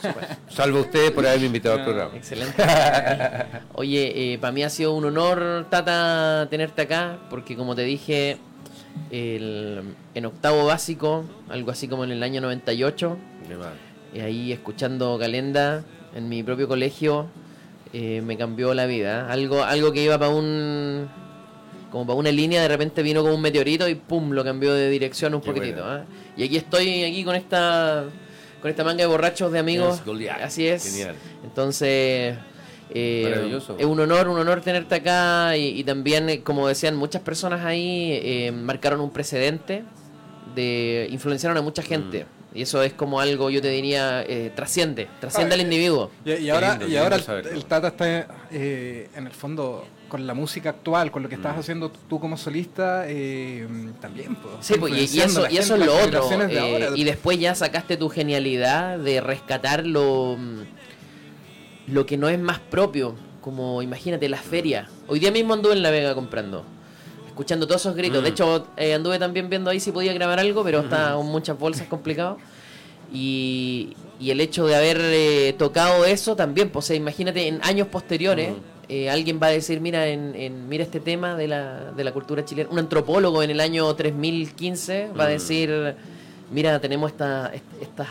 [0.50, 2.10] Salvo a ustedes por haberme invitado al programa.
[2.16, 2.62] Excelente.
[3.74, 8.36] Oye, para mí ha sido un honor, Tata, tenerte acá, porque como te dije,
[9.10, 13.16] el- en octavo básico, algo así como en el año 98,
[13.48, 13.68] De más.
[14.14, 15.82] y ahí escuchando Calenda
[16.14, 17.26] en mi propio colegio,
[17.94, 19.30] eh, me cambió la vida.
[19.30, 21.08] Algo, algo que iba para un.
[21.90, 24.90] como para una línea, de repente vino como un meteorito y pum, lo cambió de
[24.90, 25.82] dirección un Qué poquitito.
[25.84, 26.04] ¿ah?
[26.36, 28.04] Y aquí estoy, aquí con esta.
[28.62, 29.96] Con esta manga de borrachos de amigos.
[29.96, 30.40] Yes, Goliath.
[30.40, 30.84] Así es.
[30.84, 31.16] Genial.
[31.44, 32.36] Entonces.
[32.94, 37.64] Eh, es un honor, un honor tenerte acá y, también, eh, como decían muchas personas
[37.64, 39.82] ahí, eh, marcaron un precedente
[40.54, 42.24] de influenciaron a mucha gente.
[42.24, 42.58] Mm.
[42.58, 46.10] Y eso es como algo, yo te diría, trasciende, trasciende al individuo.
[46.26, 51.22] Y, ahora, y ahora el, Tata está en el fondo con la música actual, con
[51.22, 51.60] lo que estás mm.
[51.60, 53.06] haciendo tú como solista,
[53.98, 54.34] también.
[54.34, 56.28] Pues, sí, pues, y, eso, y eso es lo otro.
[56.94, 60.36] y después ya sacaste tu genialidad de rescatar lo
[61.86, 64.90] lo que no es más propio, como imagínate la feria.
[65.08, 66.62] Hoy día mismo anduve en La Vega comprando,
[67.26, 68.22] escuchando todos esos gritos.
[68.22, 68.32] De mm.
[68.32, 71.86] hecho, eh, anduve también viendo ahí si podía grabar algo, pero está con muchas bolsas
[71.86, 72.36] complicado.
[73.10, 78.50] Y, y el hecho de haber eh, tocado eso también, pues imagínate en años posteriores.
[78.94, 82.44] Eh, alguien va a decir, mira, en, mira este tema de la, de la cultura
[82.44, 82.68] chilena.
[82.70, 85.94] Un antropólogo en el año 3015 va a decir,
[86.50, 88.08] mira, tenemos esta, estas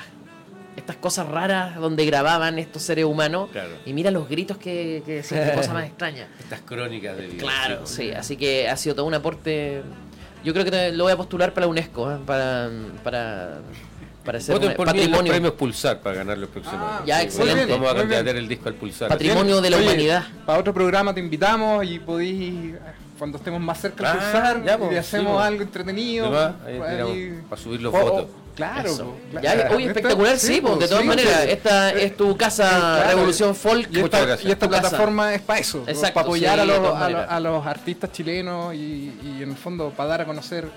[0.76, 3.50] estas cosas raras donde grababan estos seres humanos.
[3.86, 6.28] Y mira los gritos que, que decían, cosa más extraña.
[6.40, 7.38] Estas crónicas de vida.
[7.38, 9.84] Claro, sí, así que ha sido todo un aporte.
[10.44, 12.18] Yo creo que lo voy a postular para la UNESCO, ¿eh?
[12.26, 12.72] para,
[13.04, 13.60] para,
[14.24, 15.32] para ser un patrimonio.
[15.32, 16.80] premios Pulsar para ganar los próximos.
[16.82, 17.72] Ah, ya, excelente.
[17.72, 19.10] Vamos a candidatar el disco al Pulsar.
[19.10, 20.24] Patrimonio de la humanidad.
[20.46, 22.76] Para otro programa te invitamos y podéis
[23.18, 25.46] cuando estemos más cerca del ah, Pulsar y pues, hacemos pues.
[25.46, 26.32] algo entretenido.
[26.32, 28.28] para subir los fotos.
[28.56, 29.16] Claro,
[29.74, 31.46] Oye, espectacular, sí, pues, de todas maneras.
[31.46, 33.88] Esta es tu casa Revolución Folk.
[33.92, 39.12] Y esta, plataforma es para eso, para apoyar a, los, artistas chilenos y,
[39.42, 40.68] en el fondo para dar a conocer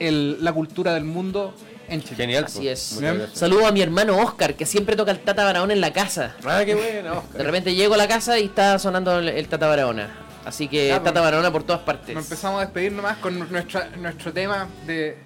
[0.00, 1.54] la cultura del mundo
[1.88, 2.16] en Chile.
[2.16, 2.44] Genial.
[2.44, 3.00] Así es.
[3.32, 6.34] Saludo a mi hermano Oscar, que siempre toca el Tata Barahona en la casa.
[6.44, 10.20] Ah, qué bueno, De repente llego a la casa y está sonando el, Tata Barahona.
[10.44, 12.14] Así que Tata Barahona por todas partes.
[12.14, 15.16] Nos empezamos a despedir nomás con nuestro tema de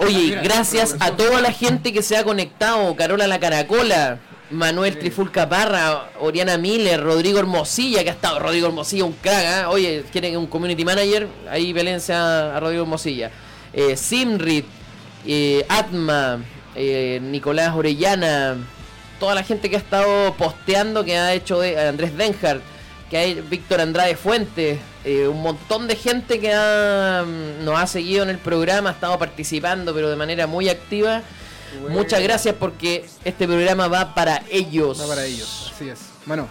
[0.00, 4.18] Oye, gracias a toda la gente que se ha conectado, Carola La Caracola,
[4.50, 9.64] Manuel Trifulca Parra, Oriana Miller, Rodrigo Hermosilla, que ha estado Rodrigo Hermosilla, un crack, ¿eh?
[9.66, 13.30] oye, quieren un community manager, ahí pelense a, Rodrigo Hermosilla.
[13.72, 14.66] Eh, Simrit,
[15.26, 16.40] eh, Atma,
[16.74, 18.56] eh, Nicolás Orellana,
[19.18, 22.62] toda la gente que ha estado posteando, que ha hecho de, Andrés Denhardt,
[23.10, 28.22] que hay Víctor Andrade Fuentes, eh, un montón de gente que mm, nos ha seguido
[28.22, 31.22] en el programa, ha estado participando, pero de manera muy activa.
[31.88, 35.00] Muchas gracias porque este programa va para ellos.
[35.00, 36.00] Va para ellos, así es.
[36.24, 36.48] Bueno,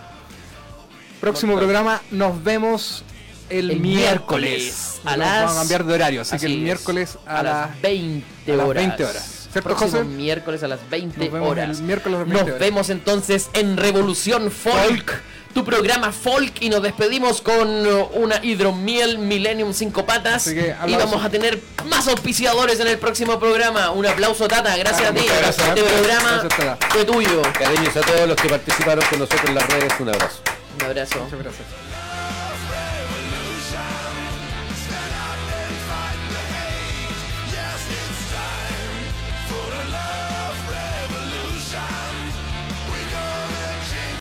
[1.19, 3.03] próximo programa nos vemos
[3.49, 4.99] el, miércoles.
[5.06, 5.44] A las...
[5.44, 8.61] Vamos a cambiar de horario, así, que el miércoles a, las 20 horas.
[8.61, 9.48] A las 20 horas.
[9.52, 10.03] ¿Cierto, José?
[10.03, 11.80] miércoles a las 20 horas.
[11.80, 15.22] El miércoles Nos vemos entonces en Revolución Folk
[15.57, 21.26] tu programa folk y nos despedimos con uh, una hidromiel Millennium 5 patas y vamos
[21.26, 21.60] a tener
[21.90, 23.90] más auspiciadores en el próximo programa.
[23.90, 25.26] Un aplauso Tata, gracias a ti.
[25.26, 26.44] este programa
[26.90, 27.41] fue tuyo.
[27.53, 30.41] Cariños a todos los que participaron con nosotros en las redes, un abrazo.
[30.76, 31.19] Un abrazo.
[31.24, 31.86] Muchas gracias.